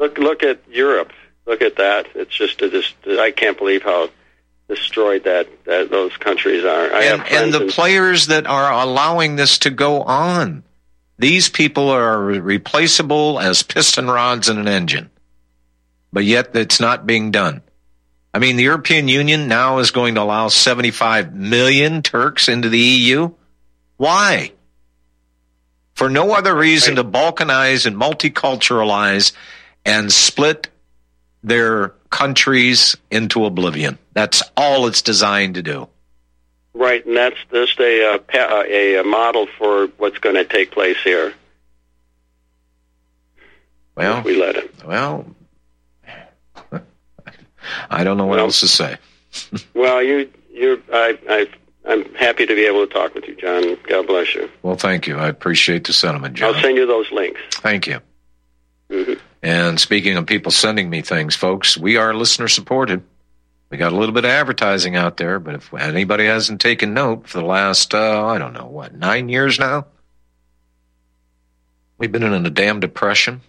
look 0.00 0.18
look 0.18 0.42
at 0.42 0.58
Europe. 0.68 1.12
Look 1.46 1.62
at 1.62 1.76
that. 1.76 2.08
It's 2.16 2.34
just 2.34 2.60
a, 2.62 2.68
just 2.68 2.94
I 3.06 3.30
can't 3.30 3.56
believe 3.56 3.82
how 3.84 4.10
destroyed 4.68 5.24
that, 5.24 5.48
that 5.64 5.90
those 5.90 6.16
countries 6.16 6.64
are. 6.64 6.92
I 6.92 7.04
and, 7.04 7.22
and 7.28 7.52
the 7.52 7.62
in- 7.62 7.68
players 7.70 8.26
that 8.26 8.46
are 8.46 8.70
allowing 8.70 9.36
this 9.36 9.58
to 9.58 9.70
go 9.70 10.02
on. 10.02 10.62
These 11.18 11.48
people 11.48 11.88
are 11.88 12.22
replaceable 12.22 13.40
as 13.40 13.64
piston 13.64 14.06
rods 14.06 14.48
in 14.48 14.58
an 14.58 14.68
engine, 14.68 15.10
but 16.12 16.24
yet 16.24 16.54
it's 16.54 16.78
not 16.78 17.06
being 17.06 17.32
done. 17.32 17.62
I 18.32 18.38
mean, 18.38 18.56
the 18.56 18.62
European 18.62 19.08
Union 19.08 19.48
now 19.48 19.78
is 19.78 19.90
going 19.90 20.14
to 20.14 20.22
allow 20.22 20.46
75 20.46 21.34
million 21.34 22.02
Turks 22.02 22.48
into 22.48 22.68
the 22.68 22.78
EU. 22.78 23.32
Why? 23.96 24.52
For 25.94 26.08
no 26.08 26.34
other 26.34 26.54
reason 26.54 26.96
to 26.96 27.04
balkanize 27.04 27.84
and 27.84 27.96
multiculturalize 27.96 29.32
and 29.84 30.12
split 30.12 30.68
their 31.42 31.94
countries 32.10 32.96
into 33.10 33.44
oblivion. 33.44 33.98
That's 34.14 34.42
all 34.56 34.86
it's 34.86 35.02
designed 35.02 35.54
to 35.56 35.62
do. 35.62 35.88
right, 36.74 37.04
and 37.04 37.16
that's 37.16 37.36
just 37.52 37.78
a 37.80 38.14
uh, 38.14 38.18
a, 38.68 38.96
a 38.96 39.04
model 39.04 39.46
for 39.58 39.86
what's 39.98 40.18
going 40.18 40.36
to 40.36 40.44
take 40.44 40.70
place 40.70 40.96
here. 41.04 41.34
Well, 43.96 44.18
if 44.18 44.24
we 44.24 44.40
let 44.40 44.56
it. 44.56 44.72
Well, 44.84 45.26
I 47.90 48.04
don't 48.04 48.16
know 48.16 48.26
what 48.26 48.38
else 48.38 48.60
to 48.60 48.68
say. 48.68 48.96
Well, 49.74 50.02
you 50.02 50.30
you 50.50 50.82
I 50.92 51.18
I 51.28 51.48
I'm 51.86 52.12
happy 52.14 52.46
to 52.46 52.54
be 52.54 52.64
able 52.64 52.86
to 52.86 52.92
talk 52.92 53.14
with 53.14 53.26
you, 53.28 53.36
John. 53.36 53.76
God 53.86 54.06
bless 54.06 54.34
you. 54.34 54.50
Well, 54.62 54.74
thank 54.76 55.06
you. 55.06 55.16
I 55.16 55.28
appreciate 55.28 55.84
the 55.84 55.92
sentiment, 55.92 56.34
John. 56.34 56.54
I'll 56.54 56.60
send 56.62 56.76
you 56.76 56.86
those 56.86 57.10
links. 57.12 57.40
Thank 57.52 57.86
you. 57.86 58.00
hmm 58.90 59.12
And 59.42 59.78
speaking 59.78 60.16
of 60.16 60.26
people 60.26 60.50
sending 60.50 60.90
me 60.90 61.02
things, 61.02 61.36
folks, 61.36 61.76
we 61.76 61.96
are 61.96 62.14
listener 62.14 62.48
supported. 62.48 63.02
We 63.70 63.76
got 63.78 63.92
a 63.92 63.96
little 63.96 64.14
bit 64.14 64.24
of 64.24 64.30
advertising 64.30 64.96
out 64.96 65.16
there, 65.16 65.38
but 65.38 65.54
if 65.54 65.72
anybody 65.74 66.24
hasn't 66.24 66.60
taken 66.60 66.94
note 66.94 67.28
for 67.28 67.38
the 67.38 67.44
last, 67.44 67.94
uh, 67.94 68.26
I 68.26 68.38
don't 68.38 68.54
know, 68.54 68.66
what, 68.66 68.94
nine 68.94 69.28
years 69.28 69.58
now? 69.58 69.86
We've 71.98 72.10
been 72.10 72.22
in 72.22 72.46
a 72.46 72.50
damn 72.50 72.80
depression. 72.80 73.42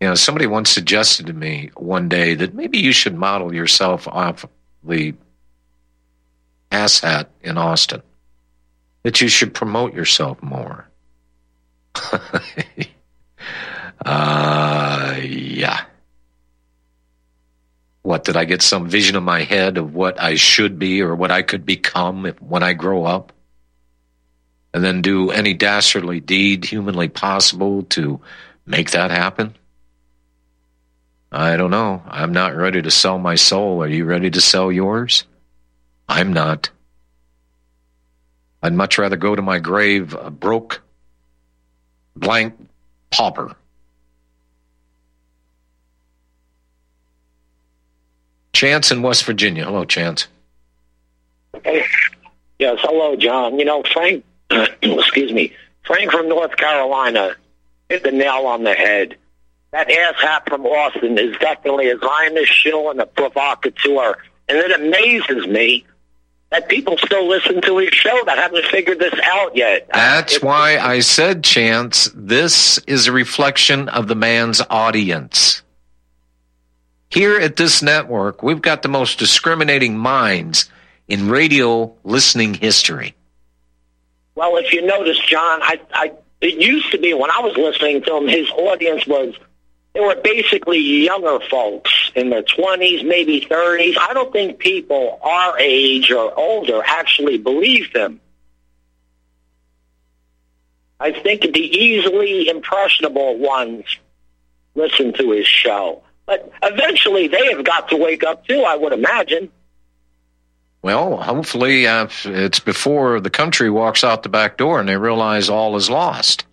You 0.00 0.08
know, 0.08 0.14
somebody 0.14 0.46
once 0.46 0.70
suggested 0.70 1.26
to 1.26 1.32
me 1.32 1.70
one 1.74 2.08
day 2.08 2.34
that 2.34 2.54
maybe 2.54 2.78
you 2.78 2.92
should 2.92 3.14
model 3.14 3.54
yourself 3.54 4.06
off 4.06 4.44
the 4.84 5.14
asshat 6.70 7.26
in 7.42 7.58
Austin, 7.58 8.02
that 9.02 9.20
you 9.20 9.28
should 9.28 9.54
promote 9.54 9.94
yourself 9.94 10.42
more. 10.42 10.88
uh, 14.06 15.16
yeah. 15.20 15.84
What 18.02 18.22
did 18.22 18.36
I 18.36 18.44
get 18.44 18.62
some 18.62 18.88
vision 18.88 19.16
in 19.16 19.24
my 19.24 19.42
head 19.42 19.78
of 19.78 19.94
what 19.94 20.22
I 20.22 20.36
should 20.36 20.78
be 20.78 21.02
or 21.02 21.16
what 21.16 21.32
I 21.32 21.42
could 21.42 21.66
become 21.66 22.24
if, 22.24 22.40
when 22.40 22.62
I 22.62 22.72
grow 22.72 23.04
up? 23.04 23.32
And 24.72 24.84
then 24.84 25.02
do 25.02 25.30
any 25.30 25.54
dastardly 25.54 26.20
deed 26.20 26.64
humanly 26.64 27.08
possible 27.08 27.82
to 27.84 28.20
make 28.64 28.92
that 28.92 29.10
happen? 29.10 29.56
I 31.32 31.56
don't 31.56 31.72
know. 31.72 32.02
I'm 32.06 32.32
not 32.32 32.54
ready 32.54 32.82
to 32.82 32.90
sell 32.90 33.18
my 33.18 33.34
soul. 33.34 33.82
Are 33.82 33.88
you 33.88 34.04
ready 34.04 34.30
to 34.30 34.40
sell 34.40 34.70
yours? 34.70 35.24
I'm 36.08 36.32
not. 36.32 36.70
I'd 38.62 38.72
much 38.72 38.98
rather 38.98 39.16
go 39.16 39.34
to 39.34 39.42
my 39.42 39.58
grave 39.58 40.14
a 40.14 40.30
broke, 40.30 40.82
blank 42.14 42.54
pauper. 43.10 43.56
Chance 48.56 48.90
in 48.90 49.02
West 49.02 49.24
Virginia. 49.26 49.66
Hello, 49.66 49.84
Chance. 49.84 50.28
Yes, 51.62 52.78
hello, 52.80 53.14
John. 53.14 53.58
You 53.58 53.66
know, 53.66 53.82
Frank, 53.92 54.24
excuse 54.50 55.30
me, 55.30 55.52
Frank 55.84 56.10
from 56.10 56.30
North 56.30 56.56
Carolina 56.56 57.36
hit 57.90 58.02
the 58.02 58.12
nail 58.12 58.46
on 58.46 58.64
the 58.64 58.72
head. 58.72 59.18
That 59.72 59.88
asshat 59.88 60.48
from 60.48 60.64
Austin 60.64 61.18
is 61.18 61.36
definitely 61.36 61.90
a 61.90 61.98
Zionist 61.98 62.50
shill 62.50 62.90
and 62.90 62.98
a 62.98 63.04
provocateur. 63.04 64.16
And 64.48 64.56
it 64.56 64.72
amazes 64.72 65.46
me 65.46 65.84
that 66.48 66.70
people 66.70 66.96
still 66.96 67.28
listen 67.28 67.60
to 67.60 67.76
his 67.76 67.90
show 67.90 68.18
that 68.24 68.38
haven't 68.38 68.64
figured 68.66 68.98
this 68.98 69.20
out 69.22 69.54
yet. 69.54 69.86
That's 69.92 70.40
why 70.40 70.78
I 70.78 71.00
said, 71.00 71.44
Chance, 71.44 72.10
this 72.14 72.78
is 72.86 73.06
a 73.06 73.12
reflection 73.12 73.90
of 73.90 74.08
the 74.08 74.14
man's 74.14 74.62
audience. 74.70 75.60
Here 77.08 77.38
at 77.38 77.56
this 77.56 77.82
network, 77.82 78.42
we've 78.42 78.62
got 78.62 78.82
the 78.82 78.88
most 78.88 79.18
discriminating 79.18 79.96
minds 79.96 80.70
in 81.08 81.28
radio 81.28 81.94
listening 82.04 82.54
history. 82.54 83.14
Well, 84.34 84.56
if 84.56 84.72
you 84.72 84.84
notice, 84.84 85.18
John, 85.20 85.62
I, 85.62 85.80
I 85.92 86.12
it 86.40 86.54
used 86.60 86.90
to 86.90 86.98
be 86.98 87.14
when 87.14 87.30
I 87.30 87.40
was 87.40 87.56
listening 87.56 88.02
to 88.02 88.16
him, 88.16 88.28
his 88.28 88.50
audience 88.50 89.06
was 89.06 89.34
they 89.94 90.00
were 90.00 90.16
basically 90.16 90.78
younger 90.78 91.40
folks 91.48 92.10
in 92.14 92.28
their 92.28 92.42
twenties, 92.42 93.02
maybe 93.02 93.46
thirties. 93.48 93.96
I 93.98 94.12
don't 94.12 94.32
think 94.32 94.58
people 94.58 95.18
our 95.22 95.58
age 95.58 96.10
or 96.10 96.38
older 96.38 96.82
actually 96.84 97.38
believe 97.38 97.86
him. 97.94 98.20
I 101.00 101.12
think 101.12 101.42
the 101.42 101.60
easily 101.60 102.48
impressionable 102.48 103.38
ones 103.38 103.84
listen 104.74 105.12
to 105.14 105.30
his 105.30 105.46
show. 105.46 106.02
But 106.26 106.50
eventually 106.62 107.28
they 107.28 107.52
have 107.52 107.64
got 107.64 107.88
to 107.90 107.96
wake 107.96 108.24
up 108.24 108.46
too, 108.46 108.62
I 108.62 108.76
would 108.76 108.92
imagine. 108.92 109.50
Well, 110.82 111.16
hopefully 111.16 111.86
uh, 111.86 112.08
it's 112.24 112.60
before 112.60 113.20
the 113.20 113.30
country 113.30 113.70
walks 113.70 114.04
out 114.04 114.22
the 114.22 114.28
back 114.28 114.56
door 114.56 114.78
and 114.78 114.88
they 114.88 114.96
realize 114.96 115.48
all 115.48 115.76
is 115.76 115.90
lost. 115.90 116.44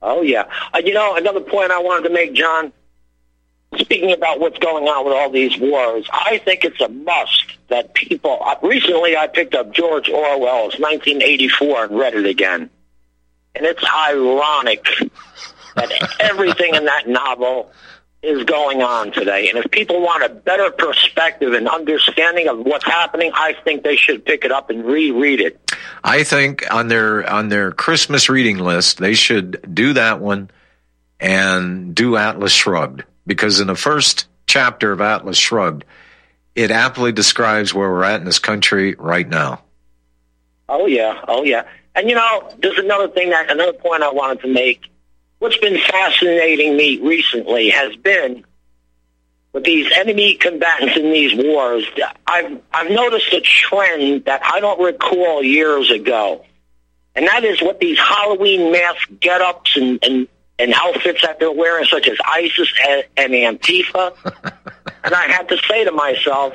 Oh, 0.00 0.22
yeah. 0.22 0.44
Uh, 0.74 0.82
you 0.84 0.94
know, 0.94 1.16
another 1.16 1.40
point 1.40 1.70
I 1.70 1.78
wanted 1.78 2.08
to 2.08 2.14
make, 2.14 2.32
John, 2.32 2.72
speaking 3.78 4.12
about 4.12 4.40
what's 4.40 4.58
going 4.58 4.88
on 4.88 5.04
with 5.04 5.14
all 5.14 5.30
these 5.30 5.56
wars, 5.58 6.08
I 6.12 6.38
think 6.38 6.64
it's 6.64 6.80
a 6.80 6.88
must 6.88 7.56
that 7.68 7.94
people. 7.94 8.38
Uh, 8.44 8.56
recently, 8.62 9.16
I 9.16 9.28
picked 9.28 9.54
up 9.54 9.72
George 9.72 10.08
Orwell's 10.08 10.78
1984 10.78 11.84
and 11.84 11.98
read 11.98 12.14
it 12.14 12.26
again. 12.26 12.68
And 13.54 13.66
it's 13.66 13.84
ironic 13.84 14.84
that 15.76 16.16
everything 16.20 16.74
in 16.74 16.86
that 16.86 17.08
novel 17.08 17.70
is 18.22 18.44
going 18.44 18.82
on 18.82 19.10
today. 19.10 19.48
And 19.48 19.58
if 19.58 19.70
people 19.70 20.00
want 20.00 20.22
a 20.22 20.28
better 20.28 20.70
perspective 20.70 21.54
and 21.54 21.68
understanding 21.68 22.48
of 22.48 22.60
what's 22.60 22.84
happening, 22.84 23.32
I 23.34 23.54
think 23.64 23.82
they 23.82 23.96
should 23.96 24.24
pick 24.24 24.44
it 24.44 24.52
up 24.52 24.70
and 24.70 24.84
reread 24.84 25.40
it. 25.40 25.72
I 26.04 26.22
think 26.22 26.72
on 26.72 26.88
their 26.88 27.28
on 27.28 27.48
their 27.48 27.72
Christmas 27.72 28.28
reading 28.28 28.58
list, 28.58 28.98
they 28.98 29.14
should 29.14 29.74
do 29.74 29.94
that 29.94 30.20
one 30.20 30.50
and 31.18 31.94
do 31.94 32.16
Atlas 32.16 32.52
Shrugged 32.52 33.04
because 33.26 33.60
in 33.60 33.66
the 33.66 33.74
first 33.74 34.26
chapter 34.46 34.92
of 34.92 35.00
Atlas 35.00 35.36
Shrugged, 35.36 35.84
it 36.54 36.70
aptly 36.70 37.10
describes 37.10 37.74
where 37.74 37.90
we're 37.90 38.04
at 38.04 38.20
in 38.20 38.24
this 38.24 38.38
country 38.38 38.94
right 38.98 39.28
now. 39.28 39.62
Oh 40.68 40.86
yeah, 40.86 41.24
oh 41.26 41.42
yeah. 41.42 41.64
And 41.94 42.08
you 42.08 42.14
know, 42.14 42.54
there's 42.58 42.78
another 42.78 43.08
thing 43.08 43.30
that 43.30 43.50
another 43.50 43.72
point 43.72 44.02
I 44.02 44.12
wanted 44.12 44.42
to 44.42 44.48
make 44.48 44.91
what's 45.42 45.56
been 45.56 45.76
fascinating 45.76 46.76
me 46.76 47.00
recently 47.00 47.70
has 47.70 47.96
been 47.96 48.44
with 49.52 49.64
these 49.64 49.90
enemy 49.92 50.36
combatants 50.36 50.96
in 50.96 51.12
these 51.12 51.34
wars, 51.34 51.84
I've 52.24 52.60
I've 52.72 52.90
noticed 52.92 53.32
a 53.32 53.40
trend 53.40 54.26
that 54.26 54.40
I 54.44 54.60
don't 54.60 54.80
recall 54.80 55.42
years 55.42 55.90
ago, 55.90 56.44
and 57.16 57.26
that 57.26 57.42
is 57.42 57.60
what 57.60 57.80
these 57.80 57.98
Halloween 57.98 58.70
mask 58.70 59.08
get-ups 59.18 59.76
and 59.76 59.98
and, 60.04 60.28
and 60.60 60.72
outfits 60.74 61.22
that 61.22 61.40
they're 61.40 61.50
wearing, 61.50 61.86
such 61.86 62.06
as 62.06 62.18
ISIS 62.24 62.72
and, 62.88 63.04
and 63.16 63.32
Antifa. 63.32 64.14
and 65.04 65.12
I 65.12 65.24
had 65.24 65.48
to 65.48 65.58
say 65.68 65.82
to 65.84 65.90
myself, 65.90 66.54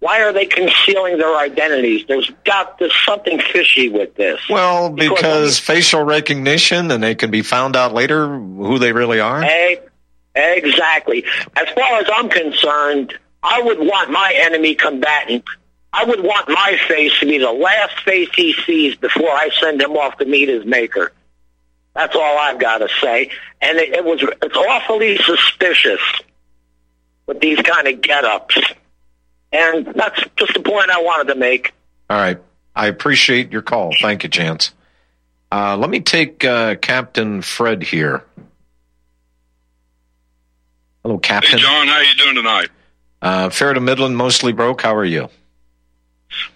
why 0.00 0.22
are 0.22 0.32
they 0.32 0.46
concealing 0.46 1.18
their 1.18 1.36
identities? 1.36 2.04
There's 2.08 2.30
got 2.44 2.78
there's 2.78 2.94
something 3.04 3.38
fishy 3.38 3.88
with 3.88 4.14
this. 4.16 4.40
Well, 4.48 4.90
because, 4.90 5.58
facial 5.58 6.02
recognition, 6.02 6.90
and 6.90 7.02
they 7.02 7.14
can 7.14 7.30
be 7.30 7.42
found 7.42 7.76
out 7.76 7.92
later 7.92 8.26
who 8.26 8.78
they 8.78 8.92
really 8.92 9.20
are. 9.20 9.42
Hey, 9.42 9.80
exactly. 10.34 11.24
As 11.54 11.68
far 11.74 12.00
as 12.00 12.06
I'm 12.12 12.30
concerned, 12.30 13.14
I 13.42 13.60
would 13.62 13.78
want 13.78 14.10
my 14.10 14.32
enemy 14.34 14.74
combatant. 14.74 15.44
I 15.92 16.04
would 16.04 16.22
want 16.22 16.48
my 16.48 16.78
face 16.88 17.12
to 17.20 17.26
be 17.26 17.38
the 17.38 17.52
last 17.52 18.00
face 18.00 18.28
he 18.34 18.54
sees 18.64 18.94
before 18.96 19.30
I 19.30 19.50
send 19.60 19.82
him 19.82 19.96
off 19.96 20.16
to 20.18 20.24
meet 20.24 20.48
his 20.48 20.64
maker. 20.64 21.12
That's 21.94 22.14
all 22.14 22.38
I've 22.38 22.60
got 22.60 22.78
to 22.78 22.88
say. 23.00 23.32
And 23.60 23.76
it, 23.78 23.92
it 23.92 24.04
was 24.04 24.22
it's 24.22 24.56
awfully 24.56 25.18
suspicious 25.18 26.00
with 27.26 27.40
these 27.40 27.60
kind 27.60 27.88
of 27.88 28.00
get-ups. 28.00 28.56
And 29.52 29.86
that's 29.86 30.24
just 30.36 30.54
the 30.54 30.60
point 30.60 30.90
I 30.90 31.02
wanted 31.02 31.32
to 31.32 31.38
make. 31.38 31.72
All 32.08 32.16
right. 32.16 32.38
I 32.74 32.86
appreciate 32.86 33.50
your 33.50 33.62
call. 33.62 33.92
Thank 34.00 34.22
you, 34.22 34.28
Chance. 34.28 34.72
Uh, 35.52 35.76
let 35.76 35.90
me 35.90 36.00
take 36.00 36.44
uh, 36.44 36.76
Captain 36.76 37.42
Fred 37.42 37.82
here. 37.82 38.24
Hello, 41.02 41.18
Captain. 41.18 41.58
Hey, 41.58 41.64
John. 41.64 41.88
How 41.88 42.00
you 42.00 42.14
doing 42.14 42.36
tonight? 42.36 42.68
Uh, 43.20 43.50
fair 43.50 43.74
to 43.74 43.80
Midland, 43.80 44.16
mostly 44.16 44.52
broke. 44.52 44.82
How 44.82 44.94
are 44.94 45.04
you? 45.04 45.28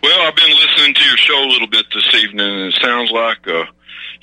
Well, 0.03 0.21
I've 0.23 0.37
been 0.37 0.51
listening 0.51 0.95
to 0.95 1.05
your 1.05 1.17
show 1.17 1.45
a 1.45 1.49
little 1.49 1.67
bit 1.67 1.87
this 1.93 2.15
evening, 2.15 2.49
and 2.49 2.73
it 2.73 2.81
sounds 2.81 3.11
like 3.11 3.47
uh, 3.49 3.65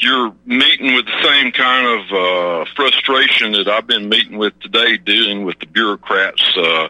you're 0.02 0.34
meeting 0.45 0.95
with 0.95 1.06
the 1.06 1.24
same 1.24 1.52
kind 1.52 1.86
of 1.86 2.12
uh, 2.12 2.66
frustration 2.76 3.52
that 3.54 3.68
I've 3.68 3.88
been 3.88 4.10
meeting 4.10 4.38
with 4.38 4.60
today, 4.60 4.97
dealing 4.97 5.45
with 5.45 5.60
the 5.60 5.68
bureaucrats 5.68 6.43
uh, 6.58 6.89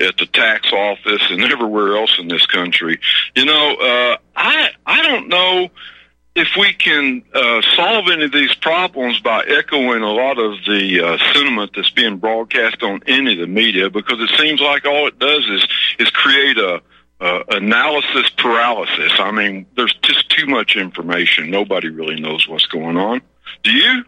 at 0.00 0.16
the 0.16 0.26
tax 0.26 0.72
office 0.72 1.22
and 1.30 1.42
everywhere 1.52 1.96
else 1.96 2.18
in 2.18 2.28
this 2.28 2.46
country. 2.46 3.00
You 3.34 3.44
know, 3.44 3.74
uh, 3.74 4.16
I 4.36 4.70
I 4.86 5.02
don't 5.02 5.28
know 5.28 5.68
if 6.34 6.48
we 6.58 6.72
can 6.72 7.22
uh, 7.34 7.60
solve 7.76 8.08
any 8.08 8.24
of 8.24 8.32
these 8.32 8.54
problems 8.54 9.20
by 9.20 9.44
echoing 9.44 10.02
a 10.02 10.12
lot 10.12 10.38
of 10.38 10.64
the 10.64 11.00
uh, 11.00 11.18
sentiment 11.34 11.72
that's 11.74 11.90
being 11.90 12.16
broadcast 12.16 12.82
on 12.82 13.02
any 13.06 13.32
of 13.32 13.38
the 13.38 13.46
media, 13.46 13.90
because 13.90 14.18
it 14.20 14.30
seems 14.38 14.60
like 14.60 14.86
all 14.86 15.08
it 15.08 15.18
does 15.18 15.44
is 15.46 15.66
is 15.98 16.10
create 16.10 16.58
a 16.58 16.80
uh, 17.22 17.44
analysis 17.50 18.28
paralysis. 18.30 19.12
I 19.18 19.30
mean, 19.30 19.64
there's 19.76 19.94
just 20.02 20.28
too 20.28 20.46
much 20.46 20.74
information. 20.74 21.50
Nobody 21.50 21.88
really 21.88 22.20
knows 22.20 22.48
what's 22.48 22.66
going 22.66 22.96
on. 22.96 23.22
Do 23.62 23.70
you? 23.70 24.04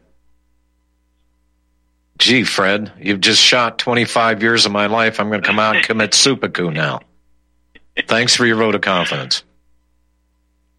Gee, 2.19 2.43
Fred, 2.43 2.93
you've 3.01 3.21
just 3.21 3.41
shot 3.41 3.79
25 3.79 4.43
years 4.43 4.67
of 4.67 4.73
my 4.73 4.87
life. 4.87 5.21
I'm 5.21 5.29
going 5.29 5.43
to 5.43 5.47
come 5.47 5.61
out 5.61 5.77
and 5.77 5.85
commit 5.85 6.13
seppuku 6.15 6.71
now. 6.71 7.01
Thanks 8.09 8.35
for 8.35 8.47
your 8.47 8.57
vote 8.57 8.75
of 8.75 8.81
confidence. 8.81 9.45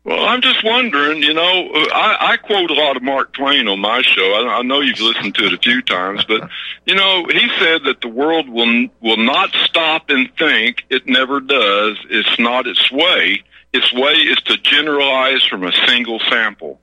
Well, 0.06 0.24
I'm 0.24 0.42
just 0.42 0.64
wondering, 0.64 1.24
you 1.24 1.34
know, 1.34 1.42
I, 1.42 2.34
I 2.34 2.38
quote 2.38 2.70
a 2.70 2.76
lot 2.76 2.96
of 2.96 3.02
Mark 3.02 3.34
Twain 3.34 3.68
on 3.68 3.80
my 3.80 4.04
show. 4.04 4.34
I, 4.34 4.60
I 4.60 4.62
know 4.62 4.82
you've 4.82 5.00
listened 5.00 5.34
to 5.36 5.46
it 5.46 5.54
a 5.54 5.58
few 5.58 5.82
times, 5.82 6.24
but 6.26 6.48
you 6.86 6.94
know, 6.94 7.26
he 7.26 7.50
said 7.58 7.86
that 7.86 8.02
the 8.02 8.08
world 8.08 8.48
will 8.48 8.88
will 9.02 9.18
not 9.18 9.50
stop 9.64 10.12
and 10.12 10.30
think. 10.38 10.84
It 10.92 11.08
never 11.08 11.40
does. 11.40 11.98
It's 12.08 12.38
not 12.38 12.68
its 12.68 12.92
way. 12.92 13.44
Its 13.74 13.92
way 13.94 14.14
is 14.14 14.38
to 14.44 14.58
generalize 14.58 15.44
from 15.44 15.64
a 15.64 15.72
single 15.88 16.20
sample. 16.30 16.80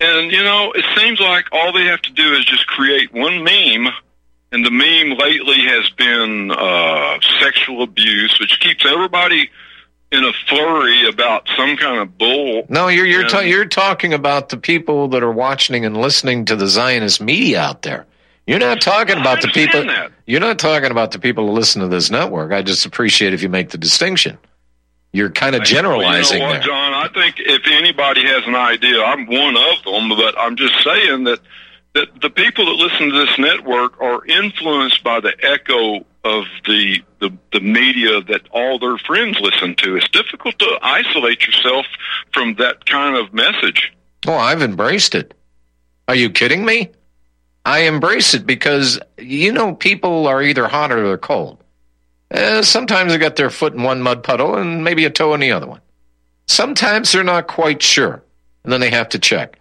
And 0.00 0.32
you 0.32 0.42
know, 0.42 0.72
it 0.72 0.84
seems 0.96 1.20
like 1.20 1.48
all 1.52 1.74
they 1.74 1.84
have 1.84 2.00
to 2.02 2.12
do 2.12 2.32
is 2.32 2.46
just 2.46 2.66
create 2.66 3.12
one 3.12 3.44
meme 3.44 3.92
and 4.50 4.64
the 4.64 4.70
meme 4.70 5.18
lately 5.18 5.60
has 5.60 5.90
been 5.90 6.50
uh, 6.50 7.18
sexual 7.40 7.82
abuse, 7.82 8.38
which 8.40 8.60
keeps 8.60 8.86
everybody 8.86 9.50
in 10.12 10.24
a 10.24 10.32
flurry 10.48 11.08
about 11.08 11.48
some 11.56 11.76
kind 11.76 12.00
of 12.00 12.16
bull. 12.16 12.64
No, 12.68 12.88
you're 12.88 13.06
you're 13.06 13.28
ta- 13.28 13.40
you're 13.40 13.64
talking 13.64 14.12
about 14.14 14.48
the 14.50 14.56
people 14.56 15.08
that 15.08 15.22
are 15.22 15.32
watching 15.32 15.84
and 15.84 15.96
listening 15.96 16.44
to 16.46 16.56
the 16.56 16.66
Zionist 16.66 17.20
media 17.20 17.60
out 17.60 17.82
there. 17.82 18.06
You're 18.46 18.60
not 18.60 18.80
talking 18.80 19.18
about 19.18 19.42
the 19.42 19.48
people. 19.48 19.84
that. 19.84 20.12
You're 20.24 20.40
not 20.40 20.58
talking 20.58 20.90
about 20.90 21.10
the 21.10 21.18
people 21.18 21.46
who 21.46 21.52
listen 21.52 21.82
to 21.82 21.88
this 21.88 22.10
network. 22.10 22.52
I 22.52 22.62
just 22.62 22.86
appreciate 22.86 23.34
if 23.34 23.42
you 23.42 23.48
make 23.48 23.70
the 23.70 23.78
distinction. 23.78 24.38
You're 25.12 25.30
kind 25.30 25.56
of 25.56 25.64
generalizing 25.64 26.38
you 26.40 26.46
know 26.46 26.50
what, 26.50 26.62
John? 26.62 26.94
I 26.94 27.08
think 27.08 27.36
if 27.38 27.62
anybody 27.66 28.24
has 28.24 28.44
an 28.46 28.54
idea, 28.54 29.02
I'm 29.02 29.26
one 29.26 29.56
of 29.56 29.82
them. 29.84 30.10
But 30.10 30.38
I'm 30.38 30.56
just 30.56 30.74
saying 30.84 31.24
that 31.24 31.40
that 31.96 32.20
the 32.20 32.28
people 32.28 32.66
that 32.66 32.72
listen 32.72 33.10
to 33.10 33.24
this 33.24 33.38
network 33.38 33.98
are 34.00 34.24
influenced 34.26 35.02
by 35.02 35.18
the 35.18 35.34
echo 35.42 36.04
of 36.24 36.44
the 36.66 37.02
the, 37.20 37.32
the 37.52 37.60
media 37.60 38.20
that 38.20 38.42
all 38.50 38.78
their 38.78 38.98
friends 38.98 39.38
listen 39.40 39.74
to. 39.76 39.96
It's 39.96 40.08
difficult 40.10 40.58
to 40.58 40.78
isolate 40.82 41.46
yourself 41.46 41.86
from 42.32 42.56
that 42.56 42.84
kind 42.84 43.16
of 43.16 43.32
message. 43.32 43.92
Oh, 44.26 44.34
I've 44.34 44.60
embraced 44.60 45.14
it. 45.14 45.32
Are 46.08 46.14
you 46.14 46.28
kidding 46.28 46.64
me? 46.66 46.90
I 47.64 47.80
embrace 47.80 48.34
it 48.34 48.46
because 48.46 49.00
you 49.16 49.50
know 49.50 49.74
people 49.74 50.26
are 50.26 50.42
either 50.42 50.68
hot 50.68 50.92
or 50.92 51.02
they're 51.02 51.18
cold. 51.18 51.64
Uh, 52.30 52.60
sometimes 52.62 53.12
they 53.12 53.18
got 53.18 53.36
their 53.36 53.50
foot 53.50 53.72
in 53.72 53.82
one 53.82 54.02
mud 54.02 54.22
puddle 54.22 54.56
and 54.56 54.84
maybe 54.84 55.06
a 55.06 55.10
toe 55.10 55.32
in 55.32 55.40
the 55.40 55.52
other 55.52 55.66
one. 55.66 55.80
Sometimes 56.46 57.10
they're 57.10 57.24
not 57.24 57.46
quite 57.46 57.82
sure, 57.82 58.22
and 58.64 58.72
then 58.72 58.80
they 58.80 58.90
have 58.90 59.08
to 59.10 59.18
check. 59.18 59.58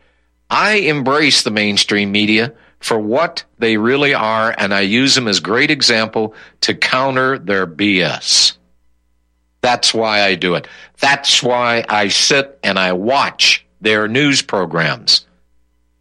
I 0.49 0.73
embrace 0.75 1.43
the 1.43 1.51
mainstream 1.51 2.11
media 2.11 2.53
for 2.79 2.99
what 2.99 3.43
they 3.57 3.77
really 3.77 4.13
are, 4.13 4.53
and 4.55 4.73
I 4.73 4.81
use 4.81 5.15
them 5.15 5.27
as 5.27 5.39
great 5.39 5.71
example 5.71 6.35
to 6.61 6.75
counter 6.75 7.39
their 7.39 7.65
BS. 7.65 8.57
That's 9.61 9.93
why 9.93 10.21
I 10.21 10.35
do 10.35 10.53
it. 10.53 10.67
That's 10.99 11.41
why 11.41 11.83
I 11.89 12.09
sit 12.09 12.59
and 12.63 12.77
I 12.77 12.93
watch 12.93 13.65
their 13.81 14.07
news 14.07 14.43
programs. 14.43 15.25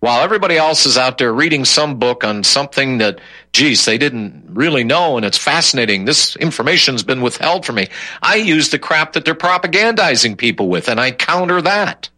While 0.01 0.23
everybody 0.23 0.59
else 0.59 0.85
is 0.85 0.99
out 0.99 1.17
there 1.17 1.33
reading 1.33 1.65
some 1.65 1.99
book 1.99 2.25
on 2.25 2.45
something 2.45 2.99
that, 2.99 3.21
geez, 3.55 3.87
they 3.87 3.97
didn't 3.97 4.45
really 4.51 4.85
know 4.85 5.17
and 5.17 5.25
it's 5.25 5.39
fascinating. 5.39 6.05
This 6.05 6.37
information's 6.37 7.03
been 7.03 7.23
withheld 7.23 7.65
from 7.65 7.77
me. 7.77 7.89
I 8.21 8.35
use 8.35 8.69
the 8.69 8.79
crap 8.79 9.15
that 9.15 9.25
they're 9.25 9.35
propagandizing 9.35 10.37
people 10.37 10.69
with 10.69 10.91
and 10.91 11.01
I 11.01 11.13
counter 11.13 11.63
that. 11.63 12.11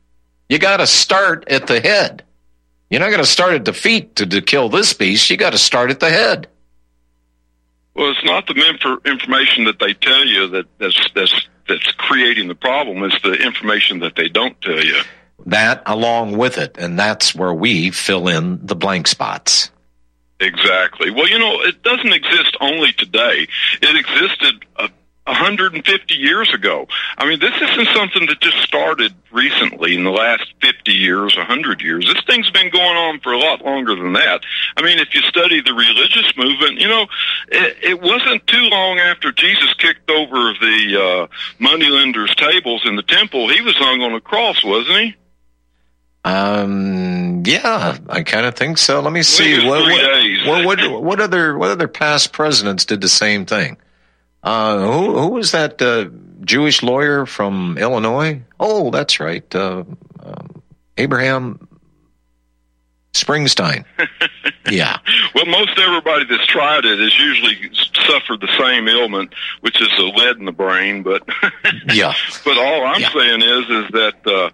You 0.49 0.59
got 0.59 0.79
to 0.79 0.87
start 0.87 1.49
at 1.49 1.67
the 1.67 1.81
head. 1.81 2.23
You're 2.91 3.01
not 3.01 3.11
going 3.11 3.23
to 3.23 3.27
start 3.27 3.55
at 3.55 3.65
the 3.65 3.73
feet 3.73 4.17
to, 4.17 4.27
to 4.27 4.41
kill 4.41 4.69
this 4.69 4.93
beast. 4.95 5.29
You 5.29 5.37
got 5.37 5.51
to 5.51 5.59
start 5.59 5.91
at 5.91 6.01
the 6.01 6.11
head. 6.11 6.49
Well, 7.95 8.11
it's 8.11 8.25
not 8.25 8.47
the 8.47 8.55
infor- 8.55 9.05
information 9.05 9.65
that 9.65 9.79
they 9.79 9.95
tell 9.95 10.25
you 10.25 10.49
that 10.49 10.67
that's 10.79 11.11
that's 11.15 11.49
that's 11.67 11.91
creating 11.93 12.49
the 12.49 12.55
problem. 12.55 13.03
It's 13.05 13.21
the 13.23 13.33
information 13.33 14.01
that 14.01 14.17
they 14.17 14.29
don't 14.29 14.61
tell 14.61 14.85
you. 14.85 15.01
That 15.47 15.83
along 15.87 16.37
with 16.37 16.59
it, 16.59 16.77
and 16.79 16.99
that's 16.99 17.35
where 17.35 17.55
we 17.55 17.91
fill 17.91 18.29
in 18.29 18.65
the 18.65 18.77
blank 18.77 19.07
spots. 19.07 19.71
Exactly. 20.41 21.11
Well, 21.11 21.29
you 21.29 21.39
know, 21.39 21.63
it 21.63 21.83
doesn't 21.83 22.13
exist 22.13 22.57
only 22.61 22.93
today. 22.93 23.49
It 23.81 23.97
existed 23.97 24.67
uh, 24.77 24.89
150 25.27 26.15
years 26.15 26.55
ago. 26.55 26.87
I 27.19 27.27
mean, 27.27 27.41
this 27.41 27.55
isn't 27.61 27.89
something 27.95 28.27
that 28.27 28.41
just 28.41 28.59
started 28.59 29.13
recently 29.33 29.95
in 29.95 30.05
the 30.05 30.11
last 30.11 30.55
50 30.63 30.93
years, 30.93 31.37
100 31.37 31.81
years. 31.83 32.07
This 32.07 32.23
thing's 32.27 32.51
been 32.51 32.71
going 32.71 32.97
on 32.97 33.21
for 33.21 33.33
a 33.33 33.39
lot 33.39 33.65
longer 33.65 33.97
than 33.97 34.13
that. 34.13 34.43
I 34.77 34.83
mean, 34.83 34.99
if 34.99 35.15
you 35.15 35.23
study 35.23 35.61
the 35.61 35.75
religious 35.75 36.33
movement, 36.37 36.81
you 36.81 36.87
know, 36.87 37.07
it, 37.49 37.77
it 37.83 38.01
wasn't 38.01 38.47
too 38.47 38.69
long 38.71 38.99
after 38.99 39.33
Jesus 39.33 39.75
kicked 39.75 40.11
over 40.11 40.53
the 40.61 41.03
uh, 41.03 41.27
moneylenders' 41.59 42.35
tables 42.37 42.83
in 42.85 42.95
the 42.95 43.03
temple, 43.03 43.49
he 43.49 43.61
was 43.63 43.77
hung 43.77 44.03
on 44.03 44.15
a 44.15 44.21
cross, 44.21 44.63
wasn't 44.65 44.99
he? 44.99 45.17
Um, 46.25 47.45
yeah, 47.45 47.99
I 48.09 48.23
kind 48.23 48.47
of 48.47 48.57
think 48.57 48.79
so. 48.79 49.01
Let 49.01 49.13
me 49.13 49.23
see. 49.23 49.65
What, 49.65 49.81
what, 49.83 50.67
what, 50.67 50.81
what, 50.81 51.03
what 51.03 51.21
other 51.21 51.57
what 51.57 51.71
other 51.71 51.87
past 51.87 52.33
presidents 52.33 52.85
did 52.85 53.01
the 53.01 53.09
same 53.09 53.47
thing? 53.47 53.77
Uh, 54.47 54.79
who 54.79 55.19
who 55.19 55.29
was 55.31 55.51
that 55.51 55.83
uh, 55.83 56.09
Jewish 56.45 56.81
lawyer 56.81 57.27
from 57.27 57.77
Illinois? 57.79 58.41
Oh, 58.61 58.93
that's 58.93 59.19
right, 59.19 59.53
uh, 59.57 59.83
um, 60.23 60.63
Abraham 60.97 61.67
Springsteen. 63.13 63.85
yeah, 64.71 64.99
Well, 65.35 65.47
most 65.47 65.77
everybody 65.81 66.27
that's 66.27 66.47
tried 66.47 66.85
it 66.85 67.01
has 67.01 67.19
usually 67.19 67.59
suffered 68.07 68.41
the 68.41 68.57
same 68.57 68.89
ailment, 68.89 69.35
which 69.63 69.83
is 69.83 69.89
the 69.99 70.05
lead 70.05 70.37
in 70.37 70.45
the 70.45 70.53
brain. 70.53 71.03
But 71.03 71.29
yeah. 71.93 72.15
but 72.45 72.57
all 72.57 72.87
I'm 72.87 73.03
saying 73.03 73.43
is 73.43 73.65
is 73.69 73.91
that 73.91 74.27
uh, 74.27 74.51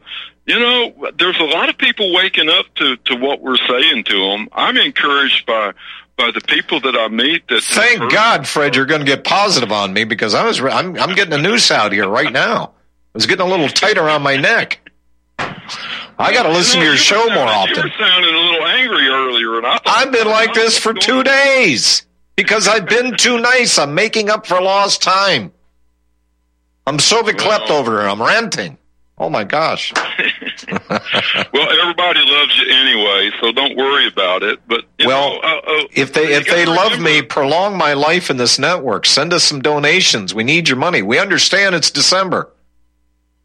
you 0.47 0.59
know 0.59 1.11
there's 1.19 1.39
a 1.39 1.45
lot 1.45 1.69
of 1.69 1.77
people 1.77 2.15
waking 2.15 2.49
up 2.49 2.65
to 2.77 2.97
to 2.97 3.17
what 3.17 3.43
we're 3.43 3.59
saying 3.69 4.05
to 4.05 4.31
them. 4.31 4.49
I'm 4.53 4.79
encouraged 4.79 5.45
by 5.45 5.75
by 6.17 6.31
the 6.33 6.41
people 6.43 6.81
that 6.81 6.95
I 6.97 7.09
meet. 7.09 7.49
That 7.49 7.63
Thank 7.63 8.13
God, 8.13 8.47
Fred, 8.47 8.77
you're 8.77 8.87
going 8.87 9.01
to 9.01 9.07
get 9.07 9.25
positive 9.25 9.73
on 9.73 9.93
me 9.93 10.05
because 10.05 10.35
I 10.35 10.45
was 10.45 10.61
re- 10.61 10.73
I'm 10.73 10.97
I'm 10.99 11.15
getting 11.15 11.33
a 11.35 11.39
noose 11.39 11.71
out 11.71 11.93
here 11.93 12.09
right 12.09 12.33
now. 12.33 12.65
I 12.65 12.71
was 13.15 13.27
getting 13.27 13.47
a 13.47 13.49
little 13.49 13.69
tight 13.69 13.99
around 13.99 14.23
my 14.23 14.37
neck. 14.37 14.79
I 15.39 16.33
got 16.33 16.45
to 16.45 16.51
listen 16.51 16.81
to 16.81 16.87
your 16.87 16.97
show 16.97 17.25
more 17.27 17.37
You 17.45 17.51
often. 17.51 17.83
were 17.83 17.91
sounding 17.99 18.35
a 18.35 18.39
little 18.39 18.67
angry 18.67 19.09
earlier, 19.09 19.57
and 19.59 19.67
I 19.67 19.79
I've 19.87 20.13
been 20.13 20.27
like 20.29 20.55
this 20.55 20.79
for 20.79 20.95
two 20.95 21.23
days 21.25 22.07
because 22.37 22.69
I've 22.69 22.87
been 22.87 23.17
too 23.19 23.41
nice. 23.41 23.79
I'm 23.79 23.95
making 23.95 24.31
up 24.31 24.47
for 24.47 24.61
lost 24.61 25.03
time. 25.03 25.53
I'm 26.87 26.99
so 26.99 27.23
beklept 27.23 27.71
over 27.71 28.01
here. 28.01 28.09
I'm 28.09 28.21
ranting. 28.23 28.79
Oh 29.23 29.31
my 29.31 29.45
gosh. 29.45 29.93
well, 30.69 31.71
everybody 31.81 32.21
loves 32.25 32.59
you 32.59 32.67
anyway, 32.69 33.31
so 33.41 33.53
don't 33.53 33.77
worry 33.77 34.09
about 34.09 34.43
it. 34.43 34.59
But 34.67 34.85
Well, 34.99 35.35
know, 35.35 35.41
uh, 35.41 35.61
uh, 35.65 35.85
If 35.93 36.13
they 36.13 36.35
if 36.35 36.47
they 36.47 36.67
love 36.67 36.91
remember- 36.91 37.05
me, 37.05 37.23
prolong 37.23 37.79
my 37.79 37.93
life 37.93 38.31
in 38.31 38.37
this 38.37 38.59
network. 38.59 39.07
Send 39.07 39.33
us 39.33 39.45
some 39.45 39.63
donations. 39.63 40.35
We 40.35 40.43
need 40.43 40.69
your 40.69 40.77
money. 40.77 41.03
We 41.03 41.21
understand 41.21 41.77
it's 41.77 41.93
December. 41.93 42.51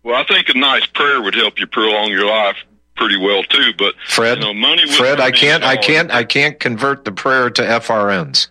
Well, 0.01 0.15
I 0.15 0.23
think 0.23 0.49
a 0.49 0.57
nice 0.57 0.87
prayer 0.87 1.21
would 1.21 1.35
help 1.35 1.59
you 1.59 1.67
prolong 1.67 2.09
your 2.09 2.25
life 2.25 2.57
pretty 2.95 3.17
well 3.17 3.43
too. 3.43 3.71
But 3.77 3.93
Fred, 4.07 4.39
you 4.39 4.45
know, 4.45 4.55
money 4.55 4.87
Fred, 4.87 5.19
I 5.19 5.29
can't, 5.29 5.63
I 5.63 5.77
can't, 5.77 6.09
I 6.09 6.23
can't 6.23 6.59
convert 6.59 7.05
the 7.05 7.11
prayer 7.11 7.51
to 7.51 7.61
FRNs. 7.61 8.47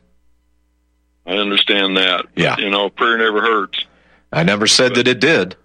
I 1.26 1.32
understand 1.32 1.96
that. 1.96 2.26
Yeah. 2.36 2.56
You 2.56 2.70
know, 2.70 2.88
prayer 2.88 3.18
never 3.18 3.40
hurts. 3.40 3.84
I 4.32 4.44
never 4.44 4.68
said 4.68 4.94
that 4.94 5.08
it 5.08 5.18
did. 5.18 5.56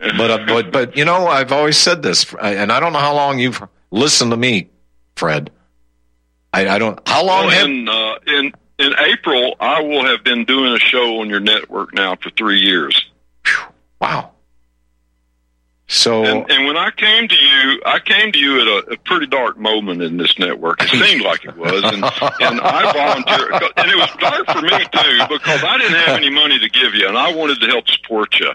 But, 0.00 0.30
uh, 0.30 0.46
but, 0.46 0.72
but, 0.72 0.96
you 0.96 1.04
know, 1.04 1.26
I've 1.26 1.52
always 1.52 1.76
said 1.76 2.02
this, 2.02 2.32
and 2.40 2.72
I 2.72 2.80
don't 2.80 2.94
know 2.94 2.98
how 3.00 3.14
long 3.14 3.38
you've 3.38 3.62
listened 3.90 4.30
to 4.30 4.36
me, 4.36 4.70
Fred. 5.14 5.50
I, 6.54 6.68
I 6.68 6.78
don't, 6.78 6.98
how 7.06 7.24
long 7.24 7.46
Well, 7.46 7.64
in, 7.66 7.88
uh, 7.88 8.14
in 8.26 8.52
in 8.78 8.94
April, 8.98 9.56
I 9.60 9.82
will 9.82 10.06
have 10.06 10.24
been 10.24 10.46
doing 10.46 10.74
a 10.74 10.78
show 10.78 11.20
on 11.20 11.28
your 11.28 11.40
network 11.40 11.92
now 11.92 12.16
for 12.16 12.30
three 12.30 12.60
years. 12.60 13.10
Wow. 14.00 14.30
So, 15.86 16.24
And, 16.24 16.50
and 16.50 16.66
when 16.66 16.76
I 16.76 16.90
came 16.92 17.28
to 17.28 17.34
you, 17.34 17.82
I 17.84 17.98
came 17.98 18.32
to 18.32 18.38
you 18.38 18.60
at 18.60 18.66
a, 18.66 18.92
a 18.92 18.96
pretty 18.98 19.26
dark 19.26 19.58
moment 19.58 20.02
in 20.02 20.16
this 20.16 20.38
network. 20.38 20.82
It 20.82 20.88
seemed 20.88 21.22
like 21.22 21.44
it 21.44 21.56
was, 21.56 21.82
and, 21.82 22.04
and 22.04 22.60
I 22.60 22.92
volunteered. 22.92 23.72
And 23.76 23.90
it 23.90 23.96
was 23.96 24.08
dark 24.18 24.46
for 24.46 24.62
me 24.62 24.70
too 24.70 25.18
because 25.28 25.64
I 25.64 25.78
didn't 25.78 25.98
have 25.98 26.16
any 26.16 26.30
money 26.30 26.58
to 26.60 26.68
give 26.70 26.94
you, 26.94 27.08
and 27.08 27.18
I 27.18 27.34
wanted 27.34 27.60
to 27.60 27.66
help 27.66 27.88
support 27.88 28.38
you. 28.38 28.52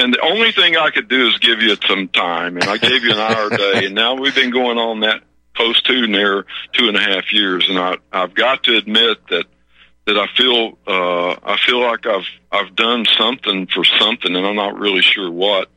And 0.00 0.14
the 0.14 0.20
only 0.20 0.52
thing 0.52 0.76
I 0.76 0.90
could 0.90 1.08
do 1.08 1.28
is 1.28 1.38
give 1.38 1.60
you 1.60 1.76
some 1.86 2.08
time, 2.08 2.56
and 2.56 2.64
I 2.64 2.78
gave 2.78 3.04
you 3.04 3.12
an 3.12 3.18
hour 3.18 3.46
a 3.48 3.56
day. 3.56 3.86
And 3.86 3.94
now 3.94 4.14
we've 4.14 4.34
been 4.34 4.50
going 4.50 4.78
on 4.78 5.00
that 5.00 5.22
close 5.54 5.80
to 5.82 6.06
near 6.06 6.44
two 6.72 6.88
and 6.88 6.96
a 6.96 7.00
half 7.00 7.32
years, 7.32 7.68
and 7.68 7.78
I, 7.78 7.96
I've 8.12 8.34
got 8.34 8.64
to 8.64 8.76
admit 8.76 9.18
that 9.28 9.46
that 10.06 10.16
I 10.16 10.26
feel 10.36 10.78
uh, 10.86 11.36
I 11.42 11.56
feel 11.64 11.80
like 11.80 12.06
I've 12.06 12.26
I've 12.50 12.74
done 12.74 13.04
something 13.18 13.66
for 13.66 13.84
something, 13.84 14.34
and 14.34 14.46
I'm 14.46 14.56
not 14.56 14.78
really 14.78 15.02
sure 15.02 15.30
what 15.30 15.68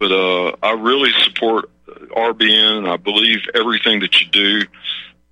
but 0.00 0.10
uh, 0.10 0.56
I 0.62 0.72
really 0.72 1.12
support 1.22 1.70
RBN. 1.86 2.78
and 2.78 2.88
I 2.88 2.96
believe 2.96 3.40
everything 3.54 4.00
that 4.00 4.20
you 4.20 4.28
do, 4.28 4.62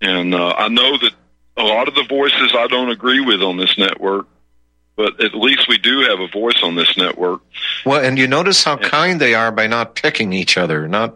and 0.00 0.34
uh, 0.34 0.54
I 0.56 0.68
know 0.68 0.98
that 0.98 1.12
a 1.56 1.62
lot 1.64 1.88
of 1.88 1.94
the 1.94 2.04
voices 2.04 2.54
I 2.56 2.68
don't 2.68 2.90
agree 2.90 3.20
with 3.20 3.42
on 3.42 3.56
this 3.56 3.76
network, 3.78 4.26
but 4.98 5.22
at 5.24 5.32
least 5.34 5.68
we 5.68 5.78
do 5.78 6.00
have 6.00 6.18
a 6.20 6.26
voice 6.28 6.60
on 6.62 6.74
this 6.74 6.94
network. 6.98 7.40
well, 7.86 8.04
and 8.04 8.18
you 8.18 8.26
notice 8.26 8.64
how 8.64 8.76
kind 8.76 9.20
they 9.20 9.32
are 9.34 9.50
by 9.52 9.66
not 9.68 9.94
picking 9.94 10.32
each 10.34 10.58
other, 10.58 10.86
not 10.88 11.14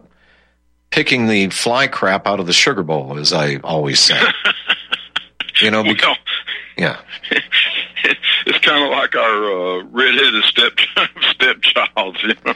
picking 0.89 1.27
the 1.27 1.49
fly 1.49 1.85
crap 1.87 2.25
out 2.25 2.39
of 2.39 2.47
the 2.47 2.53
sugar 2.53 2.81
bowl, 2.81 3.19
as 3.19 3.33
I 3.33 3.57
always 3.57 3.99
say. 3.99 4.19
you 5.61 5.69
know, 5.69 5.83
because, 5.83 6.05
Well, 6.07 6.17
yeah. 6.77 6.99
it's 8.45 8.59
kind 8.59 8.83
of 8.83 8.89
like 8.91 9.15
our 9.15 9.79
uh, 9.79 9.83
redheaded 9.83 10.43
step 10.45 10.71
stepchild. 11.31 12.17
You 12.23 12.35
know? 12.45 12.53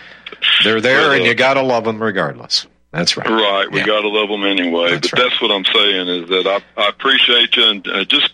They're 0.64 0.82
there, 0.82 1.02
Well, 1.02 1.12
and 1.12 1.22
uh, 1.24 1.26
you 1.26 1.36
got 1.36 1.56
to 1.56 1.62
love 1.62 1.84
them 1.84 2.02
regardless. 2.02 2.68
That's 2.92 3.18
right. 3.18 3.28
Right, 3.30 3.70
we 3.70 3.80
Yeah. 3.82 3.86
got 3.86 4.02
to 4.02 4.08
love 4.08 4.30
them 4.30 4.46
anyway. 4.46 4.92
That's 4.92 5.12
but 5.12 5.20
that's 5.20 5.42
what 5.42 5.52
I'm 5.52 5.66
saying 5.66 6.08
is 6.08 6.30
that 6.30 6.48
I, 6.48 6.82
I 6.82 6.88
appreciate 6.88 7.56
you 7.58 7.64
and 7.66 7.88
uh, 7.88 8.06
just 8.06 8.34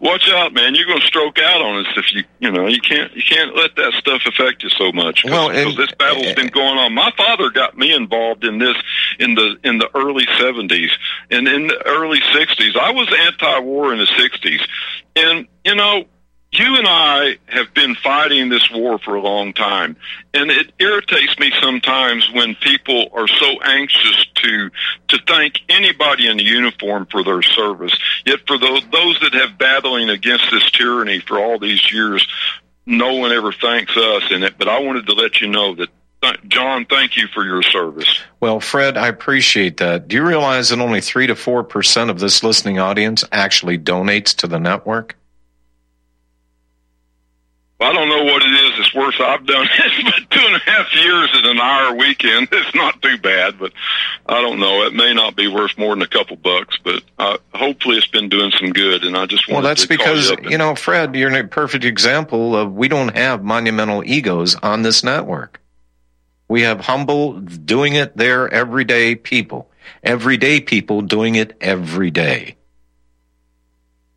watch 0.00 0.28
out, 0.30 0.52
man. 0.52 0.74
You're 0.74 0.86
going 0.86 1.00
to 1.00 1.06
stroke 1.06 1.38
out 1.38 1.60
on 1.62 1.84
us 1.84 1.92
if 1.96 2.12
you 2.12 2.24
you 2.40 2.50
know 2.50 2.66
you 2.66 2.80
can't 2.80 3.14
you 3.16 3.22
can't 3.22 3.54
let 3.56 3.74
that 3.76 3.92
stuff 3.94 4.22
affect 4.26 4.62
you 4.62 4.70
so 4.70 4.92
much. 4.92 5.22
Cause, 5.22 5.30
Well, 5.30 5.50
and- 5.50 5.64
'cause 5.66 5.76
this 5.76 5.92
battle's 5.98 6.26
eh, 6.26 6.34
been 6.34 6.48
going 6.48 6.78
on. 6.78 6.92
My 6.94 7.10
father 7.16 7.50
got 7.50 7.76
me 7.76 7.92
involved 7.92 8.44
in 8.44 8.58
this 8.58 8.76
in 9.18 9.34
the 9.34 9.56
in 9.64 9.78
the 9.78 9.88
early 9.94 10.26
70s 10.38 10.90
and 11.30 11.46
in 11.48 11.66
the 11.68 11.80
early 11.86 12.20
60s. 12.32 12.76
I 12.76 12.90
was 12.90 13.08
anti-war 13.26 13.92
in 13.92 13.98
the 13.98 14.06
60s, 14.06 14.60
and 15.16 15.46
you 15.64 15.74
know 15.74 16.04
you 16.58 16.76
and 16.76 16.86
I 16.86 17.38
have 17.46 17.72
been 17.74 17.94
fighting 17.96 18.48
this 18.48 18.70
war 18.70 18.98
for 18.98 19.14
a 19.14 19.20
long 19.20 19.52
time, 19.52 19.96
and 20.32 20.50
it 20.50 20.72
irritates 20.78 21.38
me 21.38 21.52
sometimes 21.60 22.30
when 22.32 22.54
people 22.56 23.08
are 23.12 23.28
so 23.28 23.60
anxious 23.62 24.26
to 24.34 24.70
to 25.08 25.18
thank 25.26 25.60
anybody 25.68 26.28
in 26.28 26.38
uniform 26.38 27.06
for 27.10 27.22
their 27.22 27.42
service. 27.42 27.96
Yet 28.26 28.40
for 28.46 28.58
those 28.58 28.82
those 28.92 29.20
that 29.20 29.34
have 29.34 29.58
battling 29.58 30.08
against 30.10 30.50
this 30.50 30.70
tyranny 30.70 31.20
for 31.20 31.38
all 31.38 31.58
these 31.58 31.92
years, 31.92 32.26
no 32.86 33.14
one 33.14 33.32
ever 33.32 33.52
thanks 33.52 33.96
us 33.96 34.30
in 34.30 34.42
it. 34.42 34.58
But 34.58 34.68
I 34.68 34.80
wanted 34.80 35.06
to 35.06 35.12
let 35.12 35.40
you 35.40 35.48
know 35.48 35.74
that. 35.74 35.88
John, 36.48 36.86
thank 36.86 37.18
you 37.18 37.26
for 37.34 37.44
your 37.44 37.62
service. 37.62 38.22
Well, 38.40 38.58
Fred, 38.58 38.96
I 38.96 39.08
appreciate 39.08 39.76
that. 39.76 40.08
Do 40.08 40.16
you 40.16 40.26
realize 40.26 40.70
that 40.70 40.78
only 40.78 41.02
3 41.02 41.26
to 41.26 41.34
4% 41.34 42.08
of 42.08 42.18
this 42.18 42.42
listening 42.42 42.78
audience 42.78 43.24
actually 43.30 43.76
donates 43.76 44.34
to 44.36 44.46
the 44.46 44.58
network? 44.58 45.16
I 47.80 47.92
don't 47.92 48.08
know 48.08 48.24
what 48.24 48.42
it 48.42 48.50
is. 48.50 48.78
It's 48.78 48.94
worse. 48.94 49.16
I've 49.20 49.44
done 49.46 49.66
it, 49.70 50.04
but 50.04 50.30
two 50.30 50.46
and 50.46 50.56
a 50.56 50.58
half 50.60 50.94
years 50.94 51.30
at 51.34 51.44
an 51.44 51.58
hour 51.58 51.94
weekend. 51.94 52.48
It's 52.64 52.74
not 52.74 53.02
too 53.02 53.18
bad, 53.18 53.58
but 53.58 53.72
I 54.26 54.40
don't 54.40 54.58
know. 54.58 54.84
It 54.84 54.94
may 54.94 55.12
not 55.12 55.36
be 55.36 55.48
worth 55.48 55.76
more 55.76 55.94
than 55.94 56.02
a 56.02 56.06
couple 56.06 56.36
bucks, 56.36 56.78
but 56.82 57.02
uh, 57.18 57.36
hopefully 57.52 57.96
it's 57.96 58.06
been 58.06 58.28
doing 58.28 58.52
some 58.58 58.72
good. 58.72 59.04
And 59.04 59.16
I 59.16 59.26
just 59.26 59.48
Well, 59.48 59.60
that's 59.60 59.82
to 59.82 59.88
because, 59.88 60.30
you 60.30 60.50
you 60.50 60.58
know, 60.58 60.74
Fred, 60.74 61.14
you're 61.14 61.34
a 61.34 61.44
perfect 61.46 61.84
example 61.84 62.56
of 62.56 62.72
we 62.72 62.88
don't 62.88 63.14
have 63.16 63.42
monumental 63.42 64.02
egos 64.04 64.54
on 64.56 64.82
this 64.82 65.04
network. 65.04 65.60
We 66.48 66.62
have 66.62 66.80
humble, 66.80 67.40
doing 67.40 67.94
it 67.94 68.16
there 68.16 68.48
everyday 68.48 69.16
people. 69.16 69.70
Everyday 70.02 70.60
people 70.60 71.02
doing 71.02 71.34
it 71.34 71.56
every 71.60 72.10
day. 72.10 72.56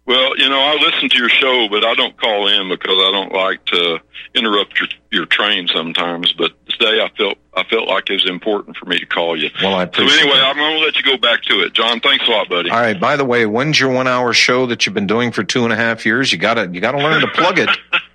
Well, 0.07 0.37
you 0.37 0.47
know, 0.47 0.57
I 0.57 0.75
listen 0.75 1.09
to 1.09 1.17
your 1.17 1.27
show, 1.27 1.67
but 1.69 1.83
I 1.83 1.93
don't 1.93 2.15
call 2.15 2.47
in 2.47 2.69
because 2.69 2.95
I 2.97 3.11
don't 3.11 3.33
like 3.33 3.65
to 3.65 3.99
interrupt 4.33 4.79
your 4.79 4.87
your 5.11 5.25
train 5.25 5.67
sometimes. 5.67 6.31
But 6.31 6.53
today, 6.69 7.01
I 7.01 7.09
felt 7.17 7.37
I 7.53 7.63
felt 7.65 7.89
like 7.89 8.09
it 8.09 8.13
was 8.13 8.29
important 8.29 8.77
for 8.77 8.85
me 8.85 8.99
to 8.99 9.05
call 9.05 9.37
you. 9.37 9.49
Well, 9.61 9.75
I 9.75 9.83
appreciate. 9.83 10.17
So 10.17 10.21
anyway, 10.21 10.37
that. 10.37 10.45
I'm 10.45 10.55
going 10.55 10.79
to 10.79 10.85
let 10.85 10.95
you 10.95 11.03
go 11.03 11.17
back 11.17 11.41
to 11.43 11.59
it, 11.59 11.73
John. 11.73 11.99
Thanks 11.99 12.25
a 12.25 12.31
lot, 12.31 12.47
buddy. 12.47 12.69
All 12.69 12.79
right. 12.79 12.97
By 12.97 13.17
the 13.17 13.25
way, 13.25 13.45
when's 13.45 13.77
your 13.77 13.91
one 13.91 14.07
hour 14.07 14.31
show 14.31 14.65
that 14.67 14.85
you've 14.85 14.95
been 14.95 15.07
doing 15.07 15.33
for 15.33 15.43
two 15.43 15.65
and 15.65 15.73
a 15.73 15.75
half 15.75 16.05
years? 16.05 16.31
You 16.31 16.37
gotta 16.37 16.69
you 16.71 16.79
gotta 16.79 16.99
learn 16.99 17.19
to 17.21 17.27
plug 17.27 17.59
it. 17.59 17.69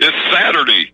It's 0.00 0.34
Saturday. 0.34 0.92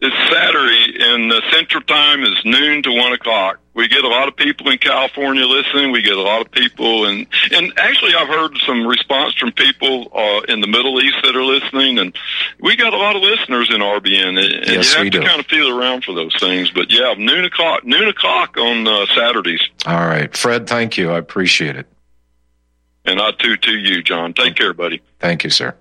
It's 0.00 0.32
Saturday, 0.32 0.96
and 1.00 1.30
the 1.30 1.42
Central 1.52 1.82
Time 1.82 2.22
is 2.22 2.36
noon 2.44 2.82
to 2.82 2.92
one 2.92 3.12
o'clock. 3.12 3.58
We 3.76 3.88
get 3.88 4.04
a 4.04 4.08
lot 4.08 4.26
of 4.26 4.34
people 4.36 4.70
in 4.70 4.78
California 4.78 5.44
listening. 5.44 5.92
We 5.92 6.00
get 6.00 6.14
a 6.16 6.20
lot 6.22 6.40
of 6.40 6.50
people, 6.50 7.06
and 7.06 7.26
and 7.52 7.72
actually, 7.78 8.14
I've 8.14 8.26
heard 8.26 8.56
some 8.66 8.86
response 8.86 9.34
from 9.34 9.52
people 9.52 10.10
uh, 10.14 10.40
in 10.48 10.62
the 10.62 10.66
Middle 10.66 10.98
East 11.00 11.16
that 11.22 11.36
are 11.36 11.44
listening, 11.44 11.98
and 11.98 12.16
we 12.58 12.74
got 12.74 12.94
a 12.94 12.96
lot 12.96 13.16
of 13.16 13.22
listeners 13.22 13.68
in 13.72 13.82
RBN. 13.82 14.42
And 14.42 14.66
Yes, 14.66 14.92
you 14.92 14.98
have 15.04 15.12
to 15.12 15.20
do. 15.20 15.22
kind 15.26 15.40
of 15.40 15.46
feel 15.46 15.78
around 15.78 16.04
for 16.04 16.14
those 16.14 16.34
things. 16.40 16.70
But 16.70 16.90
yeah, 16.90 17.14
noon 17.18 17.44
o'clock, 17.44 17.84
noon 17.84 18.08
o'clock 18.08 18.56
on 18.56 18.88
uh, 18.88 19.04
Saturdays, 19.14 19.60
All 19.84 20.06
right, 20.06 20.34
Fred. 20.34 20.66
Thank 20.66 20.96
you. 20.96 21.10
I 21.12 21.18
appreciate 21.18 21.76
it. 21.76 21.86
and 23.04 23.20
I 23.20 23.32
too 23.32 23.56
to 23.58 23.72
you, 23.72 24.02
John. 24.02 24.32
Take 24.32 24.56
care, 24.56 24.72
buddy. 24.72 25.02
Thank 25.20 25.44
you, 25.44 25.50
sir. 25.50 25.74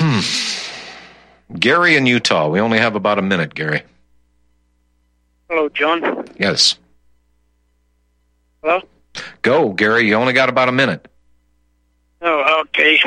Hmm. 0.00 0.20
Gary 1.58 1.94
in 1.96 2.06
Utah. 2.06 2.48
We 2.48 2.60
only 2.60 2.78
have 2.78 2.96
about 2.96 3.18
a 3.18 3.22
minute, 3.22 3.54
Gary. 3.54 3.82
Hello, 5.48 5.68
John. 5.68 6.24
Yes. 6.38 6.78
Hello? 8.62 8.82
Go, 9.42 9.70
Gary. 9.70 10.08
You 10.08 10.14
only 10.14 10.32
got 10.32 10.48
about 10.48 10.68
a 10.68 10.72
minute. 10.72 11.06
Oh, 12.20 12.62
okay. 12.62 12.98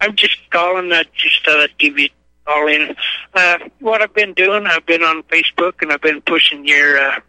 I'm 0.00 0.14
just 0.14 0.38
calling. 0.50 0.92
I 0.92 1.04
just 1.14 1.44
thought 1.44 1.60
I'd 1.60 1.76
give 1.78 1.98
you 1.98 2.06
a 2.06 2.50
call 2.50 2.68
in. 2.68 2.94
Uh, 3.34 3.58
what 3.80 4.00
I've 4.00 4.14
been 4.14 4.32
doing, 4.34 4.66
I've 4.66 4.86
been 4.86 5.02
on 5.02 5.22
Facebook 5.24 5.82
and 5.82 5.92
I've 5.92 6.00
been 6.00 6.20
pushing 6.20 6.66
your 6.66 6.98
uh, 6.98 7.20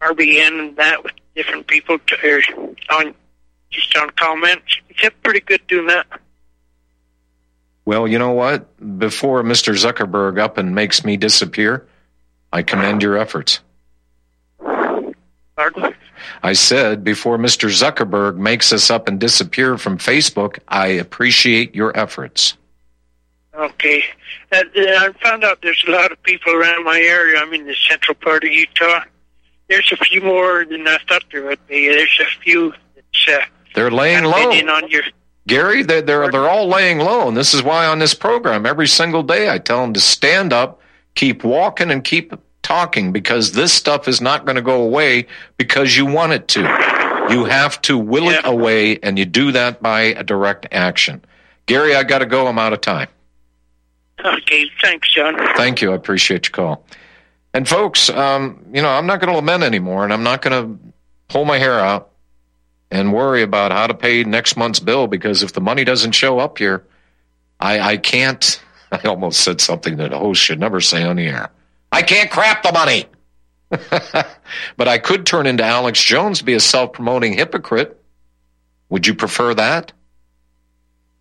RBN 0.00 0.58
and 0.60 0.76
that 0.76 1.04
with 1.04 1.12
different 1.34 1.66
people 1.66 1.98
to, 1.98 2.16
er, 2.24 2.40
on 2.90 3.14
just 3.70 3.96
on 3.96 4.10
comments. 4.10 4.78
It's 4.88 5.14
pretty 5.22 5.40
good 5.40 5.66
doing 5.66 5.88
that. 5.88 6.06
Well, 7.84 8.08
you 8.08 8.18
know 8.18 8.32
what? 8.32 8.98
Before 8.98 9.42
Mr. 9.42 9.74
Zuckerberg 9.74 10.38
up 10.38 10.58
and 10.58 10.74
makes 10.74 11.04
me 11.04 11.16
disappear, 11.16 11.86
I 12.52 12.62
commend 12.62 13.02
your 13.02 13.16
efforts. 13.16 13.60
Pardon? 15.56 15.94
I 16.42 16.52
said 16.52 17.04
before 17.04 17.38
Mr. 17.38 17.68
Zuckerberg 17.68 18.36
makes 18.36 18.72
us 18.72 18.90
up 18.90 19.08
and 19.08 19.18
disappear 19.18 19.78
from 19.78 19.98
Facebook, 19.98 20.58
I 20.68 20.88
appreciate 20.88 21.74
your 21.74 21.96
efforts. 21.98 22.56
Okay. 23.54 24.04
Uh, 24.52 24.56
uh, 24.56 24.62
I 24.76 25.10
found 25.22 25.44
out 25.44 25.60
there's 25.62 25.84
a 25.86 25.90
lot 25.90 26.12
of 26.12 26.22
people 26.22 26.54
around 26.54 26.84
my 26.84 27.00
area. 27.00 27.38
I'm 27.40 27.52
in 27.52 27.66
the 27.66 27.76
central 27.88 28.14
part 28.14 28.44
of 28.44 28.50
Utah. 28.50 29.04
There's 29.68 29.92
a 29.92 29.96
few 29.96 30.20
more 30.20 30.64
than 30.64 30.86
I 30.88 30.98
thought 31.08 31.24
there 31.30 31.44
would 31.44 31.64
be. 31.66 31.88
There's 31.88 32.20
a 32.20 32.40
few 32.42 32.72
that's 32.94 33.28
uh, 33.28 33.44
They're 33.74 33.90
laying 33.90 34.24
low. 34.24 34.50
your 34.88 35.04
Gary, 35.46 35.82
they're, 35.82 36.02
they're, 36.02 36.30
they're 36.30 36.48
all 36.48 36.68
laying 36.68 36.98
low. 36.98 37.26
And 37.28 37.36
this 37.36 37.54
is 37.54 37.62
why 37.62 37.86
on 37.86 37.98
this 37.98 38.14
program, 38.14 38.66
every 38.66 38.86
single 38.86 39.22
day, 39.22 39.50
I 39.50 39.58
tell 39.58 39.80
them 39.82 39.94
to 39.94 40.00
stand 40.00 40.52
up, 40.52 40.80
keep 41.14 41.44
walking, 41.44 41.90
and 41.90 42.04
keep 42.04 42.32
talking 42.62 43.12
because 43.12 43.52
this 43.52 43.72
stuff 43.72 44.08
is 44.08 44.20
not 44.20 44.44
going 44.44 44.56
to 44.56 44.62
go 44.62 44.82
away 44.82 45.26
because 45.56 45.96
you 45.96 46.06
want 46.06 46.32
it 46.32 46.48
to. 46.48 46.60
You 47.30 47.44
have 47.44 47.80
to 47.82 47.96
will 47.96 48.28
it 48.28 48.44
away, 48.44 48.98
and 48.98 49.18
you 49.18 49.24
do 49.24 49.52
that 49.52 49.80
by 49.80 50.00
a 50.00 50.24
direct 50.24 50.66
action. 50.72 51.24
Gary, 51.66 51.94
I 51.94 52.02
got 52.02 52.18
to 52.18 52.26
go. 52.26 52.48
I'm 52.48 52.58
out 52.58 52.72
of 52.72 52.80
time. 52.80 53.08
Okay, 54.24 54.68
thanks, 54.82 55.12
John. 55.12 55.36
Thank 55.56 55.80
you. 55.80 55.92
I 55.92 55.94
appreciate 55.94 56.46
your 56.46 56.52
call. 56.52 56.84
And 57.54 57.68
folks, 57.68 58.10
um, 58.10 58.64
you 58.72 58.82
know, 58.82 58.88
I'm 58.88 59.06
not 59.06 59.20
going 59.20 59.30
to 59.30 59.36
lament 59.36 59.62
anymore, 59.62 60.04
and 60.04 60.12
I'm 60.12 60.22
not 60.22 60.42
going 60.42 60.62
to 60.62 60.92
pull 61.28 61.44
my 61.44 61.58
hair 61.58 61.78
out 61.78 62.10
and 62.90 63.12
worry 63.12 63.42
about 63.42 63.72
how 63.72 63.86
to 63.86 63.94
pay 63.94 64.24
next 64.24 64.56
month's 64.56 64.80
bill 64.80 65.06
because 65.06 65.42
if 65.42 65.52
the 65.52 65.60
money 65.60 65.84
doesn't 65.84 66.12
show 66.12 66.38
up 66.38 66.58
here, 66.58 66.84
I, 67.58 67.80
I 67.80 67.96
can't. 67.96 68.60
I 68.92 69.06
almost 69.06 69.42
said 69.42 69.60
something 69.60 69.98
that 69.98 70.12
a 70.12 70.18
host 70.18 70.42
should 70.42 70.58
never 70.58 70.80
say 70.80 71.04
on 71.04 71.16
the 71.16 71.26
air. 71.26 71.50
I 71.92 72.02
can't 72.02 72.30
crap 72.30 72.62
the 72.62 72.72
money. 72.72 73.06
but 73.70 74.88
I 74.88 74.98
could 74.98 75.26
turn 75.26 75.46
into 75.46 75.64
Alex 75.64 76.02
Jones, 76.02 76.42
be 76.42 76.54
a 76.54 76.60
self 76.60 76.92
promoting 76.92 77.34
hypocrite. 77.34 78.00
Would 78.88 79.06
you 79.06 79.14
prefer 79.14 79.54
that? 79.54 79.92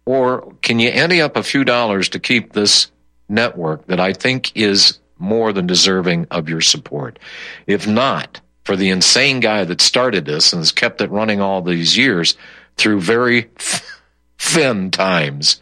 Or 0.06 0.54
can 0.64 0.80
you 0.80 0.90
ante 0.90 1.22
up 1.22 1.38
a 1.38 1.44
few 1.44 1.64
dollars 1.64 2.10
to 2.10 2.20
keep 2.20 2.54
this 2.54 2.92
network 3.28 3.86
that 3.86 4.00
I 4.00 4.14
think 4.14 4.52
is 4.56 5.00
more 5.20 5.54
than 5.54 5.68
deserving 5.68 6.28
of 6.32 6.50
your 6.50 6.62
support? 6.62 7.20
If 7.68 7.88
not, 7.88 8.42
for 8.64 8.76
the 8.76 8.90
insane 8.90 9.40
guy 9.40 9.66
that 9.66 9.82
started 9.82 10.26
this 10.26 10.52
and 10.52 10.62
has 10.62 10.72
kept 10.72 11.02
it 11.02 11.12
running 11.12 11.42
all 11.42 11.62
these 11.62 11.96
years 11.96 12.36
through 12.76 13.02
very 13.02 13.50
thin 14.40 14.90
times, 14.90 15.62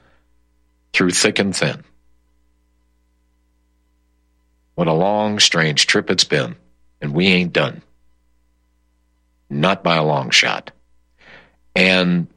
through 0.93 1.11
thick 1.11 1.39
and 1.39 1.53
thin. 1.53 1.83
What 4.77 4.87
a 4.87 4.93
long, 4.93 5.39
strange 5.39 5.87
trip 5.87 6.11
it's 6.11 6.23
been, 6.23 6.55
and 7.01 7.11
we 7.15 7.25
ain't 7.25 7.51
done. 7.51 7.81
Not 9.49 9.83
by 9.83 9.95
a 9.95 10.03
long 10.03 10.29
shot. 10.29 10.69
And 11.75 12.27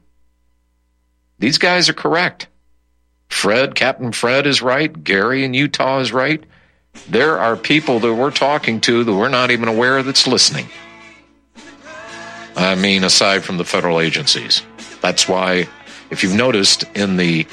these 1.39 1.59
guys 1.59 1.91
are 1.91 1.93
correct. 1.93 2.49
Fred, 3.29 3.75
Captain 3.75 4.11
Fred 4.11 4.47
is 4.47 4.63
right. 4.63 5.05
Gary 5.05 5.45
in 5.45 5.53
Utah 5.53 5.99
is 5.99 6.15
right. 6.15 6.43
There 7.11 7.39
are 7.39 7.59
people 7.59 8.01
that 8.01 8.15
we're 8.15 8.31
talking 8.31 8.81
to 8.81 9.05
that 9.05 9.13
we're 9.15 9.29
not 9.29 9.51
even 9.51 9.69
aware 9.69 10.03
that's 10.03 10.27
listening. 10.27 10.67
I 12.57 12.75
mean, 12.75 13.05
aside 13.05 13.45
from 13.45 13.59
the 13.59 13.67
federal 13.67 14.01
agencies. 14.01 14.63
That's 15.03 15.29
why, 15.29 15.69
if 16.09 16.23
you've 16.23 16.35
noticed 16.35 16.85
in 16.95 17.19
the 17.19 17.47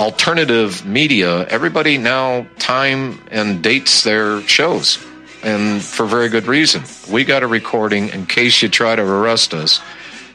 alternative 0.00 0.86
media, 0.86 1.46
everybody 1.48 1.98
now 1.98 2.46
time 2.58 3.22
and 3.30 3.62
dates 3.62 4.02
their 4.02 4.40
shows. 4.42 4.98
And 5.42 5.82
for 5.82 6.06
very 6.06 6.30
good 6.30 6.46
reason. 6.46 6.82
We 7.12 7.24
got 7.24 7.42
a 7.42 7.46
recording 7.46 8.08
in 8.08 8.26
case 8.26 8.62
you 8.62 8.68
try 8.70 8.96
to 8.96 9.02
arrest 9.02 9.52
us 9.52 9.80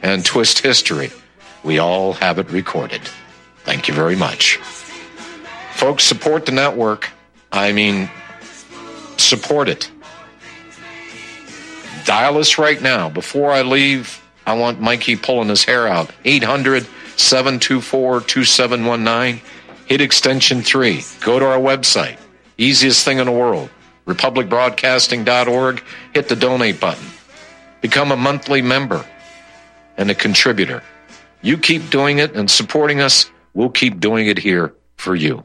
and 0.02 0.24
twist 0.24 0.60
history. 0.60 1.10
We 1.64 1.78
all 1.78 2.12
have 2.14 2.38
it 2.38 2.48
recorded. 2.50 3.02
Thank 3.64 3.88
you 3.88 3.94
very 3.94 4.14
much. 4.14 4.58
Folks, 5.72 6.04
support 6.04 6.46
the 6.46 6.52
network. 6.52 7.10
I 7.50 7.72
mean, 7.72 8.08
support 9.16 9.68
it. 9.68 9.90
Dial 12.04 12.38
us 12.38 12.56
right 12.56 12.80
now. 12.80 13.08
Before 13.10 13.50
I 13.50 13.62
leave, 13.62 14.22
I 14.46 14.54
want 14.54 14.80
Mikey 14.80 15.16
pulling 15.16 15.48
his 15.48 15.64
hair 15.64 15.88
out. 15.88 16.10
800 16.24 16.86
724 17.16 18.20
2719. 18.20 19.40
Hit 19.86 20.00
extension 20.00 20.62
3. 20.62 21.02
Go 21.20 21.38
to 21.38 21.46
our 21.46 21.58
website. 21.58 22.18
Easiest 22.58 23.04
thing 23.04 23.18
in 23.18 23.26
the 23.26 23.32
world. 23.32 23.70
RepublicBroadcasting.org. 24.06 25.82
Hit 26.12 26.28
the 26.28 26.36
donate 26.36 26.80
button. 26.80 27.06
Become 27.80 28.10
a 28.10 28.16
monthly 28.16 28.62
member 28.62 29.04
and 29.96 30.10
a 30.10 30.14
contributor. 30.14 30.82
You 31.40 31.56
keep 31.56 31.88
doing 31.90 32.18
it 32.18 32.34
and 32.34 32.50
supporting 32.50 33.00
us. 33.00 33.30
We'll 33.54 33.70
keep 33.70 34.00
doing 34.00 34.26
it 34.26 34.38
here 34.38 34.74
for 34.96 35.14
you. 35.14 35.44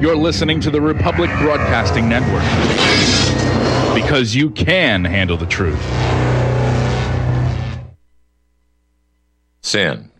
You're 0.00 0.16
listening 0.16 0.60
to 0.60 0.70
the 0.70 0.80
Republic 0.80 1.28
Broadcasting 1.38 2.08
Network 2.08 2.42
because 3.94 4.34
you 4.34 4.50
can 4.50 5.04
handle 5.04 5.36
the 5.36 5.46
truth. 5.46 5.82
Sin 9.62 10.10